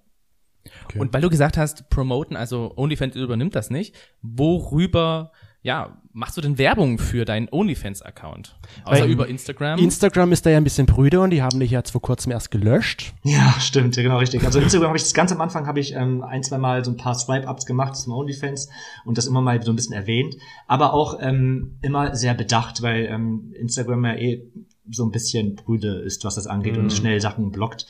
Okay. 0.84 0.98
Und 0.98 1.12
weil 1.12 1.20
du 1.22 1.30
gesagt 1.30 1.56
hast, 1.56 1.90
promoten, 1.90 2.36
also 2.36 2.72
OnlyFans 2.76 3.16
übernimmt 3.16 3.54
das 3.54 3.70
nicht, 3.70 3.94
worüber, 4.22 5.32
ja, 5.66 5.96
machst 6.12 6.36
du 6.36 6.40
denn 6.40 6.58
Werbung 6.58 6.96
für 6.96 7.24
deinen 7.24 7.48
OnlyFans-Account? 7.50 8.56
Außer 8.84 9.02
Weil- 9.02 9.10
über 9.10 9.26
Instagram? 9.26 9.80
Instagram 9.80 10.30
ist 10.30 10.46
da 10.46 10.50
ja 10.50 10.58
ein 10.58 10.64
bisschen 10.64 10.86
prüde 10.86 11.20
und 11.20 11.30
die 11.30 11.42
haben 11.42 11.58
dich 11.58 11.72
jetzt 11.72 11.90
vor 11.90 12.00
kurzem 12.00 12.30
erst 12.30 12.52
gelöscht. 12.52 13.14
Ja, 13.24 13.52
stimmt, 13.58 13.96
ja, 13.96 14.04
genau 14.04 14.18
richtig. 14.18 14.44
Also 14.44 14.60
Instagram 14.60 14.90
habe 14.90 14.96
ich 14.96 15.02
das 15.02 15.12
ganz 15.12 15.32
am 15.32 15.40
Anfang 15.40 15.66
habe 15.66 15.80
ich 15.80 15.92
ähm, 15.92 16.22
ein, 16.22 16.44
zwei 16.44 16.58
Mal 16.58 16.84
so 16.84 16.92
ein 16.92 16.96
paar 16.96 17.16
Swipe-Ups 17.16 17.66
gemacht 17.66 17.96
zum 17.96 18.12
OnlyFans 18.12 18.68
und 19.04 19.18
das 19.18 19.26
immer 19.26 19.40
mal 19.40 19.60
so 19.60 19.72
ein 19.72 19.76
bisschen 19.76 19.94
erwähnt, 19.94 20.36
aber 20.68 20.94
auch 20.94 21.18
ähm, 21.20 21.78
immer 21.82 22.14
sehr 22.14 22.34
bedacht, 22.34 22.80
weil 22.82 23.06
ähm, 23.06 23.52
Instagram 23.58 24.04
ja 24.04 24.14
eh 24.14 24.44
so 24.88 25.04
ein 25.04 25.10
bisschen 25.10 25.56
prüde 25.56 25.96
ist, 25.96 26.24
was 26.24 26.36
das 26.36 26.46
angeht 26.46 26.78
und 26.78 26.92
schnell 26.92 27.20
Sachen 27.20 27.50
blockt. 27.50 27.86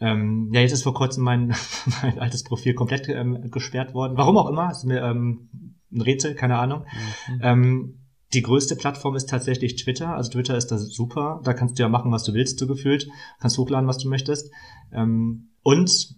Ähm, 0.00 0.48
ja, 0.54 0.62
jetzt 0.62 0.72
ist 0.72 0.82
vor 0.82 0.94
kurzem 0.94 1.24
mein, 1.24 1.54
mein 2.02 2.18
altes 2.18 2.42
Profil 2.42 2.72
komplett 2.72 3.06
ähm, 3.10 3.50
gesperrt 3.50 3.92
worden. 3.92 4.16
Warum 4.16 4.38
auch 4.38 4.48
immer, 4.48 4.70
ist 4.70 4.84
mir 4.84 5.02
ähm, 5.02 5.50
ein 5.92 6.00
Rätsel, 6.00 6.34
keine 6.34 6.58
Ahnung. 6.58 6.86
Ähm, 7.40 7.98
die 8.34 8.42
größte 8.42 8.76
Plattform 8.76 9.14
ist 9.14 9.28
tatsächlich 9.28 9.76
Twitter. 9.76 10.14
Also 10.14 10.32
Twitter 10.32 10.56
ist 10.56 10.68
das 10.68 10.88
super. 10.88 11.40
Da 11.44 11.52
kannst 11.52 11.78
du 11.78 11.82
ja 11.82 11.88
machen, 11.88 12.12
was 12.12 12.24
du 12.24 12.32
willst, 12.32 12.58
so 12.58 12.66
gefühlt. 12.66 13.08
Kannst 13.40 13.58
hochladen, 13.58 13.88
was 13.88 13.98
du 13.98 14.08
möchtest. 14.08 14.50
Ähm, 14.90 15.50
und 15.62 16.16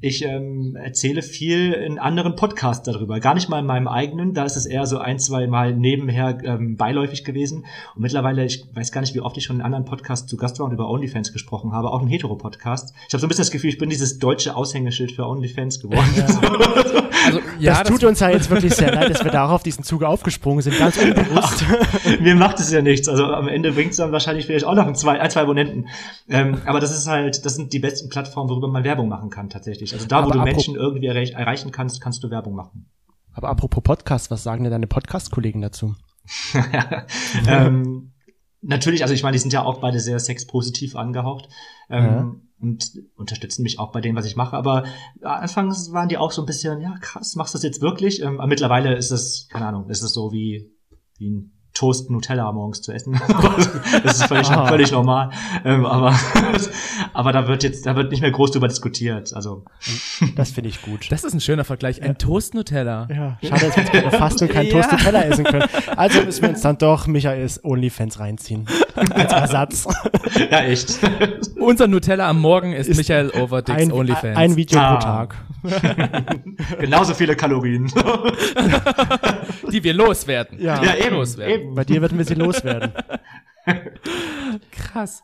ich 0.00 0.22
ähm, 0.24 0.76
erzähle 0.76 1.22
viel 1.22 1.72
in 1.72 1.98
anderen 1.98 2.36
Podcasts 2.36 2.84
darüber. 2.84 3.18
Gar 3.18 3.34
nicht 3.34 3.48
mal 3.48 3.60
in 3.60 3.66
meinem 3.66 3.88
eigenen. 3.88 4.34
Da 4.34 4.44
ist 4.44 4.56
es 4.56 4.66
eher 4.66 4.84
so 4.84 4.98
ein, 4.98 5.18
zwei 5.18 5.46
Mal 5.46 5.74
nebenher 5.74 6.38
ähm, 6.44 6.76
beiläufig 6.76 7.24
gewesen. 7.24 7.64
Und 7.94 8.02
mittlerweile, 8.02 8.44
ich 8.44 8.66
weiß 8.74 8.92
gar 8.92 9.00
nicht, 9.00 9.14
wie 9.14 9.20
oft 9.20 9.38
ich 9.38 9.44
schon 9.44 9.56
in 9.56 9.62
anderen 9.62 9.86
Podcasts 9.86 10.28
zu 10.28 10.36
Gast 10.36 10.58
war 10.58 10.66
und 10.66 10.72
über 10.72 10.90
OnlyFans 10.90 11.32
gesprochen 11.32 11.72
habe. 11.72 11.90
Auch 11.90 12.02
im 12.02 12.08
Hetero-Podcast. 12.08 12.94
Ich 13.08 13.14
habe 13.14 13.20
so 13.20 13.26
ein 13.26 13.28
bisschen 13.28 13.42
das 13.42 13.50
Gefühl, 13.50 13.70
ich 13.70 13.78
bin 13.78 13.88
dieses 13.88 14.18
deutsche 14.18 14.54
Aushängeschild 14.54 15.12
für 15.12 15.26
OnlyFans 15.26 15.80
geworden. 15.80 16.04
also, 17.26 17.40
das 17.58 17.82
tut 17.84 18.04
uns 18.04 18.20
ja 18.20 18.28
jetzt 18.28 18.50
wirklich 18.50 18.74
sehr 18.74 18.92
leid, 18.92 19.10
dass 19.10 19.24
wir 19.24 19.30
darauf 19.30 19.62
diesen 19.62 19.82
Zug 19.82 20.02
aufgesprungen 20.02 20.60
sind, 20.60 20.78
ganz 20.78 20.98
unbewusst. 20.98 21.64
Mir 22.20 22.34
macht 22.34 22.60
es 22.60 22.70
ja 22.70 22.82
nichts. 22.82 23.08
Also 23.08 23.24
am 23.24 23.48
Ende 23.48 23.72
bringt 23.72 23.92
es 23.92 23.96
dann 23.96 24.12
wahrscheinlich 24.12 24.44
vielleicht 24.44 24.66
auch 24.66 24.74
noch 24.74 24.86
ein, 24.86 24.94
zwei, 24.94 25.18
ein, 25.20 25.30
zwei 25.30 25.40
Abonnenten. 25.40 25.88
Ähm, 26.28 26.58
aber 26.66 26.80
das 26.80 26.96
ist 26.96 27.06
halt, 27.06 27.46
das 27.46 27.54
sind 27.54 27.72
die 27.72 27.78
besten 27.78 28.10
Plattformen, 28.10 28.50
worüber 28.50 28.68
man 28.68 28.84
Werbung 28.84 29.08
machen 29.08 29.30
kann 29.30 29.48
tatsächlich. 29.48 29.85
Also 29.92 30.06
da, 30.06 30.22
wo 30.24 30.30
Aber 30.30 30.38
du 30.38 30.40
Menschen 30.40 30.76
irgendwie 30.76 31.06
erreich, 31.06 31.32
erreichen 31.32 31.70
kannst, 31.70 32.00
kannst 32.00 32.22
du 32.22 32.30
Werbung 32.30 32.54
machen. 32.54 32.90
Aber 33.32 33.48
apropos 33.48 33.82
Podcast, 33.82 34.30
was 34.30 34.42
sagen 34.42 34.64
denn 34.64 34.70
deine 34.70 34.86
Podcast-Kollegen 34.86 35.60
dazu? 35.60 35.94
ähm, 37.46 38.12
natürlich, 38.62 39.02
also 39.02 39.14
ich 39.14 39.22
meine, 39.22 39.34
die 39.34 39.40
sind 39.40 39.52
ja 39.52 39.62
auch 39.62 39.80
beide 39.80 40.00
sehr 40.00 40.18
sexpositiv 40.18 40.96
angehaucht. 40.96 41.48
Ähm, 41.90 42.04
Ja. 42.04 42.34
Und 42.58 42.90
unterstützen 43.16 43.64
mich 43.64 43.78
auch 43.78 43.92
bei 43.92 44.00
dem, 44.00 44.16
was 44.16 44.24
ich 44.24 44.34
mache. 44.34 44.56
Aber 44.56 44.84
anfangs 45.20 45.92
waren 45.92 46.08
die 46.08 46.16
auch 46.16 46.32
so 46.32 46.40
ein 46.40 46.46
bisschen, 46.46 46.80
ja, 46.80 46.96
krass, 47.02 47.36
machst 47.36 47.52
du 47.52 47.58
das 47.58 47.64
jetzt 47.64 47.82
wirklich? 47.82 48.22
Ähm, 48.22 48.40
aber 48.40 48.46
mittlerweile 48.46 48.96
ist 48.96 49.10
es, 49.10 49.46
keine 49.50 49.66
Ahnung, 49.66 49.90
ist 49.90 50.00
es 50.00 50.14
so 50.14 50.32
wie, 50.32 50.72
wie 51.18 51.30
ein 51.32 51.55
Toast 51.76 52.10
Nutella 52.10 52.50
morgens 52.52 52.80
zu 52.80 52.90
essen. 52.92 53.20
das 54.02 54.14
ist 54.20 54.24
völlig, 54.24 54.48
Ah. 54.50 54.66
völlig 54.66 54.90
normal. 54.92 55.30
Ähm, 55.64 55.84
aber, 55.84 56.18
aber 57.12 57.32
da 57.32 57.46
wird 57.48 57.62
jetzt, 57.64 57.84
da 57.84 57.94
wird 57.96 58.10
nicht 58.10 58.22
mehr 58.22 58.30
groß 58.30 58.52
drüber 58.52 58.66
diskutiert. 58.68 59.32
Also, 59.34 59.64
Das 60.36 60.50
finde 60.52 60.70
ich 60.70 60.80
gut. 60.80 61.06
Das 61.10 61.22
ist 61.24 61.34
ein 61.34 61.40
schöner 61.40 61.64
Vergleich. 61.64 62.00
Ein 62.02 62.16
Toast-Nutella. 62.16 63.08
Ja, 63.10 63.38
schade, 63.46 63.66
dass 63.66 63.76
wir 63.76 63.82
jetzt 63.82 63.92
bei 63.92 64.00
der 64.00 64.10
Fastung 64.12 64.48
kein 64.48 64.66
Ja. 64.68 64.72
Toast 64.72 64.92
Nutella 64.92 65.22
essen 65.24 65.44
können. 65.44 65.64
Also 65.96 66.22
müssen 66.22 66.42
wir 66.42 66.48
uns 66.50 66.60
dann 66.62 66.78
doch 66.78 67.06
Michaels 67.06 67.62
Onlyfans 67.64 68.18
reinziehen. 68.20 68.66
Als 68.94 69.32
Ersatz. 69.32 69.86
ja, 70.50 70.60
echt. 70.60 70.98
Unser 71.58 71.88
Nutella 71.88 72.28
am 72.28 72.40
Morgen 72.40 72.72
ist, 72.72 72.88
Ist 72.88 72.96
Michael 72.96 73.30
Overdicks 73.30 73.80
Ein, 73.82 73.92
OnlyFans. 73.92 74.36
ein 74.36 74.56
Video 74.56 74.78
Ah. 74.80 74.94
pro 74.94 75.00
Tag. 75.00 75.34
Genauso 76.80 77.12
viele 77.14 77.34
Kalorien. 77.36 77.90
die 79.72 79.82
wir 79.82 79.94
loswerden. 79.94 80.58
Ja. 80.60 80.78
Die 80.80 80.86
ja, 80.86 80.92
wir 80.96 81.06
eben, 81.06 81.16
loswerden. 81.16 81.54
eben. 81.60 81.65
Bei 81.74 81.84
dir 81.84 82.02
wird 82.02 82.12
ein 82.12 82.18
bisschen 82.18 82.38
loswerden. 82.38 82.92
Krass. 84.70 85.22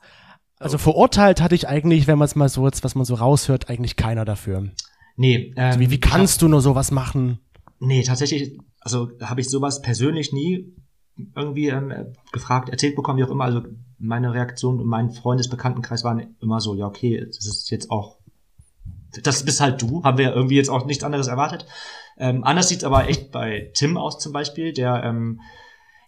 Also 0.58 0.78
verurteilt 0.78 1.40
hatte 1.40 1.54
ich 1.54 1.68
eigentlich, 1.68 2.06
wenn 2.06 2.18
man 2.18 2.26
es 2.26 2.36
mal 2.36 2.48
so 2.48 2.66
jetzt, 2.66 2.84
was 2.84 2.94
man 2.94 3.04
so 3.04 3.14
raushört, 3.14 3.68
eigentlich 3.68 3.96
keiner 3.96 4.24
dafür. 4.24 4.70
Nee, 5.16 5.52
ähm, 5.56 5.64
Also 5.64 5.80
wie, 5.80 5.90
wie 5.90 6.00
kannst 6.00 6.42
du 6.42 6.48
nur 6.48 6.60
sowas 6.60 6.90
machen? 6.90 7.40
Nee, 7.80 8.02
tatsächlich, 8.02 8.58
also 8.80 9.10
habe 9.20 9.40
ich 9.40 9.50
sowas 9.50 9.82
persönlich 9.82 10.32
nie 10.32 10.72
irgendwie 11.34 11.68
ähm, 11.68 11.92
gefragt, 12.32 12.68
erzählt 12.68 12.96
bekommen, 12.96 13.18
wie 13.18 13.24
auch 13.24 13.30
immer. 13.30 13.44
Also 13.44 13.62
meine 13.98 14.32
Reaktion 14.34 14.80
und 14.80 14.86
mein 14.86 15.10
Freundesbekanntenkreis 15.10 16.04
waren 16.04 16.36
immer 16.40 16.60
so, 16.60 16.74
ja, 16.74 16.86
okay, 16.86 17.24
das 17.26 17.44
ist 17.44 17.70
jetzt 17.70 17.90
auch, 17.90 18.18
das 19.22 19.44
bist 19.44 19.60
halt 19.60 19.82
du, 19.82 20.02
haben 20.04 20.18
wir 20.18 20.32
irgendwie 20.32 20.56
jetzt 20.56 20.70
auch 20.70 20.86
nichts 20.86 21.04
anderes 21.04 21.26
erwartet. 21.26 21.66
Ähm, 22.18 22.44
anders 22.44 22.68
sieht's 22.68 22.84
aber 22.84 23.08
echt 23.08 23.30
bei 23.32 23.70
Tim 23.74 23.96
aus 23.96 24.18
zum 24.18 24.32
Beispiel, 24.32 24.72
der 24.72 25.02
ähm, 25.04 25.40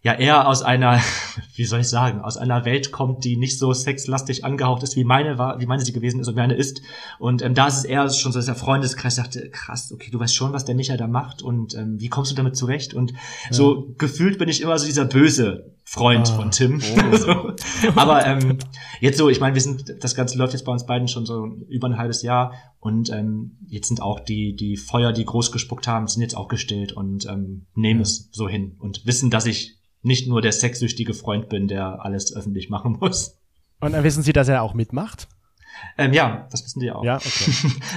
ja 0.05 0.13
eher 0.13 0.47
aus 0.47 0.63
einer, 0.63 1.01
wie 1.57 1.65
soll 1.65 1.81
ich 1.81 1.89
sagen, 1.89 2.21
aus 2.21 2.37
einer 2.37 2.65
Welt 2.65 2.93
kommt, 2.93 3.25
die 3.25 3.37
nicht 3.37 3.59
so 3.59 3.73
sexlastig 3.73 4.45
angehaucht 4.45 4.83
ist, 4.83 4.95
wie 4.97 5.03
meine 5.05 5.39
war, 5.39 5.59
wie 5.61 5.67
meine 5.67 5.85
sie 5.85 5.93
gewesen 5.93 6.21
ist 6.21 6.29
und 6.29 6.37
meine 6.37 6.55
ist. 6.55 6.83
Und 7.19 7.43
ähm, 7.43 7.55
da 7.55 7.67
ist 7.67 7.79
es 7.79 7.85
eher 7.85 8.09
schon 8.11 8.31
so, 8.31 8.39
dass 8.39 8.47
der 8.47 8.55
Freundeskreis 8.55 9.17
sagte, 9.17 9.49
krass, 9.51 9.91
okay, 9.93 10.11
du 10.13 10.21
weißt 10.21 10.35
schon, 10.35 10.53
was 10.53 10.67
der 10.67 10.75
Micha 10.75 10.97
da 10.97 11.09
macht 11.09 11.43
und 11.43 11.75
ähm, 11.75 11.99
wie 11.99 12.09
kommst 12.09 12.31
du 12.31 12.37
damit 12.37 12.55
zurecht? 12.55 12.95
Und 12.95 13.15
so 13.51 13.95
gefühlt 13.99 14.39
bin 14.39 14.49
ich 14.49 14.61
immer 14.61 14.79
so 14.79 14.87
dieser 14.87 15.07
böse 15.07 15.73
Freund 15.87 16.29
Ah. 16.31 16.37
von 16.37 16.51
Tim. 16.51 16.81
so. 17.13 17.53
Aber 17.97 18.27
ähm, 18.27 18.59
jetzt 19.01 19.17
so, 19.19 19.31
ich 19.31 19.41
meine, 19.41 19.55
wir 19.55 19.63
sind, 19.63 20.03
das 20.03 20.15
Ganze 20.15 20.37
läuft 20.37 20.53
jetzt 20.53 20.65
bei 20.65 20.73
uns 20.73 20.85
beiden 20.85 21.09
schon 21.09 21.25
so 21.25 21.47
über 21.69 21.89
ein 21.89 21.97
halbes 21.97 22.23
Jahr 22.23 22.53
und 22.79 23.11
ähm, 23.11 23.57
jetzt 23.69 23.89
sind 23.89 24.03
auch 24.03 24.21
die, 24.21 24.55
die 24.55 24.77
Feuer, 24.77 25.13
die 25.13 25.25
groß 25.25 25.51
gespuckt 25.51 25.89
haben, 25.89 26.09
sind 26.09 26.21
jetzt 26.21 26.37
auch 26.37 26.49
gestillt 26.49 26.93
und 26.93 27.27
ähm, 27.27 27.67
nehmen 27.75 28.01
es 28.01 28.29
so 28.33 28.49
hin 28.49 28.77
und 28.79 29.07
wissen, 29.07 29.31
dass 29.31 29.47
ich 29.47 29.79
nicht 30.05 30.29
nur 30.29 30.43
der 30.43 30.53
sexsüchtige 30.53 31.15
Freund 31.15 31.49
bin, 31.49 31.67
der 31.67 32.05
alles 32.05 32.35
öffentlich 32.37 32.69
machen 32.71 32.99
muss. 33.01 33.39
Und 33.81 33.93
dann 33.93 34.05
wissen 34.05 34.23
sie, 34.23 34.33
dass 34.33 34.49
er 34.49 34.63
auch 34.63 34.75
mitmacht? 34.75 35.29
Ähm, 35.99 36.13
ja, 36.13 36.47
das 36.51 36.65
wissen 36.65 36.81
die 36.81 36.91
auch. 36.93 37.05
Ja, 37.05 37.17
okay. 37.17 37.53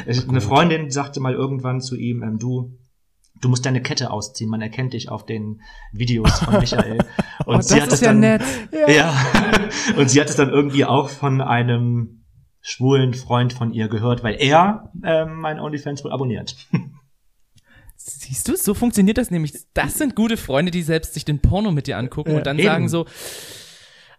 Eine 0.28 0.42
Freundin 0.42 0.90
sagte 0.90 1.20
mal 1.20 1.34
irgendwann 1.34 1.82
zu 1.82 1.96
ihm, 1.96 2.24
ähm, 2.24 2.40
du, 2.40 2.78
du 3.42 3.50
musst 3.50 3.66
deine 3.66 3.82
Kette 3.82 4.10
ausziehen, 4.10 4.50
man 4.50 4.62
erkennt 4.62 4.94
dich 4.94 5.10
auf 5.10 5.26
den 5.26 5.62
Videos 5.92 6.40
von 6.40 6.54
Michael. 6.60 6.98
Und 7.46 7.56
Oh, 7.56 7.58
das 7.58 7.72
ist 7.72 8.02
ja 8.02 8.08
dann, 8.08 8.20
nett. 8.20 8.42
Ja. 8.88 9.14
Und 9.98 10.10
sie 10.10 10.20
hat 10.20 10.30
es 10.30 10.36
dann 10.36 10.50
irgendwie 10.50 10.86
auch 10.86 11.10
von 11.10 11.42
einem 11.42 12.24
schwulen 12.62 13.14
Freund 13.14 13.54
von 13.54 13.72
ihr 13.74 13.88
gehört, 13.88 14.24
weil 14.24 14.36
er 14.40 14.92
ähm, 15.04 15.40
mein 15.40 15.60
OnlyFans 15.60 16.04
wohl 16.04 16.12
abonniert. 16.12 16.56
Siehst 18.10 18.48
du, 18.48 18.56
so 18.56 18.74
funktioniert 18.74 19.18
das 19.18 19.32
nämlich. 19.32 19.54
Das 19.74 19.98
sind 19.98 20.16
gute 20.16 20.38
Freunde, 20.38 20.72
die 20.72 20.82
selbst 20.82 21.14
sich 21.14 21.26
den 21.26 21.40
Porno 21.42 21.72
mit 21.72 21.88
dir 21.88 21.98
angucken 21.98 22.32
Ja, 22.32 22.38
und 22.38 22.48
dann 22.48 22.58
eben. 22.58 22.68
sagen 22.68 22.90
so, 22.90 23.06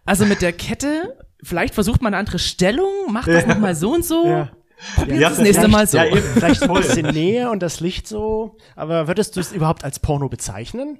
also 0.05 0.25
mit 0.25 0.41
der 0.43 0.53
Kette, 0.53 1.17
vielleicht 1.43 1.73
versucht 1.73 2.01
man 2.03 2.13
eine 2.13 2.19
andere 2.19 2.37
Stellung, 2.39 2.89
macht 3.11 3.27
das 3.27 3.47
noch 3.47 3.57
mal 3.57 3.75
so 3.75 3.93
und 3.93 4.05
so. 4.05 4.27
Ja. 4.27 4.51
Probier's 4.95 5.19
Ja, 5.19 5.29
das 5.29 5.39
nächste 5.39 5.61
vielleicht- 5.65 5.71
Mal 5.71 5.87
so. 5.87 5.97
ja, 5.97 6.05
eben. 6.05 6.17
Vielleicht 6.21 6.61
ein 6.63 6.73
bisschen 6.73 7.05
Nähe 7.07 7.49
und 7.49 7.61
das 7.63 7.79
Licht 7.79 8.07
so. 8.07 8.57
Aber 8.75 9.07
würdest 9.07 9.35
du 9.35 9.39
es 9.39 9.51
überhaupt 9.51 9.83
als 9.83 9.99
Porno 9.99 10.29
bezeichnen? 10.29 10.99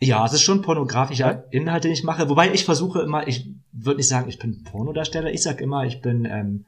Ja, 0.00 0.24
es 0.26 0.34
ist 0.34 0.42
schon 0.42 0.60
pornografischer 0.62 1.30
Ja. 1.32 1.44
Inhalt, 1.50 1.84
den 1.84 1.92
ich 1.92 2.04
mache. 2.04 2.28
Wobei 2.28 2.52
ich 2.52 2.64
versuche 2.64 3.00
immer, 3.00 3.26
ich 3.26 3.48
würde 3.72 3.96
nicht 3.98 4.08
sagen, 4.08 4.28
ich 4.28 4.38
bin 4.38 4.62
Pornodarsteller. 4.64 5.32
Ich 5.32 5.42
sag 5.42 5.60
immer, 5.60 5.84
ich 5.84 6.00
bin 6.02 6.26
ähm, 6.26 6.66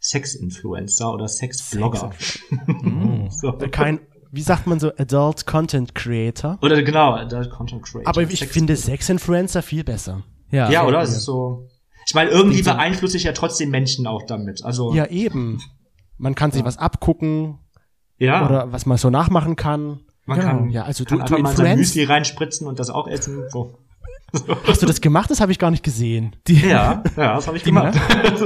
Sex-Influencer 0.00 1.12
oder 1.12 1.28
Sex-Blogger. 1.28 2.12
so. 3.30 3.52
Kein, 3.70 4.00
wie 4.32 4.42
sagt 4.42 4.66
man 4.66 4.80
so, 4.80 4.90
Adult 4.96 5.46
Content 5.46 5.94
Creator? 5.94 6.58
Oder 6.62 6.82
genau, 6.82 7.22
der 7.24 7.48
Content 7.48 7.82
Creator. 7.84 8.08
Aber 8.08 8.22
ich 8.22 8.38
Sex- 8.40 8.52
finde 8.52 8.74
Sex-Influencer 8.76 9.62
viel 9.62 9.84
besser. 9.84 10.22
Ja, 10.50 10.68
Ja, 10.70 10.84
oder? 10.84 10.98
Ja. 10.98 11.02
Es 11.04 11.10
ist 11.16 11.24
so. 11.24 11.68
Ich 12.06 12.14
meine, 12.14 12.30
irgendwie 12.30 12.62
beeinflusse 12.62 13.16
ich 13.16 13.22
ja 13.24 13.32
trotzdem 13.32 13.70
Menschen 13.70 14.06
auch 14.08 14.22
damit. 14.26 14.64
Also 14.64 14.92
Ja, 14.92 15.06
eben. 15.06 15.60
Man 16.18 16.34
kann 16.34 16.50
sich 16.50 16.64
was 16.64 16.76
abgucken 16.78 17.58
ja, 18.18 18.44
oder 18.44 18.72
was 18.72 18.86
man 18.86 18.96
so 18.98 19.08
nachmachen 19.10 19.54
kann. 19.56 20.00
man 20.26 20.38
Genau. 20.38 20.50
kann, 20.50 20.70
ja, 20.70 20.82
also 20.84 21.04
kann 21.04 21.18
du, 21.18 21.24
du 21.24 21.34
einfach 21.34 21.38
mal 21.42 21.56
sein. 21.56 21.78
Müsli 21.78 22.04
reinspritzen 22.04 22.66
und 22.66 22.78
das 22.78 22.90
auch 22.90 23.06
essen. 23.08 23.44
So. 23.50 23.78
Hast 24.66 24.82
du 24.82 24.86
das 24.86 25.00
gemacht? 25.00 25.30
Das 25.30 25.40
habe 25.40 25.52
ich 25.52 25.58
gar 25.58 25.70
nicht 25.70 25.82
gesehen. 25.82 26.34
Ja, 26.48 27.02
ja, 27.16 27.34
das 27.34 27.46
habe 27.46 27.56
ich 27.56 27.64
gemacht. 27.64 27.98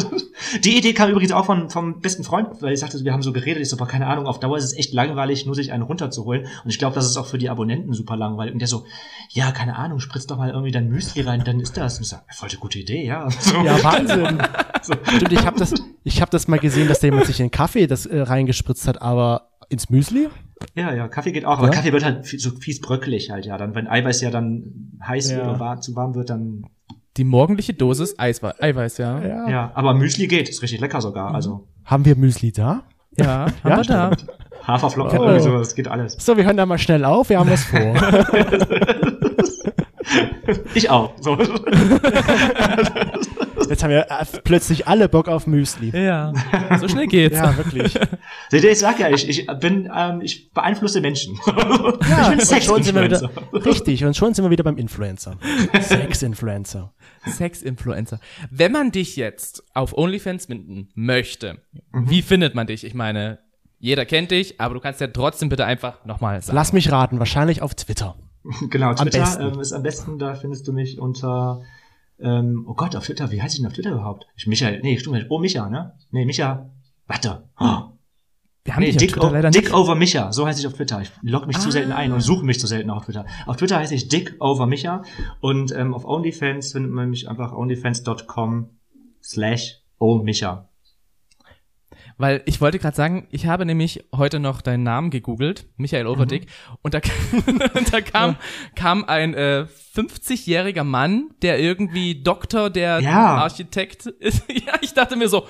Die 0.65 0.77
Idee 0.77 0.93
kam 0.93 1.11
übrigens 1.11 1.33
auch 1.33 1.47
von, 1.47 1.71
vom 1.71 2.01
besten 2.01 2.25
Freund, 2.25 2.61
weil 2.61 2.73
ich 2.73 2.81
sagte, 2.81 3.03
wir 3.05 3.13
haben 3.13 3.23
so 3.23 3.33
geredet, 3.33 3.63
ich 3.63 3.69
so, 3.69 3.77
boah, 3.77 3.87
keine 3.87 4.07
Ahnung, 4.07 4.27
auf 4.27 4.41
Dauer 4.41 4.59
ist 4.59 4.65
es 4.65 4.77
echt 4.77 4.93
langweilig, 4.93 5.47
nur 5.47 5.55
sich 5.55 5.73
einen 5.73 5.83
runterzuholen. 5.83 6.47
Und 6.65 6.71
ich 6.71 6.79
glaube, 6.79 6.95
das 6.95 7.07
ist 7.07 7.17
auch 7.17 7.27
für 7.27 7.39
die 7.39 7.49
Abonnenten 7.49 7.93
super 7.95 8.17
langweilig. 8.17 8.53
Und 8.53 8.61
der 8.61 8.69
so, 8.69 8.85
ja, 9.31 9.53
keine 9.53 9.77
Ahnung, 9.77 10.01
spritz 10.01 10.27
doch 10.27 10.37
mal 10.37 10.51
irgendwie 10.51 10.73
dein 10.73 10.89
Müsli 10.89 11.23
rein, 11.23 11.43
dann 11.45 11.61
ist 11.61 11.77
das. 11.77 11.99
Und 11.99 12.03
ich 12.03 12.09
so, 12.09 12.17
voll 12.35 12.49
eine 12.49 12.59
gute 12.59 12.79
Idee, 12.79 13.05
ja. 13.07 13.29
So. 13.31 13.57
Ja, 13.65 13.83
Wahnsinn. 13.83 14.39
Stimmt, 14.83 15.33
ich 15.33 15.47
habe 15.47 15.59
das, 15.59 15.75
ich 16.05 16.23
hab 16.23 16.31
das 16.31 16.47
mal 16.47 16.59
gesehen, 16.59 16.89
dass 16.89 17.01
da 17.01 17.07
jemand 17.07 17.27
sich 17.27 17.41
in 17.41 17.51
Kaffee 17.51 17.87
das 17.87 18.07
äh, 18.07 18.21
reingespritzt 18.21 18.87
hat, 18.87 19.03
aber 19.03 19.51
ins 19.69 19.91
Müsli? 19.91 20.29
Ja, 20.75 20.95
ja, 20.95 21.09
Kaffee 21.09 21.33
geht 21.33 21.45
auch, 21.45 21.59
aber 21.59 21.69
Ja? 21.69 21.73
Kaffee 21.75 21.93
wird 21.93 22.05
halt 22.05 22.25
so 22.27 22.51
fies 22.51 22.81
bröckelig 22.81 23.31
halt, 23.31 23.47
ja. 23.47 23.57
Dann, 23.59 23.75
wenn 23.75 23.87
Eiweiß 23.89 24.21
ja 24.23 24.31
dann 24.31 24.99
heiß 25.07 25.31
Ja. 25.31 25.39
wird 25.39 25.47
oder 25.49 25.61
war, 25.61 25.81
zu 25.81 25.95
warm 25.97 26.15
wird, 26.15 26.31
dann, 26.31 26.65
Die 27.17 27.25
morgendliche 27.25 27.75
Dosis 27.75 28.19
Eiswe 28.19 28.55
Eiweiß, 28.63 28.99
ja. 28.99 29.21
Ja, 29.21 29.27
Ja. 29.27 29.49
ja. 29.51 29.71
Aber 29.75 29.95
Müsli 29.95 30.27
geht, 30.27 30.49
ist 30.49 30.63
richtig 30.63 30.81
lecker 30.81 31.01
sogar. 31.01 31.35
Also, 31.35 31.67
Haben 31.85 32.05
wir 32.05 32.17
Müsli 32.17 32.53
da? 32.53 32.83
haben 33.19 33.53
wir 33.65 33.83
da. 33.85 34.11
Haferflocken, 34.67 35.19
Oh. 35.19 35.23
irgendwie 35.25 35.43
sowas, 35.45 35.69
das 35.69 35.75
geht 35.77 35.89
alles. 35.89 36.17
So, 36.19 36.37
wir 36.37 36.45
hören 36.45 36.57
da 36.57 36.67
mal 36.67 36.79
schnell 36.79 37.05
auf, 37.05 37.29
wir 37.31 37.39
haben 37.39 37.51
was 37.51 37.65
vor. 37.65 37.81
Ich 40.75 40.91
auch. 40.91 41.15
So. 41.21 41.37
Jetzt 43.69 43.83
haben 43.83 43.91
wir 43.91 44.07
äh, 44.11 44.25
plötzlich 44.45 44.87
alle 44.87 45.09
Bock 45.09 45.29
auf 45.29 45.47
Müsli. 45.47 45.91
Ja, 45.91 46.33
so 46.79 46.89
schnell 46.89 47.07
geht's. 47.07 47.37
Ja, 47.37 47.57
wirklich. 47.57 47.95
Seht 48.51 48.65
ihr, 48.65 48.71
ich 48.71 48.79
sag 48.79 48.99
ja, 49.01 49.09
ich, 49.11 49.29
ich 49.29 49.47
bin, 49.59 49.91
ähm, 49.95 50.21
ich 50.21 50.53
beeinflusse 50.53 51.01
Menschen. 51.01 51.39
Ja, 52.09 52.31
ich 52.31 52.37
bin 52.37 52.41
Sex-Influencer. 52.41 53.31
richtig, 53.53 54.05
und 54.05 54.17
schon 54.17 54.35
sind 54.35 54.45
wir 54.45 54.51
wieder 54.51 54.65
beim 54.65 54.77
Influencer. 54.77 55.37
Sex-Influencer. 55.81 56.93
Sex-Influencer. 57.27 58.21
Wenn 58.51 58.73
man 58.73 58.93
dich 58.93 59.17
jetzt 59.17 59.65
auf 59.75 59.97
OnlyFans 59.97 60.47
finden 60.47 60.89
möchte, 60.95 61.59
wie 61.93 62.23
findet 62.23 62.55
man 62.55 62.67
dich? 62.67 62.85
Ich 62.85 62.95
meine, 62.95 63.39
jeder 63.79 64.05
kennt 64.05 64.31
dich, 64.31 64.61
aber 64.61 64.75
du 64.75 64.81
kannst 64.81 65.01
ja 65.01 65.09
trotzdem 65.09 65.49
bitte 65.49 65.65
einfach 65.65 66.05
nochmal 66.05 66.43
sagen. 66.43 66.57
Lass 66.57 66.73
mich 66.73 66.91
raten, 66.93 67.19
wahrscheinlich 67.19 67.63
auf 67.63 67.75
Twitter. 67.75 68.17
Genau, 68.71 68.95
Twitter 68.95 69.41
ähm, 69.41 69.61
ist 69.61 69.73
am 69.73 69.83
besten, 69.83 70.19
da 70.19 70.35
findest 70.35 70.67
du 70.69 70.73
mich 70.73 71.01
unter, 71.01 71.63
ähm, 72.21 72.65
oh 72.69 72.75
Gott, 72.75 72.95
auf 72.97 73.05
Twitter, 73.07 73.31
wie 73.33 73.43
heißt 73.43 73.55
ich 73.55 73.61
denn 73.61 73.67
auf 73.67 73.73
Twitter 73.75 73.93
überhaupt? 73.93 74.27
Ich, 74.37 74.47
Michael, 74.47 74.81
nee, 74.83 74.99
stimmt 74.99 75.17
nicht. 75.17 75.27
Oh, 75.31 75.39
Micha, 75.39 75.69
ne? 75.69 75.95
Nee, 76.11 76.25
Micha, 76.25 76.71
warte. 77.07 77.49
Oh, 77.59 77.65
Wir 78.65 78.75
haben 78.75 78.81
nee, 78.81 78.87
dich 78.87 78.97
auf 78.97 79.01
Dick, 79.01 79.13
Twitter 79.13 79.29
o- 79.29 79.33
leider 79.33 79.51
Dick 79.51 79.75
over 79.75 79.95
Micha, 79.95 80.33
so 80.33 80.47
heiße 80.47 80.61
ich 80.61 80.67
auf 80.67 80.75
Twitter. 80.75 81.01
Ich 81.03 81.11
logge 81.23 81.47
mich 81.47 81.59
zu 81.59 81.71
selten 81.71 81.93
ein 81.93 82.13
und 82.13 82.21
suche 82.21 82.45
mich 82.45 82.59
zu 82.61 82.67
selten 82.67 82.91
auf 82.91 83.05
Twitter. 83.05 83.27
Auf 83.47 83.57
Twitter 83.57 83.77
heiße 83.79 83.95
ich 83.95 84.09
Dick 84.09 84.37
over 84.41 84.67
Micha 84.67 85.03
und 85.41 85.73
ähm, 85.73 85.95
auf 85.95 86.05
OnlyFans 86.05 86.73
findet 86.73 86.93
man 86.93 87.11
mich 87.11 87.29
einfach 87.29 87.53
onlyfans.com 87.53 88.71
slash 89.23 89.83
oh 89.99 90.19
Micha. 90.23 90.69
Weil 92.19 92.43
ich 92.47 92.61
wollte 92.61 92.79
gerade 92.79 92.97
sagen, 92.97 93.27
ich 93.31 93.47
habe 93.47 93.67
nämlich 93.67 94.05
heute 94.15 94.41
noch 94.41 94.63
deinen 94.63 94.83
Namen 94.85 95.11
gegoogelt, 95.11 95.67
Michael 95.77 96.07
Overdick, 96.07 96.47
und 96.83 96.95
da, 96.95 97.01
da 97.91 98.01
kam, 98.01 98.37
kam 98.75 99.05
ein 99.05 99.35
äh, 99.35 99.67
50-jähriger 99.95 100.85
Mann, 100.85 101.31
der 101.43 101.59
irgendwie 101.61 102.23
Doktor, 102.23 102.71
der 102.71 103.01
Ja. 103.01 103.37
Architekt 103.37 104.07
ist. 104.07 104.45
Ja, 104.67 104.75
ich 104.81 104.95
dachte 104.95 105.17
mir 105.17 105.29
so, 105.29 105.47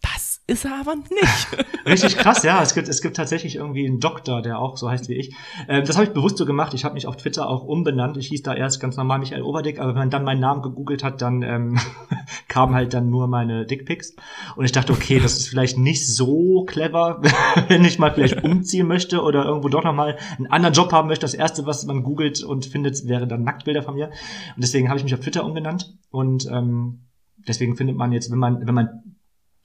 das 0.00 0.31
ist 0.48 0.64
er 0.64 0.80
aber 0.80 0.96
nicht. 0.96 1.66
Richtig 1.86 2.16
krass, 2.16 2.42
ja. 2.42 2.60
Es 2.62 2.74
gibt, 2.74 2.88
es 2.88 3.00
gibt 3.00 3.16
tatsächlich 3.16 3.56
irgendwie 3.56 3.86
einen 3.86 4.00
Doktor, 4.00 4.42
der 4.42 4.58
auch 4.58 4.76
so 4.76 4.90
heißt 4.90 5.08
wie 5.08 5.14
ich. 5.14 5.34
Ähm, 5.68 5.84
das 5.84 5.96
habe 5.96 6.06
ich 6.06 6.12
bewusst 6.12 6.36
so 6.36 6.44
gemacht. 6.44 6.74
Ich 6.74 6.84
habe 6.84 6.94
mich 6.94 7.06
auf 7.06 7.16
Twitter 7.16 7.48
auch 7.48 7.62
umbenannt. 7.62 8.16
Ich 8.16 8.26
hieß 8.28 8.42
da 8.42 8.52
erst 8.52 8.80
ganz 8.80 8.96
normal 8.96 9.20
Michael 9.20 9.42
Oberdick, 9.42 9.78
aber 9.78 9.90
wenn 9.90 10.00
man 10.00 10.10
dann 10.10 10.24
meinen 10.24 10.40
Namen 10.40 10.62
gegoogelt 10.62 11.04
hat, 11.04 11.22
dann 11.22 11.42
ähm, 11.42 11.78
kamen 12.48 12.74
halt 12.74 12.92
dann 12.92 13.08
nur 13.08 13.28
meine 13.28 13.66
Dickpics. 13.66 14.16
Und 14.56 14.64
ich 14.64 14.72
dachte, 14.72 14.92
okay, 14.92 15.20
das 15.20 15.38
ist 15.38 15.48
vielleicht 15.48 15.78
nicht 15.78 16.06
so 16.08 16.64
clever, 16.64 17.22
wenn 17.68 17.84
ich 17.84 18.00
mal 18.00 18.12
vielleicht 18.12 18.42
umziehen 18.42 18.88
möchte 18.88 19.22
oder 19.22 19.44
irgendwo 19.44 19.68
doch 19.68 19.84
nochmal 19.84 20.18
einen 20.38 20.48
anderen 20.48 20.74
Job 20.74 20.90
haben 20.92 21.06
möchte. 21.06 21.24
Das 21.24 21.34
erste, 21.34 21.66
was 21.66 21.86
man 21.86 22.02
googelt 22.02 22.42
und 22.42 22.66
findet, 22.66 23.06
wäre 23.06 23.28
dann 23.28 23.44
Nacktbilder 23.44 23.82
von 23.82 23.94
mir. 23.94 24.06
Und 24.06 24.62
deswegen 24.62 24.88
habe 24.88 24.98
ich 24.98 25.04
mich 25.04 25.14
auf 25.14 25.20
Twitter 25.20 25.44
umgenannt. 25.44 25.94
Und 26.10 26.46
ähm, 26.50 27.06
deswegen 27.46 27.76
findet 27.76 27.96
man 27.96 28.10
jetzt, 28.10 28.30
wenn 28.32 28.38
man, 28.38 28.66
wenn 28.66 28.74
man 28.74 29.11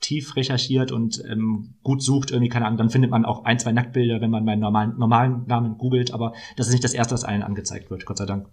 tief 0.08 0.36
recherchiert 0.36 0.90
und 0.90 1.22
ähm, 1.30 1.74
gut 1.82 2.02
sucht, 2.02 2.30
irgendwie, 2.30 2.48
keine 2.48 2.64
Ahnung, 2.64 2.78
dann 2.78 2.88
findet 2.90 3.10
man 3.10 3.26
auch 3.26 3.44
ein, 3.44 3.58
zwei 3.58 3.72
Nacktbilder, 3.72 4.22
wenn 4.22 4.30
man 4.30 4.42
meinen 4.44 4.60
normalen, 4.60 4.96
normalen 4.98 5.44
Namen 5.46 5.76
googelt, 5.76 6.12
aber 6.14 6.32
das 6.56 6.66
ist 6.66 6.72
nicht 6.72 6.84
das 6.84 6.94
erste, 6.94 7.12
was 7.14 7.24
allen 7.24 7.42
angezeigt 7.42 7.90
wird, 7.90 8.06
Gott 8.06 8.16
sei 8.16 8.24
Dank. 8.24 8.48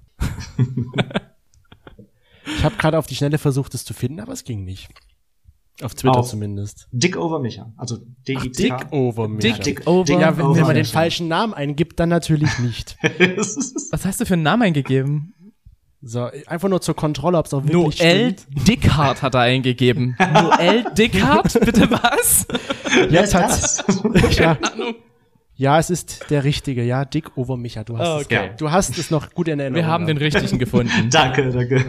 Ich 2.46 2.64
habe 2.64 2.76
gerade 2.76 3.00
auf 3.00 3.08
die 3.08 3.16
Schnelle 3.16 3.38
versucht, 3.38 3.74
es 3.74 3.86
zu 3.86 3.94
finden, 3.94 4.20
aber 4.20 4.34
es 4.34 4.44
ging 4.44 4.66
nicht. 4.66 4.90
Auf 5.82 5.94
Twitter 5.96 6.20
Auf- 6.20 6.30
Zumindest. 6.30 6.88
Dick 6.92 7.18
over 7.18 7.40
Micha. 7.40 7.72
Also 7.78 7.98
d 8.28 8.34
i 8.34 8.52
Dick 8.52 8.92
over 8.92 9.28
mich. 9.28 9.42
Dick, 9.42 9.62
Dick 9.62 9.88
over. 9.88 10.06
Dick 10.06 10.20
Ja, 10.20 10.38
wenn, 10.38 10.46
over 10.46 10.56
wenn 10.56 10.64
man 10.64 10.76
den 10.76 10.84
Micha. 10.84 10.94
falschen 10.94 11.28
Namen 11.28 11.54
eingibt, 11.54 12.00
dann 12.00 12.10
natürlich 12.10 12.60
nicht. 12.60 12.98
Was 13.02 14.06
hast 14.06 14.22
du 14.22 14.26
für 14.26 14.34
einen 14.36 14.44
Namen 14.44 14.64
eingegeben? 14.64 15.34
So, 16.08 16.30
einfach 16.46 16.70
nur 16.70 16.82
zur 16.82 16.96
Kontrolle, 16.96 17.40
ob 17.40 17.48
es 17.48 17.54
auch 17.56 17.64
wirklich 17.64 18.00
Noel 18.00 18.36
stimmt. 18.38 18.68
Dickhardt 18.68 19.24
hat 19.24 19.34
er 19.34 19.40
eingegeben. 19.42 20.16
Noel 20.34 20.86
Dickhardt? 20.96 21.60
Bitte 21.66 21.90
was? 21.90 22.46
Ja, 23.10 23.22
ist 23.22 23.32
tats- 23.34 23.84
das? 24.14 24.38
ja. 24.38 24.58
ja, 25.56 25.80
es 25.80 25.90
ist 25.90 26.30
der 26.30 26.44
richtige. 26.44 26.84
Ja, 26.84 27.04
Dick 27.06 27.36
over 27.36 27.58
Micha. 27.58 27.84
Du 27.84 27.98
hast, 27.98 28.26
Okay. 28.26 28.52
es, 28.52 28.58
du 28.58 28.72
hast 28.72 28.98
es 28.98 29.10
noch 29.12 29.32
gut 29.32 29.48
in 29.48 29.60
Erinnerung. 29.60 29.84
Wir 29.84 29.92
haben 29.92 30.06
den 30.06 30.18
richtigen 30.18 30.60
gefunden. 30.60 31.10
Danke, 31.10 31.50
danke. 31.52 31.84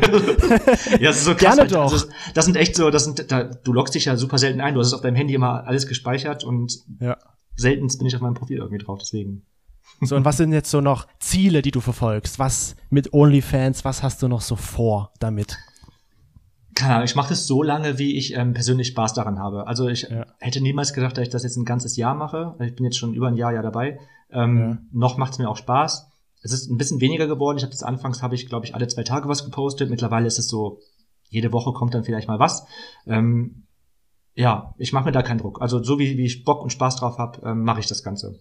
ja, 0.98 0.98
das 1.10 1.18
ist 1.18 1.24
so 1.26 1.34
krass. 1.34 1.56
Gerne 1.56 1.70
doch. 1.70 1.92
Also, 1.92 2.06
das 2.34 2.44
sind 2.46 2.56
echt 2.56 2.74
so, 2.74 2.90
das 2.90 3.04
sind, 3.04 3.30
da, 3.30 3.44
du 3.44 3.72
loggst 3.72 3.94
dich 3.94 4.06
ja 4.06 4.16
super 4.16 4.38
selten 4.38 4.60
ein. 4.62 4.74
Du 4.74 4.80
hast 4.80 4.88
es 4.88 4.94
auf 4.94 5.02
deinem 5.02 5.14
Handy 5.16 5.34
immer 5.34 5.64
alles 5.66 5.86
gespeichert 5.86 6.42
und 6.42 6.72
Ja. 7.00 7.16
selten 7.54 7.86
bin 7.98 8.06
ich 8.06 8.16
auf 8.16 8.22
meinem 8.22 8.34
Profil 8.34 8.56
irgendwie 8.56 8.82
drauf, 8.82 8.98
deswegen. 9.00 9.42
So, 10.00 10.14
und 10.16 10.24
was 10.24 10.36
sind 10.36 10.52
jetzt 10.52 10.70
so 10.70 10.80
noch 10.80 11.06
Ziele, 11.20 11.62
die 11.62 11.70
du 11.70 11.80
verfolgst? 11.80 12.38
Was 12.38 12.76
mit 12.90 13.12
OnlyFans, 13.14 13.84
was 13.84 14.02
hast 14.02 14.22
du 14.22 14.28
noch 14.28 14.42
so 14.42 14.56
vor 14.56 15.12
damit? 15.20 15.56
Keine 16.74 16.94
Ahnung, 16.96 17.04
ich 17.06 17.16
mache 17.16 17.30
das 17.30 17.46
so 17.46 17.62
lange, 17.62 17.98
wie 17.98 18.16
ich 18.16 18.34
ähm, 18.34 18.52
persönlich 18.52 18.88
Spaß 18.88 19.14
daran 19.14 19.38
habe. 19.38 19.66
Also 19.66 19.88
ich 19.88 20.02
Ja. 20.02 20.26
hätte 20.38 20.60
niemals 20.60 20.92
gedacht, 20.92 21.16
dass 21.16 21.22
ich 21.22 21.30
das 21.30 21.42
jetzt 21.44 21.56
ein 21.56 21.64
ganzes 21.64 21.96
Jahr 21.96 22.14
mache. 22.14 22.54
Ich 22.60 22.74
bin 22.74 22.84
jetzt 22.84 22.98
schon 22.98 23.14
über 23.14 23.28
ein 23.28 23.36
Jahr 23.36 23.54
ja 23.54 23.62
dabei. 23.62 23.98
Ähm, 24.30 24.58
Ja. 24.58 24.78
Noch 24.92 25.16
macht 25.16 25.32
es 25.32 25.38
mir 25.38 25.48
auch 25.48 25.56
Spaß. 25.56 26.06
Es 26.42 26.52
ist 26.52 26.70
ein 26.70 26.76
bisschen 26.76 27.00
weniger 27.00 27.26
geworden. 27.26 27.56
Ich 27.56 27.62
habe 27.62 27.72
das 27.72 27.82
anfangs 27.82 28.22
habe 28.22 28.34
ich 28.34 28.46
glaube 28.46 28.66
ich 28.66 28.74
alle 28.74 28.86
zwei 28.88 29.04
Tage 29.04 29.28
was 29.28 29.44
gepostet. 29.44 29.88
Mittlerweile 29.88 30.26
ist 30.26 30.38
es 30.38 30.48
so 30.48 30.80
jede 31.28 31.52
Woche 31.52 31.72
kommt 31.72 31.94
dann 31.94 32.04
vielleicht 32.04 32.28
mal 32.28 32.38
was. 32.38 32.66
Ähm, 33.06 33.62
ja, 34.34 34.74
ich 34.76 34.92
mache 34.92 35.06
mir 35.06 35.12
da 35.12 35.22
keinen 35.22 35.38
Druck. 35.38 35.62
Also 35.62 35.82
so 35.82 35.98
wie, 35.98 36.18
wie 36.18 36.26
ich 36.26 36.44
Bock 36.44 36.62
und 36.62 36.70
Spaß 36.70 36.96
drauf 36.96 37.16
habe, 37.16 37.40
ähm, 37.46 37.62
mache 37.64 37.80
ich 37.80 37.86
das 37.86 38.02
Ganze. 38.02 38.38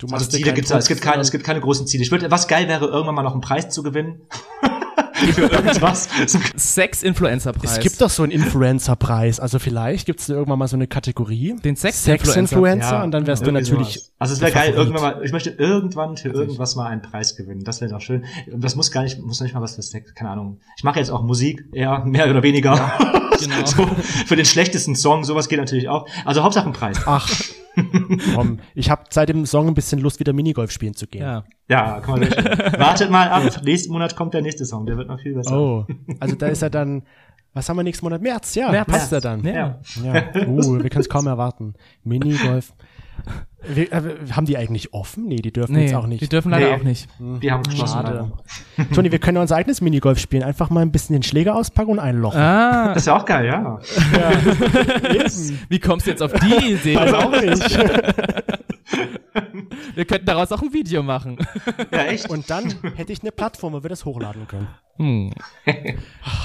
Du 0.00 0.06
Also 0.06 0.24
dir 0.24 0.30
Ziele 0.32 0.44
keinen 0.46 0.54
gibt's, 0.54 0.70
es 0.70 0.88
gibt 0.88 1.02
keine, 1.02 1.20
es 1.20 1.30
gibt 1.30 1.44
keine 1.44 1.60
großen 1.60 1.86
Ziele. 1.86 2.02
Ich 2.02 2.10
würde, 2.10 2.30
was 2.30 2.48
geil 2.48 2.68
wäre, 2.68 2.86
irgendwann 2.86 3.14
mal 3.14 3.22
noch 3.22 3.32
einen 3.32 3.42
Preis 3.42 3.68
zu 3.68 3.82
gewinnen. 3.82 4.22
Für 5.34 5.42
irgendwas. 5.42 6.08
Sex-Influencer-Preis. 6.56 7.72
Es 7.72 7.80
gibt 7.80 8.00
doch 8.00 8.08
so 8.08 8.22
einen 8.22 8.32
Influencer-Preis. 8.32 9.38
Also 9.38 9.58
vielleicht 9.58 10.06
gibt 10.06 10.20
es 10.20 10.30
irgendwann 10.30 10.58
mal 10.58 10.68
so 10.68 10.76
eine 10.76 10.86
Kategorie. 10.86 11.56
Den 11.62 11.76
Sex-Influencer. 11.76 12.32
Sex-Influencer. 12.32 12.92
Ja, 12.92 13.02
und 13.02 13.10
dann 13.10 13.26
wärst 13.26 13.46
du 13.46 13.52
natürlich. 13.52 13.94
sowas. 13.94 14.12
Also 14.18 14.34
es 14.34 14.40
wäre 14.40 14.52
geil, 14.52 14.70
Favorit. 14.72 14.78
irgendwann 14.78 15.02
mal, 15.02 15.24
ich 15.24 15.32
möchte 15.32 15.50
irgendwann 15.50 16.16
für 16.16 16.30
irgendwas 16.30 16.74
mal 16.74 16.86
einen 16.86 17.02
Preis 17.02 17.36
gewinnen. 17.36 17.64
Das 17.64 17.82
wäre 17.82 17.90
doch 17.90 18.00
schön. 18.00 18.24
Und 18.50 18.64
Das 18.64 18.76
muss 18.76 18.90
gar 18.90 19.02
nicht, 19.02 19.20
muss 19.20 19.40
nicht 19.40 19.54
mal 19.54 19.60
was 19.60 19.74
für 19.74 19.82
Sex, 19.82 20.14
keine 20.14 20.30
Ahnung. 20.30 20.60
Ich 20.78 20.84
mache 20.84 20.98
jetzt 20.98 21.10
auch 21.10 21.22
Musik, 21.22 21.66
eher 21.72 22.02
mehr 22.06 22.30
oder 22.30 22.42
weniger. 22.42 22.92
genau. 23.38 23.66
so, 23.66 23.86
für 24.26 24.36
den 24.36 24.46
schlechtesten 24.46 24.96
Song, 24.96 25.24
sowas 25.24 25.48
geht 25.48 25.58
natürlich 25.58 25.88
auch. 25.88 26.06
Also 26.24 26.42
Hauptsache 26.42 26.66
ein 26.66 26.72
Preis. 26.72 26.98
Ach, 27.04 27.28
komm. 28.34 28.58
Ich 28.74 28.90
habe 28.90 29.04
seit 29.10 29.28
dem 29.28 29.46
Song 29.46 29.68
ein 29.68 29.74
bisschen 29.74 30.00
Lust, 30.00 30.20
wieder 30.20 30.32
Minigolf 30.32 30.70
spielen 30.70 30.94
zu 30.94 31.06
gehen. 31.06 31.22
Ja. 31.22 31.44
Ja, 31.68 32.02
mal, 32.04 32.20
wartet 32.78 33.10
mal 33.10 33.28
ab. 33.28 33.62
Nächsten 33.62 33.92
Monat 33.92 34.16
kommt 34.16 34.34
der 34.34 34.42
nächste 34.42 34.64
Song, 34.64 34.86
der 34.86 34.96
wird 34.96 35.06
noch 35.06 35.20
viel 35.20 35.34
besser. 35.34 35.56
Oh, 35.56 35.86
also 36.18 36.34
da 36.34 36.48
ist 36.48 36.62
er 36.62 36.70
dann. 36.70 37.02
Was 37.52 37.68
haben 37.68 37.76
wir 37.76 37.82
nächsten 37.82 38.06
Monat? 38.06 38.22
März, 38.22 38.54
ja. 38.54 38.70
März. 38.70 38.88
Passt 38.88 39.12
er 39.12 39.20
dann. 39.20 39.44
Ja. 39.44 39.80
Ja. 40.04 40.46
Uh, 40.46 40.82
wir 40.82 40.90
können 40.90 41.00
es 41.00 41.08
kaum 41.08 41.26
erwarten. 41.26 41.74
Minigolf. 42.04 42.72
Wir, 43.68 43.92
äh, 43.92 44.02
haben 44.32 44.46
die 44.46 44.56
eigentlich 44.56 44.94
offen? 44.94 45.26
Nee, 45.26 45.36
die 45.36 45.52
dürfen 45.52 45.74
Nee, 45.74 45.84
jetzt 45.84 45.94
auch 45.94 46.06
nicht. 46.06 46.22
die 46.22 46.28
dürfen 46.28 46.50
leider 46.50 46.68
Nee. 46.70 46.74
auch 46.74 46.82
nicht. 46.82 47.08
Die 47.18 47.52
haben 47.52 47.62
geschlossen. 47.62 48.32
Toni, 48.94 49.12
wir 49.12 49.18
können 49.18 49.36
ja 49.36 49.42
unser 49.42 49.56
eigenes 49.56 49.80
Minigolf 49.82 50.18
spielen. 50.18 50.42
Einfach 50.42 50.70
mal 50.70 50.80
ein 50.80 50.90
bisschen 50.92 51.12
den 51.14 51.22
Schläger 51.22 51.54
auspacken 51.56 51.90
und 51.90 51.98
einlochen. 51.98 52.40
Ah, 52.40 52.88
Das 52.94 53.02
ist 53.02 53.06
ja 53.06 53.16
auch 53.18 53.24
geil, 53.26 53.46
ja. 53.46 53.78
wie 55.68 55.78
kommst 55.78 56.06
du 56.06 56.10
jetzt 56.10 56.22
auf 56.22 56.32
die 56.32 56.72
Idee? 56.72 56.96
Weiß 56.96 57.12
auch 57.12 57.30
nicht. 57.30 57.78
Wir 59.94 60.04
könnten 60.04 60.26
daraus 60.26 60.52
auch 60.52 60.62
ein 60.62 60.72
Video 60.72 61.02
machen. 61.02 61.38
Ja, 61.92 62.04
echt. 62.04 62.28
Und 62.28 62.50
dann 62.50 62.74
hätte 62.96 63.12
ich 63.12 63.22
eine 63.22 63.32
Plattform, 63.32 63.72
wo 63.72 63.82
wir 63.82 63.90
das 63.90 64.04
hochladen 64.04 64.46
können. 64.48 64.68
Hm. 64.96 65.32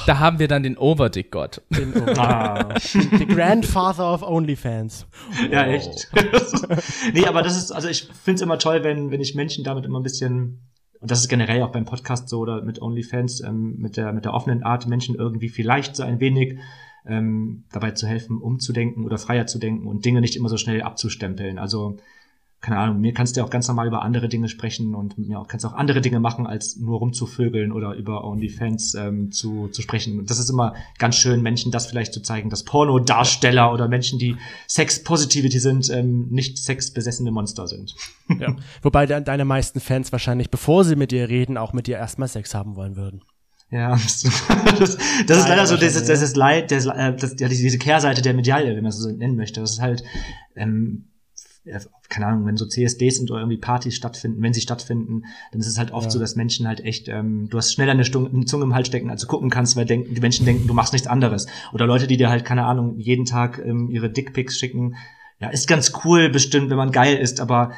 Da 0.06 0.20
haben 0.20 0.40
wir 0.40 0.48
dann 0.48 0.64
den 0.64 0.78
Overdick-Gott. 0.78 1.62
Den, 1.70 1.94
Ah. 2.18 2.74
the 2.80 3.26
Grandfather 3.28 4.14
of 4.14 4.24
OnlyFans. 4.24 5.08
Ja, 5.52 5.66
echt. 5.66 6.10
nee, 7.14 7.26
aber 7.26 7.42
das 7.42 7.58
ist, 7.58 7.72
also 7.72 7.90
ich 7.90 8.08
finde 8.24 8.36
es 8.36 8.42
immer 8.42 8.58
toll, 8.58 8.84
wenn, 8.84 9.12
wenn 9.12 9.20
ich 9.20 9.36
Menschen 9.36 9.64
damit 9.64 9.86
immer 9.86 10.00
ein 10.00 10.04
bisschen, 10.04 10.62
und 11.02 11.12
das 11.12 11.20
ist 11.20 11.28
generell 11.28 11.62
auch 11.64 11.72
beim 11.72 11.86
Podcast 11.86 12.30
so 12.30 12.40
oder 12.40 12.62
mit 12.62 12.82
OnlyFans, 12.82 13.42
ähm, 13.42 13.76
mit 13.78 13.98
der, 13.98 14.14
mit 14.14 14.24
der 14.26 14.34
offenen 14.34 14.64
Art, 14.64 14.88
Menschen 14.88 15.16
irgendwie 15.16 15.50
vielleicht 15.50 15.96
so 15.98 16.04
ein 16.04 16.20
wenig 16.22 16.58
ähm, 17.06 17.66
dabei 17.72 17.92
zu 17.92 18.08
helfen, 18.08 18.38
umzudenken 18.42 19.04
oder 19.06 19.18
freier 19.18 19.48
zu 19.48 19.60
denken 19.60 19.86
und 19.86 20.06
Dinge 20.06 20.22
nicht 20.22 20.36
immer 20.38 20.50
so 20.50 20.58
schnell 20.58 20.82
abzustempeln. 20.82 21.60
Also, 21.60 21.98
keine 22.66 22.80
Ahnung, 22.80 23.00
mir 23.00 23.14
kannst 23.14 23.36
du 23.36 23.42
ja 23.42 23.46
auch 23.46 23.52
ganz 23.52 23.68
normal 23.68 23.86
über 23.86 24.02
andere 24.02 24.28
Dinge 24.28 24.50
sprechen 24.50 24.96
und 24.96 25.20
mir 25.20 25.40
auch, 25.40 25.48
kannst 25.48 25.68
auch 25.68 25.74
andere 25.74 26.02
Dinge 26.02 26.20
machen, 26.20 26.48
als 26.48 26.78
nur 26.78 26.98
rumzuvögeln 26.98 27.72
oder 27.72 27.94
über 27.94 28.24
OnlyFans 28.24 28.96
ähm, 28.96 29.32
zu, 29.32 29.68
zu 29.68 29.84
sprechen. 29.84 30.18
Und 30.18 30.32
das 30.32 30.40
ist 30.40 30.50
immer 30.50 30.74
ganz 30.98 31.16
schön, 31.16 31.44
Menschen 31.44 31.72
das 31.72 31.86
vielleicht 31.86 32.12
zu 32.12 32.24
zeigen, 32.24 32.50
dass 32.50 32.64
Pornodarsteller 32.64 33.72
oder 33.72 33.88
Menschen, 33.88 34.18
die 34.18 34.38
Sex-Positivity 34.68 35.60
sind, 35.60 35.92
ähm, 35.92 36.30
nicht 36.32 36.58
sexbesessene 36.58 37.30
Monster 37.32 37.68
sind. 37.68 37.96
Ja. 38.40 38.56
Wobei 38.82 39.06
de 39.06 39.22
deine 39.22 39.46
meisten 39.46 39.80
Fans 39.80 40.12
wahrscheinlich, 40.12 40.50
bevor 40.50 40.84
sie 40.84 40.96
mit 40.96 41.12
dir 41.12 41.30
reden, 41.30 41.58
auch 41.58 41.74
mit 41.74 41.86
dir 41.86 41.98
erstmal 41.98 42.28
Sex 42.28 42.56
haben 42.56 42.76
wollen 42.76 42.96
würden. 42.96 43.22
Ja, 43.70 43.92
das, 43.92 44.24
das, 44.80 44.98
das 45.28 45.38
ist 45.38 45.48
leider 45.48 45.68
so, 45.68 45.78
das 45.78 45.96
ist, 45.96 46.10
das 46.10 46.24
ist 46.24 46.36
Leid, 46.36 46.72
das, 46.72 46.88
äh, 46.88 47.16
das, 47.16 47.36
ja, 47.40 47.48
diese 47.48 47.78
Kehrseite 47.78 48.24
der 48.24 48.34
Medaille, 48.34 48.76
wenn 48.76 48.82
man 48.82 48.90
es 48.90 48.98
so 48.98 49.12
nennen 49.12 49.36
möchte. 49.36 49.62
Das 49.62 49.74
ist 49.74 49.82
halt, 49.82 50.04
ähm, 50.56 51.06
keine 52.10 52.28
Ahnung, 52.28 52.46
wenn 52.46 52.58
so 52.58 52.66
CSDs 52.66 53.18
sind 53.18 53.32
oder 53.32 53.42
irgendwie 53.42 53.58
Partys 53.58 53.96
stattfinden, 53.96 54.42
wenn 54.42 54.54
sie 54.54 54.62
stattfinden, 54.62 55.24
dann 55.52 55.62
ist 55.62 55.68
es 55.68 55.78
halt 55.78 55.92
oft 55.92 56.06
Ja. 56.06 56.12
so, 56.12 56.20
dass 56.20 56.36
Menschen 56.36 56.68
halt 56.68 56.82
echt, 56.82 57.08
ähm, 57.08 57.48
du 57.50 57.58
hast 57.58 57.74
schneller 57.74 57.92
eine, 57.92 58.06
Stung, 58.06 58.32
eine 58.32 58.46
Zunge 58.46 58.64
im 58.66 58.76
Hals 58.76 58.88
stecken, 58.88 59.10
als 59.10 59.22
du 59.22 59.28
gucken 59.28 59.50
kannst, 59.50 59.76
weil 59.76 59.86
denken, 59.86 60.14
die 60.14 60.22
Menschen 60.22 60.46
denken, 60.46 60.68
du 60.68 60.74
machst 60.74 60.94
nichts 60.94 61.08
anderes. 61.08 61.48
Oder 61.74 61.88
Leute, 61.88 62.08
die 62.08 62.18
dir 62.18 62.30
halt, 62.30 62.46
keine 62.46 62.66
Ahnung, 62.66 62.98
jeden 62.98 63.26
Tag 63.26 63.62
ähm, 63.66 63.90
ihre 63.90 64.10
Dickpics 64.10 64.58
schicken. 64.58 64.96
Ja, 65.40 65.50
ist 65.50 65.68
ganz 65.68 65.92
cool 66.06 66.30
bestimmt, 66.30 66.70
wenn 66.70 66.78
man 66.78 66.92
geil 66.92 67.18
ist, 67.18 67.42
aber 67.42 67.72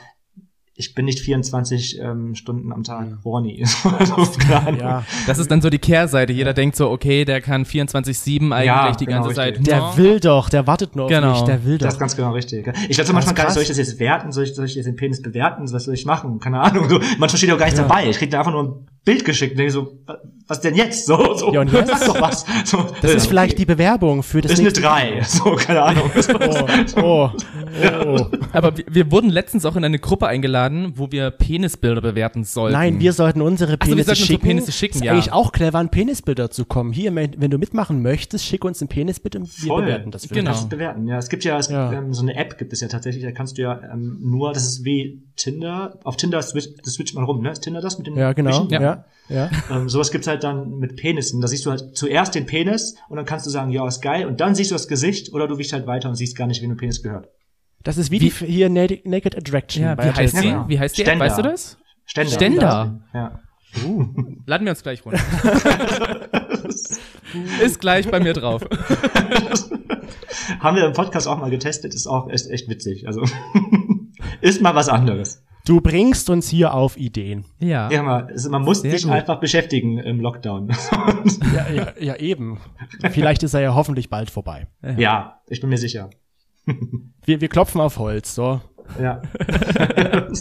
ich 0.79 0.93
bin 0.93 1.05
nicht 1.05 1.19
24 1.19 1.99
ähm, 1.99 2.35
Stunden 2.35 2.71
am 2.71 2.83
Tag 2.83 3.07
horny. 3.25 3.63
Ahnung. 3.83 4.27
Ja. 4.79 5.03
Das 5.25 5.39
ist 5.39 5.49
dann 5.49 5.59
so 5.61 5.71
die 5.71 5.79
Kehrseite. 5.79 6.31
Jeder 6.33 6.53
denkt 6.53 6.75
so, 6.75 6.91
okay, 6.91 7.25
der 7.25 7.41
kann 7.41 7.65
24-7 7.65 8.51
eigentlich 8.53 8.65
Ja, 8.67 8.91
die 8.91 9.05
genau, 9.05 9.21
ganze 9.23 9.35
Zeit. 9.35 9.53
richtig. 9.53 9.65
Der 9.65 9.77
Ja. 9.79 9.97
will 9.97 10.19
doch, 10.19 10.49
der 10.49 10.67
wartet 10.67 10.95
nur 10.95 11.07
Genau. 11.07 11.31
auf 11.31 11.37
mich, 11.39 11.45
der 11.47 11.65
will 11.65 11.77
Das 11.79 11.87
doch. 11.89 11.93
ist 11.95 11.99
ganz 11.99 12.15
genau 12.15 12.31
richtig. 12.33 12.71
Ich 12.89 12.95
dachte 12.97 13.11
manchmal 13.13 13.33
gar 13.33 13.45
nicht, 13.45 13.53
soll 13.53 13.63
ich 13.63 13.69
das 13.69 13.77
jetzt 13.79 13.99
werten, 13.99 14.31
soll 14.31 14.43
ich, 14.43 14.53
soll 14.53 14.65
ich 14.65 14.75
jetzt 14.75 14.85
den 14.85 14.95
Penis 14.95 15.21
bewerten, 15.21 15.63
was 15.73 15.85
soll 15.85 15.95
ich 15.95 16.05
machen? 16.05 16.39
Keine 16.39 16.59
Ahnung. 16.61 16.87
So, 16.89 16.99
manchmal 17.17 17.29
steht 17.37 17.49
ja 17.49 17.55
auch 17.55 17.59
gar 17.59 17.65
nicht 17.65 17.77
dabei. 17.79 18.07
Ich 18.07 18.17
krieg 18.19 18.29
da 18.29 18.39
einfach 18.39 18.51
nur 18.51 18.63
ein 18.63 18.87
Bild 19.07 19.25
geschickt 19.25 19.53
und 19.53 19.57
denke 19.57 19.71
so, 19.73 19.97
wa- 20.05 20.19
was 20.47 20.61
denn 20.61 20.75
jetzt? 20.75 21.05
So, 21.07 21.35
so. 21.35 21.51
Ja, 21.53 21.61
und 21.61 21.71
jetzt? 21.73 21.87
Sag 21.99 22.05
doch 22.05 22.21
was. 22.21 22.45
So, 22.65 22.85
Das 23.01 23.13
ist 23.13 23.27
vielleicht 23.27 23.57
die 23.57 23.65
Bewerbung 23.65 24.21
für 24.23 24.41
das 24.41 24.51
ist 24.53 24.59
eine 24.59 24.67
nächste- 24.67 24.81
drei. 24.81 25.21
So, 25.27 25.55
keine 25.55 25.81
Ahnung. 25.81 26.11
Oh, 26.95 27.01
oh, 27.01 27.29
oh. 28.05 28.25
Aber 28.53 28.77
wir, 28.77 28.85
wir 28.89 29.11
wurden 29.11 29.29
letztens 29.29 29.65
auch 29.65 29.75
in 29.75 29.83
eine 29.83 29.99
Gruppe 29.99 30.27
eingeladen, 30.27 30.93
wo 30.95 31.11
wir 31.11 31.31
Penisbilder 31.31 32.01
bewerten 32.01 32.43
sollten. 32.43 32.73
Nein, 32.77 32.99
wir 32.99 33.13
sollten 33.13 33.41
unsere 33.41 33.77
Ach 33.79 33.85
so, 33.85 33.95
wir 33.97 34.03
Penisse 34.03 34.05
sollten 34.05 34.21
unsere 34.21 34.27
schicken. 34.27 34.47
Penisse 34.47 34.71
schicken, 34.71 34.95
ist 34.97 35.03
ja. 35.03 35.11
eigentlich 35.13 35.31
auch 35.33 35.51
clever, 35.51 35.79
ein 35.79 35.89
Penisbild 35.89 36.39
dazu 36.39 36.65
kommen. 36.65 36.91
Hier, 36.93 37.13
wenn 37.15 37.51
du 37.51 37.57
mitmachen 37.57 38.01
möchtest, 38.01 38.45
schick 38.45 38.63
uns 38.65 38.81
ein 38.81 38.87
Penisbild 38.87 39.35
und 39.37 39.61
wir 39.63 39.67
Voll. 39.67 39.81
bewerten 39.83 40.11
das 40.11 40.25
für 40.25 40.33
Genau. 40.35 40.53
Du 40.59 40.67
bewerten. 40.69 41.07
Ja, 41.07 41.17
es 41.17 41.29
gibt 41.29 41.43
ja, 41.43 41.57
es 41.57 41.69
Ja. 41.69 41.89
Gibt, 41.89 42.01
ähm, 42.03 42.13
so 42.13 42.21
eine 42.21 42.35
App 42.35 42.57
gibt 42.57 42.73
es 42.73 42.81
ja 42.81 42.87
tatsächlich, 42.87 43.23
da 43.23 43.31
kannst 43.31 43.57
du 43.57 43.61
ja 43.63 43.79
ähm, 43.93 44.17
nur, 44.21 44.53
das 44.53 44.63
ist 44.67 44.83
wie 44.85 45.21
Tinder, 45.35 45.99
auf 46.03 46.17
Tinder 46.17 46.41
switcht, 46.41 46.69
das 46.85 46.93
switcht 46.95 47.15
man 47.15 47.23
rum, 47.25 47.41
ne? 47.41 47.51
Ist 47.51 47.61
Tinder 47.61 47.81
das 47.81 47.97
mit 47.97 48.07
den 48.07 48.15
Ja, 48.15 48.33
genau. 48.33 48.67
Ja, 48.69 48.81
ja. 48.81 48.96
Ja. 49.29 49.49
Ähm, 49.69 49.89
sowas 49.89 50.11
gibt's 50.11 50.27
halt 50.27 50.43
dann 50.43 50.79
mit 50.79 50.95
Penissen. 50.95 51.41
Da 51.41 51.47
siehst 51.47 51.65
du 51.65 51.71
halt 51.71 51.97
zuerst 51.97 52.35
den 52.35 52.45
Penis 52.45 52.95
und 53.09 53.17
dann 53.17 53.25
kannst 53.25 53.45
du 53.45 53.49
sagen, 53.49 53.71
ja, 53.71 53.85
ist 53.87 54.01
geil. 54.01 54.25
Und 54.25 54.39
dann 54.39 54.55
siehst 54.55 54.71
du 54.71 54.75
das 54.75 54.87
Gesicht 54.87 55.33
oder 55.33 55.47
du 55.47 55.57
wichst 55.57 55.73
halt 55.73 55.85
weiter 55.87 56.09
und 56.09 56.15
siehst 56.15 56.35
gar 56.37 56.47
nicht, 56.47 56.61
wie 56.61 56.67
ein 56.67 56.77
Penis 56.77 57.03
gehört. 57.03 57.27
Das 57.83 57.97
ist 57.97 58.11
wie, 58.11 58.19
die 58.19 58.29
hier 58.29 58.69
Naked, 58.69 59.05
Naked 59.05 59.35
Attraction. 59.37 59.83
Ja, 59.83 59.95
bei 59.95 60.05
wie 60.05 60.11
heißt 60.11 60.43
die? 60.43 60.47
Ja. 60.47 60.67
Wie 60.67 60.79
heißt 60.79 60.97
die? 60.97 61.01
Ständer. 61.01 61.25
Weißt 61.25 61.37
du 61.37 61.41
das? 61.41 61.77
Ständer. 62.05 62.31
Ständer. 62.31 63.01
Ja. 63.13 63.39
Laden 64.45 64.65
wir 64.65 64.71
uns 64.71 64.81
gleich 64.81 65.05
runter. 65.05 65.19
ist 67.63 67.79
gleich 67.79 68.09
bei 68.09 68.19
mir 68.19 68.33
drauf. 68.33 68.63
Haben 70.59 70.77
wir 70.77 70.85
im 70.85 70.93
Podcast 70.93 71.27
auch 71.27 71.37
mal 71.37 71.49
getestet, 71.49 71.93
ist 71.93 72.07
auch 72.07 72.29
ist 72.29 72.49
echt 72.49 72.69
witzig. 72.69 73.07
Also 73.07 73.23
ist 74.41 74.61
mal 74.61 74.73
was 74.73 74.89
anderes. 74.89 75.43
Du 75.67 75.81
bringst 75.81 76.29
uns 76.29 76.47
hier 76.47 76.73
auf 76.73 76.95
Ideen. 76.95 77.43
Ja. 77.59 77.91
Ja, 77.91 78.01
mal, 78.01 78.25
also 78.27 78.49
man 78.49 78.61
muss 78.61 78.81
Sehr 78.81 78.91
sich 78.91 79.03
gut. 79.03 79.11
einfach 79.11 79.41
beschäftigen 79.41 79.97
im 79.97 80.21
Lockdown. 80.21 80.69
Ja, 81.53 81.69
ja, 81.69 81.93
ja, 81.99 82.15
eben. 82.15 82.59
Vielleicht 83.11 83.43
ist 83.43 83.53
er 83.53 83.61
ja 83.61 83.75
hoffentlich 83.75 84.09
bald 84.09 84.29
vorbei. 84.29 84.67
ja, 84.97 85.41
ich 85.47 85.59
bin 85.59 85.69
mir 85.69 85.77
sicher. 85.77 86.09
Wir, 87.25 87.41
wir 87.41 87.47
klopfen 87.49 87.81
auf 87.81 87.97
Holz, 87.97 88.33
so. 88.33 88.61
Ja. 89.01 89.21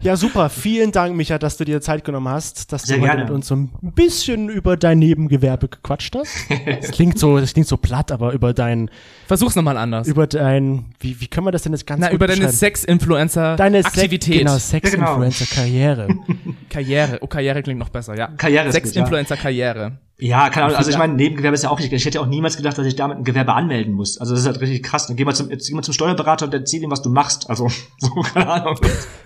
Ja, 0.00 0.16
super. 0.16 0.48
Vielen 0.50 0.92
Dank, 0.92 1.16
Micha, 1.16 1.38
dass 1.38 1.56
du 1.56 1.64
dir 1.64 1.80
Zeit 1.80 2.04
genommen 2.04 2.28
hast, 2.28 2.72
dass 2.72 2.82
Sehr 2.82 2.96
du 2.96 3.02
heute 3.02 3.10
gerne. 3.12 3.24
mit 3.24 3.32
uns 3.32 3.46
so 3.48 3.54
ein 3.56 3.70
bisschen 3.94 4.48
über 4.48 4.76
dein 4.76 4.98
Nebengewerbe 4.98 5.68
gequatscht 5.68 6.14
hast. 6.16 6.28
Das 6.80 6.90
klingt 6.92 7.18
so, 7.18 7.38
das 7.38 7.52
klingt 7.52 7.66
so 7.68 7.76
platt, 7.76 8.12
aber 8.12 8.32
über 8.32 8.52
dein, 8.52 8.90
Versuch's 9.26 9.56
nochmal 9.56 9.76
anders. 9.76 10.06
über 10.06 10.26
dein, 10.26 10.86
wie, 11.00 11.20
wie 11.20 11.26
können 11.28 11.46
wir 11.46 11.50
das 11.50 11.62
denn 11.62 11.72
jetzt 11.72 11.86
ganz 11.86 12.00
Na, 12.00 12.08
gut 12.08 12.16
über 12.16 12.26
deine? 12.26 12.48
Sex-Influencer-Aktivität. 12.50 14.46
deine 14.46 14.58
Sex, 14.60 14.90
genau, 14.92 15.06
Sex-Influencer-Karriere. 15.28 16.08
Karriere. 16.70 17.18
Oh, 17.20 17.26
Karriere 17.26 17.62
klingt 17.62 17.78
noch 17.80 17.88
besser, 17.88 18.16
ja. 18.16 18.28
Karriere. 18.36 18.70
Sex-Influencer-Karriere. 18.72 19.98
Ja, 20.20 20.50
keine 20.50 20.66
Ahnung. 20.66 20.78
Also 20.78 20.90
ich 20.90 20.98
meine, 20.98 21.14
Nebengewerbe 21.14 21.54
ist 21.54 21.62
ja 21.62 21.70
auch 21.70 21.78
nicht. 21.78 21.92
Ich 21.92 22.04
hätte 22.04 22.16
ja 22.18 22.22
auch 22.24 22.26
niemals 22.26 22.56
gedacht, 22.56 22.76
dass 22.76 22.84
ich 22.86 22.96
damit 22.96 23.18
ein 23.18 23.24
Gewerbe 23.24 23.52
anmelden 23.54 23.94
muss. 23.94 24.18
Also 24.18 24.32
das 24.34 24.40
ist 24.40 24.46
halt 24.48 24.60
richtig 24.60 24.82
krass. 24.82 25.06
Dann 25.06 25.14
geh 25.16 25.24
mal 25.24 25.32
zum, 25.32 25.48
jetzt 25.48 25.68
geh 25.68 25.74
mal 25.76 25.82
zum 25.82 25.94
Steuerberater 25.94 26.46
und 26.46 26.54
erzähl 26.54 26.82
ihm, 26.82 26.90
was 26.90 27.02
du 27.02 27.10
machst. 27.10 27.48
Also 27.48 27.68
so 27.98 28.10
keine 28.34 28.48
Ahnung. 28.48 28.76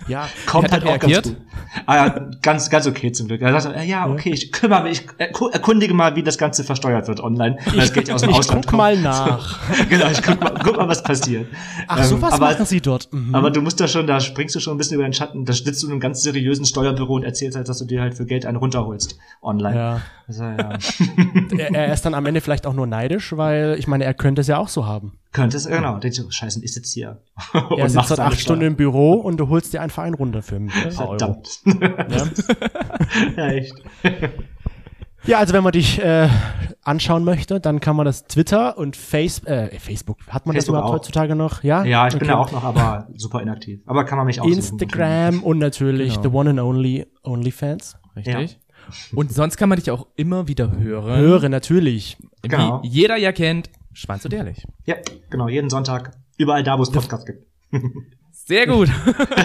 ja, 0.07 0.27
Kommt 0.45 0.71
halt 0.71 0.83
auch 0.83 0.99
ganz 0.99 1.03
reagiert? 1.05 1.23
gut. 1.25 1.37
Ah, 1.87 1.95
ja, 1.95 2.29
ganz, 2.43 2.69
ganz 2.69 2.85
okay 2.85 3.11
zum 3.11 3.27
Glück. 3.27 3.41
Er 3.41 3.59
sagt, 3.59 3.75
äh, 3.75 3.83
ja, 3.85 4.07
okay, 4.07 4.29
ich 4.31 4.51
kümmere 4.51 4.83
mich, 4.83 5.01
ich 5.01 5.09
erku- 5.19 5.49
erkundige 5.51 5.95
mal, 5.95 6.15
wie 6.15 6.21
das 6.21 6.37
Ganze 6.37 6.63
versteuert 6.63 7.07
wird 7.07 7.19
online. 7.21 7.57
Das 7.75 7.91
geht 7.91 8.07
ja 8.09 8.13
aus 8.13 8.21
dem 8.21 8.29
ich 8.29 8.35
Ausland. 8.37 8.61
guck 8.67 8.69
kommt. 8.69 8.77
mal 8.77 8.95
nach. 8.97 9.57
genau, 9.89 10.05
ich 10.11 10.21
guck 10.21 10.39
mal, 10.39 10.53
guck 10.63 10.77
mal, 10.77 10.87
was 10.87 11.01
passiert. 11.01 11.47
Ach, 11.87 11.97
Ähm, 11.97 12.03
sowas 12.03 12.33
aber, 12.33 12.51
machen 12.51 12.67
sie 12.67 12.81
dort. 12.81 13.11
Mhm. 13.11 13.33
Aber 13.33 13.49
du 13.49 13.61
musst 13.63 13.79
da 13.79 13.87
schon, 13.87 14.05
da 14.05 14.19
springst 14.19 14.53
du 14.53 14.59
schon 14.59 14.75
ein 14.75 14.77
bisschen 14.77 14.95
über 14.95 15.03
den 15.05 15.13
Schatten. 15.13 15.43
Da 15.45 15.53
sitzt 15.53 15.81
du 15.81 15.87
in 15.87 15.93
einem 15.93 15.99
ganz 16.01 16.21
seriösen 16.21 16.65
Steuerbüro 16.65 17.15
und 17.15 17.23
erzählst 17.23 17.57
halt, 17.57 17.67
dass 17.67 17.79
du 17.79 17.85
dir 17.85 18.01
halt 18.01 18.13
für 18.13 18.25
Geld 18.27 18.45
einen 18.45 18.57
runterholst 18.57 19.17
online. 19.41 19.75
ja. 19.75 20.01
Also, 20.25 20.43
ja. 20.43 20.69
Er, 21.57 21.71
er 21.73 21.93
ist 21.93 22.03
dann 22.03 22.13
am 22.15 22.25
Ende 22.25 22.41
vielleicht 22.41 22.65
auch 22.65 22.73
nur 22.73 22.87
neidisch, 22.87 23.35
weil 23.37 23.75
ich 23.77 23.87
meine, 23.87 24.03
er 24.05 24.13
könnte 24.13 24.41
es 24.41 24.47
ja 24.47 24.57
auch 24.57 24.67
so 24.69 24.85
haben. 24.87 25.19
Könnte 25.31 25.57
es, 25.57 25.67
genau. 25.67 25.97
Denkst 25.99 26.17
du, 26.19 26.29
scheiße, 26.31 26.63
ich 26.63 26.73
sitze 26.73 26.93
hier. 26.93 27.21
Er 27.53 27.69
und 27.71 27.79
sitzt 27.81 27.95
mach 27.95 28.07
dort 28.07 28.19
acht 28.19 28.39
Stunden 28.39 28.63
im 28.65 28.75
Büro 28.75 29.13
und 29.13 29.37
du 29.37 29.49
holst 29.49 29.73
dir 29.73 29.81
einfach 29.81 30.03
einen 30.03 30.15
runter 30.15 30.41
für 30.41 30.55
ein 30.55 30.67
paar 30.95 31.09
Euro. 31.09 31.17
Verdammt. 31.17 31.63
Ja? 31.65 32.27
ja, 33.37 33.47
echt. 33.49 33.73
ja, 35.25 35.37
also 35.39 35.53
wenn 35.53 35.63
man 35.63 35.71
dich 35.73 35.99
äh, 36.03 36.27
anschauen 36.83 37.23
möchte, 37.23 37.59
dann 37.59 37.79
kann 37.79 37.95
man 37.95 38.05
das 38.05 38.25
Twitter 38.25 38.77
und 38.77 38.95
Face 38.97 39.43
äh, 39.45 39.77
Facebook, 39.79 40.17
hat 40.27 40.45
man 40.45 40.55
das 40.55 40.65
Facebook 40.65 40.79
überhaupt 40.79 40.89
auch. 40.89 40.93
heutzutage 40.99 41.35
noch? 41.35 41.63
Ja, 41.63 41.83
Ja, 41.85 42.07
ich 42.07 42.13
bin 42.13 42.23
Okay. 42.23 42.31
da 42.31 42.37
auch 42.39 42.51
noch, 42.51 42.63
aber 42.63 43.07
super 43.15 43.41
inaktiv. 43.41 43.79
Aber 43.85 44.03
kann 44.05 44.17
man 44.17 44.25
mich 44.27 44.41
auch 44.41 44.45
Instagram 44.47 45.43
und 45.43 45.59
natürlich 45.59 46.15
Genau. 46.15 46.29
the 46.29 46.35
one 46.35 46.49
and 46.49 46.59
only 46.59 47.05
OnlyFans. 47.23 47.95
Richtig. 48.15 48.59
Und 49.15 49.31
sonst 49.33 49.57
kann 49.57 49.69
man 49.69 49.77
dich 49.79 49.89
auch 49.91 50.07
immer 50.15 50.47
wieder 50.47 50.77
hören. 50.77 51.17
Höre 51.19 51.49
natürlich. 51.49 52.17
Wie 52.41 52.47
Genau. 52.49 52.81
jeder 52.83 53.15
ja 53.17 53.31
kennt, 53.31 53.69
Schwanz 53.93 54.25
und 54.25 54.33
ehrlich. 54.33 54.65
Ja, 54.85 54.95
genau, 55.29 55.47
jeden 55.47 55.69
Sonntag. 55.69 56.11
Überall 56.37 56.63
da, 56.63 56.77
wo 56.77 56.83
es 56.83 56.91
Podcasts 56.91 57.25
gibt. 57.25 57.45
Sehr 58.45 58.67
gut. 58.67 58.89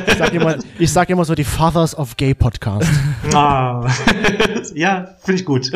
Ich 0.09 0.15
sag 0.15 0.33
immer, 0.35 0.57
ich 0.79 0.93
sag 0.93 1.09
immer 1.11 1.25
so 1.25 1.35
die 1.37 1.45
Fathers 1.45 1.97
of 1.97 2.17
Gay 2.17 2.35
Podcast. 2.35 2.89
Ah. 3.35 3.87
ja, 4.75 5.09
finde 5.21 5.41
ich 5.41 5.45
gut. 5.45 5.69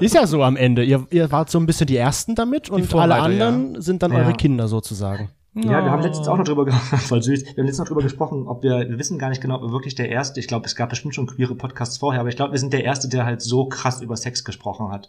Ist 0.00 0.14
ja 0.14 0.26
so 0.26 0.42
am 0.42 0.56
Ende. 0.56 0.84
Ihr, 0.84 1.06
ihr 1.10 1.30
wart 1.32 1.48
so 1.50 1.58
ein 1.58 1.64
bisschen 1.64 1.86
die 1.86 1.96
Ersten 1.96 2.34
damit 2.34 2.68
und 2.70 2.92
alle 2.94 3.14
anderen 3.14 3.80
sind 3.80 4.02
dann 4.02 4.12
Ja. 4.12 4.18
eure 4.18 4.32
Kinder 4.34 4.68
sozusagen. 4.68 5.30
Ja, 5.64 5.84
wir 5.84 5.90
haben 5.90 6.02
letztens 6.02 6.28
auch 6.28 6.36
noch 6.36 6.44
drüber 6.44 6.64
gesprochen, 6.64 6.98
voll 6.98 7.22
süß. 7.22 7.42
Wir 7.42 7.48
haben 7.50 7.66
letztens 7.66 7.78
noch 7.78 7.88
drüber 7.88 8.02
gesprochen, 8.02 8.46
ob 8.46 8.62
wir, 8.62 8.88
wir 8.88 8.98
wissen 8.98 9.18
gar 9.18 9.28
nicht 9.28 9.40
genau, 9.40 9.56
ob 9.56 9.62
wir 9.62 9.72
wirklich 9.72 9.94
der 9.94 10.08
Erste, 10.08 10.40
ich 10.40 10.46
glaube, 10.46 10.66
es 10.66 10.76
gab 10.76 10.90
bestimmt 10.90 11.14
schon 11.14 11.26
queere 11.26 11.54
Podcasts 11.54 11.98
vorher, 11.98 12.20
aber 12.20 12.28
ich 12.28 12.36
glaube, 12.36 12.52
wir 12.52 12.58
sind 12.58 12.72
der 12.72 12.84
Erste, 12.84 13.08
der 13.08 13.24
halt 13.24 13.42
so 13.42 13.66
krass 13.66 14.00
über 14.00 14.16
Sex 14.16 14.44
gesprochen 14.44 14.90
hat. 14.90 15.08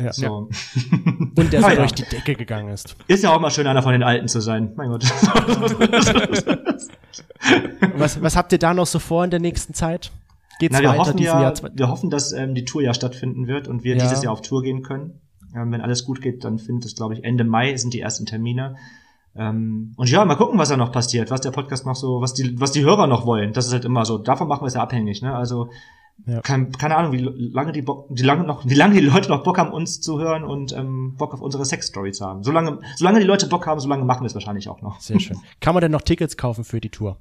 Ja. 0.00 0.12
So. 0.12 0.50
Und 1.36 1.52
der 1.52 1.62
so 1.62 1.68
ja. 1.68 1.74
durch 1.76 1.92
die 1.92 2.04
Decke 2.04 2.34
gegangen 2.34 2.68
ist. 2.68 2.96
Ist 3.08 3.24
ja 3.24 3.34
auch 3.34 3.40
mal 3.40 3.50
schön, 3.50 3.66
einer 3.66 3.82
von 3.82 3.92
den 3.92 4.02
Alten 4.02 4.28
zu 4.28 4.40
sein. 4.40 4.72
Mein 4.76 4.90
Gott. 4.90 5.04
Was, 7.96 8.20
was 8.20 8.36
habt 8.36 8.52
ihr 8.52 8.58
da 8.58 8.74
noch 8.74 8.86
so 8.86 8.98
vor 8.98 9.24
in 9.24 9.30
der 9.30 9.40
nächsten 9.40 9.72
Zeit? 9.72 10.10
Geht's 10.58 10.72
Na, 10.72 10.80
wir 10.80 10.88
weiter 10.90 11.00
hoffen 11.00 11.18
ja, 11.18 11.40
Jahr? 11.40 11.54
wir 11.74 11.88
hoffen, 11.88 12.10
dass 12.10 12.32
ähm, 12.32 12.54
die 12.54 12.64
Tour 12.64 12.82
ja 12.82 12.92
stattfinden 12.94 13.46
wird 13.46 13.68
und 13.68 13.84
wir 13.84 13.96
Ja. 13.96 14.02
dieses 14.02 14.22
Jahr 14.22 14.32
auf 14.32 14.42
Tour 14.42 14.62
gehen 14.62 14.82
können. 14.82 15.20
Ähm, 15.54 15.72
wenn 15.72 15.80
alles 15.80 16.04
gut 16.04 16.20
geht, 16.20 16.44
dann 16.44 16.58
findet 16.58 16.84
es, 16.86 16.96
glaube 16.96 17.14
ich, 17.14 17.24
Ende 17.24 17.44
Mai 17.44 17.76
sind 17.76 17.94
die 17.94 18.00
ersten 18.00 18.26
Termine. 18.26 18.76
Ähm, 19.38 19.92
und 19.96 20.10
ja, 20.10 20.24
mal 20.24 20.36
gucken, 20.36 20.58
was 20.58 20.68
da 20.70 20.76
noch 20.76 20.92
passiert, 20.92 21.30
was 21.30 21.40
der 21.42 21.50
Podcast 21.50 21.84
noch 21.86 21.96
so, 21.96 22.20
was 22.20 22.34
die, 22.34 22.58
was 22.60 22.72
die 22.72 22.84
Hörer 22.84 23.06
noch 23.06 23.26
wollen. 23.26 23.52
Das 23.52 23.66
ist 23.66 23.72
halt 23.72 23.84
immer 23.84 24.04
so. 24.04 24.18
Davon 24.18 24.48
machen 24.48 24.62
wir 24.62 24.68
es 24.68 24.74
ja 24.74 24.82
abhängig, 24.82 25.22
ne? 25.22 25.34
Also 25.34 25.68
Ja. 26.26 26.40
kein, 26.40 26.72
keine 26.72 26.96
Ahnung, 26.96 27.12
wie 27.12 27.18
lange 27.52 27.72
die 27.72 27.82
Bock, 27.82 28.06
wie 28.08 28.22
lange 28.22 28.44
noch, 28.44 28.64
wie 28.64 28.74
lange 28.74 28.94
die 28.94 29.06
Leute 29.06 29.28
noch 29.28 29.42
Bock 29.42 29.58
haben, 29.58 29.70
uns 29.72 30.00
zu 30.00 30.18
hören 30.18 30.44
und 30.44 30.72
ähm, 30.72 31.14
Bock 31.18 31.34
auf 31.34 31.42
unsere 31.42 31.64
Sex-Story 31.66 32.12
zu 32.12 32.24
haben. 32.24 32.42
Solange, 32.42 32.78
solange 32.96 33.20
die 33.20 33.26
Leute 33.26 33.46
Bock 33.48 33.66
haben, 33.66 33.80
solange 33.80 34.04
machen 34.04 34.22
wir 34.22 34.26
es 34.26 34.34
wahrscheinlich 34.34 34.68
auch 34.70 34.80
noch. 34.80 34.98
Sehr 35.00 35.20
schön. 35.20 35.36
Kann 35.60 35.74
man 35.74 35.82
denn 35.82 35.92
noch 35.92 36.00
Tickets 36.02 36.36
kaufen 36.38 36.64
für 36.64 36.80
die 36.80 36.88
Tour? 36.90 37.18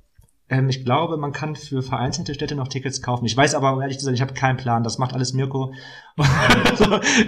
Ähm, 0.47 0.69
ich 0.69 0.85
glaube, 0.85 1.17
man 1.17 1.31
kann 1.31 1.55
für 1.55 1.81
vereinzelte 1.81 2.33
Städte 2.35 2.55
noch 2.55 2.67
Tickets 2.67 3.01
kaufen. 3.01 3.25
Ich 3.25 3.35
weiß 3.35 3.55
aber, 3.55 3.73
um 3.73 3.81
ehrlich 3.81 3.97
zu 3.97 4.05
sein, 4.05 4.13
ich 4.13 4.21
habe 4.21 4.33
keinen 4.33 4.57
Plan. 4.57 4.83
Das 4.83 4.99
macht 4.99 5.13
alles 5.13 5.33
Mirko. 5.33 5.73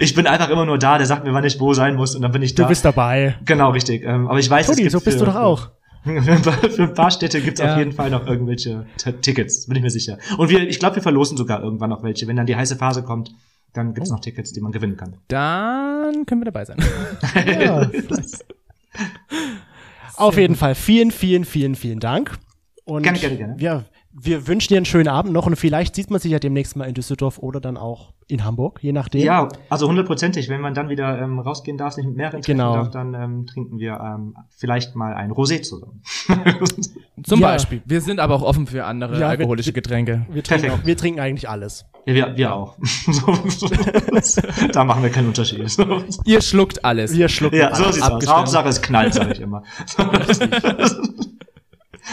ich 0.00 0.14
bin 0.14 0.26
einfach 0.28 0.50
immer 0.50 0.64
nur 0.64 0.78
da. 0.78 0.98
Der 0.98 1.06
sagt 1.06 1.24
mir, 1.24 1.32
wann 1.34 1.44
ich 1.44 1.58
wo 1.58 1.74
sein 1.74 1.96
muss 1.96 2.14
und 2.14 2.22
dann 2.22 2.30
bin 2.32 2.42
ich 2.42 2.54
da. 2.54 2.62
Du 2.64 2.68
bist 2.68 2.84
dabei. 2.84 3.36
genau, 3.44 3.70
richtig. 3.70 4.04
Ähm, 4.04 4.28
aber 4.28 4.38
ich 4.38 4.48
weiß, 4.48 4.66
Toni, 4.66 4.78
es 4.78 4.82
gibt 4.82 4.92
so 4.92 5.00
bist 5.00 5.18
für, 5.18 5.24
du 5.24 5.30
doch 5.32 5.36
auch. 5.40 5.68
Für, 6.04 6.84
ein 6.84 6.94
paar- 6.94 7.10
Städte 7.10 7.40
gibt's 7.40 7.60
Ja. 7.60 7.72
auf 7.72 7.78
jeden 7.78 7.90
Fall 7.92 8.08
noch 8.08 8.24
irgendwelche 8.26 8.86
T 8.98 9.12
Tickets, 9.14 9.66
bin 9.66 9.76
ich 9.76 9.82
mir 9.82 9.90
sicher. 9.90 10.16
Und 10.38 10.48
wir, 10.48 10.66
ich 10.66 10.78
glaube, 10.78 10.96
wir 10.96 11.02
verlosen 11.02 11.36
sogar 11.36 11.60
irgendwann 11.62 11.90
noch 11.90 12.02
welche. 12.04 12.26
Wenn 12.28 12.36
dann 12.36 12.46
die 12.46 12.54
heiße 12.56 12.76
Phase 12.76 13.02
kommt, 13.02 13.32
dann 13.74 13.90
Oh. 13.90 13.92
gibt's 13.94 14.08
noch 14.10 14.20
Tickets, 14.20 14.52
die 14.52 14.60
man 14.60 14.70
gewinnen 14.72 14.96
kann. 14.96 15.16
Dann 15.26 16.24
können 16.24 16.40
wir 16.40 16.46
dabei 16.46 16.64
sein. 16.64 16.76
Ja. 17.60 17.90
Auf 20.16 20.36
jeden 20.38 20.54
Fall 20.54 20.74
vielen, 20.74 21.10
vielen, 21.10 21.44
vielen, 21.44 21.74
vielen 21.74 22.00
Dank. 22.00 22.38
Und 22.88 23.02
Gerne, 23.02 23.18
gerne, 23.18 23.36
gerne. 23.36 23.56
Ja, 23.58 23.84
wir 24.12 24.46
wünschen 24.46 24.68
dir 24.72 24.78
einen 24.78 24.86
schönen 24.86 25.08
Abend 25.08 25.34
noch 25.34 25.44
und 25.46 25.56
vielleicht 25.56 25.94
sieht 25.94 26.10
man 26.10 26.20
sich 26.20 26.32
ja 26.32 26.38
demnächst 26.38 26.74
mal 26.74 26.86
in 26.88 26.94
Düsseldorf 26.94 27.38
oder 27.38 27.60
dann 27.60 27.76
auch 27.76 28.14
in 28.28 28.44
Hamburg, 28.44 28.78
je 28.82 28.92
nachdem. 28.92 29.20
Ja, 29.22 29.48
also 29.68 29.86
hundertprozentig. 29.88 30.48
Wenn 30.48 30.62
man 30.62 30.72
dann 30.72 30.88
wieder 30.88 31.20
ähm, 31.20 31.38
rausgehen 31.38 31.76
darf, 31.76 31.92
sich 31.92 32.06
mit 32.06 32.16
mehreren 32.16 32.40
treffen 32.40 32.56
Genau. 32.58 32.74
darf, 32.76 32.90
dann 32.90 33.12
ähm, 33.12 33.46
trinken 33.46 33.78
wir 33.78 34.00
ähm, 34.00 34.34
vielleicht 34.56 34.96
mal 34.96 35.12
ein 35.12 35.30
Rosé 35.32 35.60
zusammen. 35.60 36.00
Zum 37.24 37.40
Ja. 37.40 37.48
Beispiel. 37.48 37.82
Wir 37.84 38.00
sind 38.00 38.20
aber 38.20 38.36
auch 38.36 38.42
offen 38.42 38.66
für 38.66 38.86
andere 38.86 39.12
Ja, 39.14 39.18
wir- 39.20 39.28
alkoholische 39.28 39.74
Getränke. 39.74 40.24
Wir 40.30 40.42
trinken, 40.42 40.70
auch, 40.70 40.84
wir 40.86 40.96
trinken 40.96 41.20
eigentlich 41.20 41.46
alles. 41.48 41.84
Ja, 42.06 42.14
wir, 42.14 42.36
wir 42.38 42.54
auch. 42.54 42.78
So, 43.12 43.68
da 44.72 44.84
machen 44.84 45.02
wir 45.02 45.10
keinen 45.10 45.28
Unterschied. 45.28 45.60
Ihr 46.24 46.40
schluckt 46.40 46.82
alles. 46.86 47.14
Wir 47.14 47.28
schlucken 47.28 47.56
Ja, 47.58 47.74
so 47.74 47.84
alles. 47.84 47.96
sieht's 47.96 48.08
aus. 48.08 48.26
Hauptsache 48.28 48.68
es 48.70 48.80
knallt, 48.80 49.12
sag 49.12 49.30
ich 49.32 49.40
immer. 49.40 49.62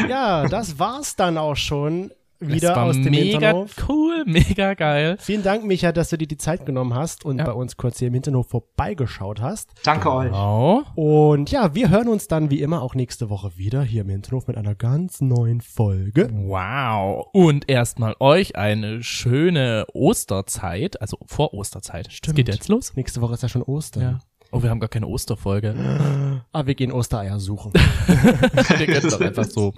Ja, 0.09 0.47
das 0.47 0.77
war's 0.79 1.15
dann 1.15 1.37
auch 1.37 1.55
schon 1.55 2.11
Das 2.39 2.49
wieder 2.49 2.75
war 2.75 2.83
aus 2.83 2.95
dem 2.95 3.05
mega 3.11 3.39
Hinternhof. 3.39 3.71
cool, 3.87 4.23
mega 4.25 4.73
geil. 4.73 5.15
Vielen 5.19 5.41
Dank, 5.41 5.63
Micha, 5.63 5.91
dass 5.93 6.09
du 6.09 6.17
dir 6.17 6.27
die 6.27 6.37
Zeit 6.37 6.65
genommen 6.65 6.93
hast 6.93 7.23
und 7.25 7.39
Ja. 7.39 7.45
bei 7.45 7.53
uns 7.53 7.77
kurz 7.77 7.99
hier 7.99 8.09
im 8.09 8.13
Hinternhof 8.13 8.47
vorbeigeschaut 8.49 9.41
hast. 9.41 9.69
Danke 9.83 10.11
euch. 10.11 10.31
Oh. 10.33 10.83
Und 10.95 11.49
ja, 11.51 11.73
wir 11.75 11.89
hören 11.89 12.09
uns 12.09 12.27
dann 12.27 12.49
wie 12.49 12.61
immer 12.61 12.81
auch 12.81 12.93
nächste 12.93 13.29
Woche 13.29 13.57
wieder 13.57 13.83
hier 13.83 14.01
im 14.01 14.09
Hinternhof 14.09 14.47
mit 14.47 14.57
einer 14.57 14.75
ganz 14.75 15.21
neuen 15.21 15.61
Folge. 15.61 16.29
Wow. 16.31 17.27
Und 17.31 17.69
erstmal 17.69 18.15
euch 18.19 18.55
eine 18.57 19.01
schöne 19.01 19.85
Osterzeit, 19.93 20.99
also 21.01 21.17
vor 21.25 21.53
Osterzeit. 21.53 22.11
Stimmt. 22.11 22.37
Es 22.39 22.45
geht 22.45 22.53
jetzt 22.53 22.67
los? 22.67 22.93
Nächste 22.95 23.21
Woche 23.21 23.35
ist 23.35 23.43
ja 23.43 23.49
schon 23.49 23.63
Ostern. 23.63 24.03
Ja. 24.03 24.19
Oh, 24.55 24.63
wir 24.63 24.69
haben 24.69 24.79
gar 24.79 24.89
keine 24.89 25.07
Osterfolge. 25.07 25.75
Ah, 26.51 26.65
wir 26.65 26.75
gehen 26.75 26.91
Ostereier 26.93 27.39
suchen. 27.39 27.73
wir 28.07 28.85
können 28.85 29.09
doch 29.09 29.19
einfach 29.19 29.43
so, 29.43 29.73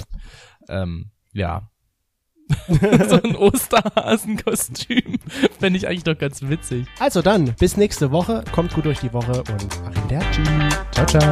ähm, 0.69 1.09
ja. 1.33 1.71
so 2.67 3.21
ein 3.21 3.35
Osterhasenkostüm. 3.35 5.17
Fände 5.59 5.77
ich 5.77 5.87
eigentlich 5.87 6.03
doch 6.03 6.17
ganz 6.17 6.43
witzig. 6.43 6.85
Also 6.99 7.23
dann, 7.23 7.55
bis 7.59 7.77
nächste 7.77 8.11
Woche. 8.11 8.43
Kommt 8.51 8.75
gut 8.75 8.85
durch 8.85 8.99
die 8.99 9.11
Woche 9.11 9.43
und 9.51 9.81
arrivederci. 9.83 10.43
Ciao, 10.91 11.05
ciao. 11.07 11.31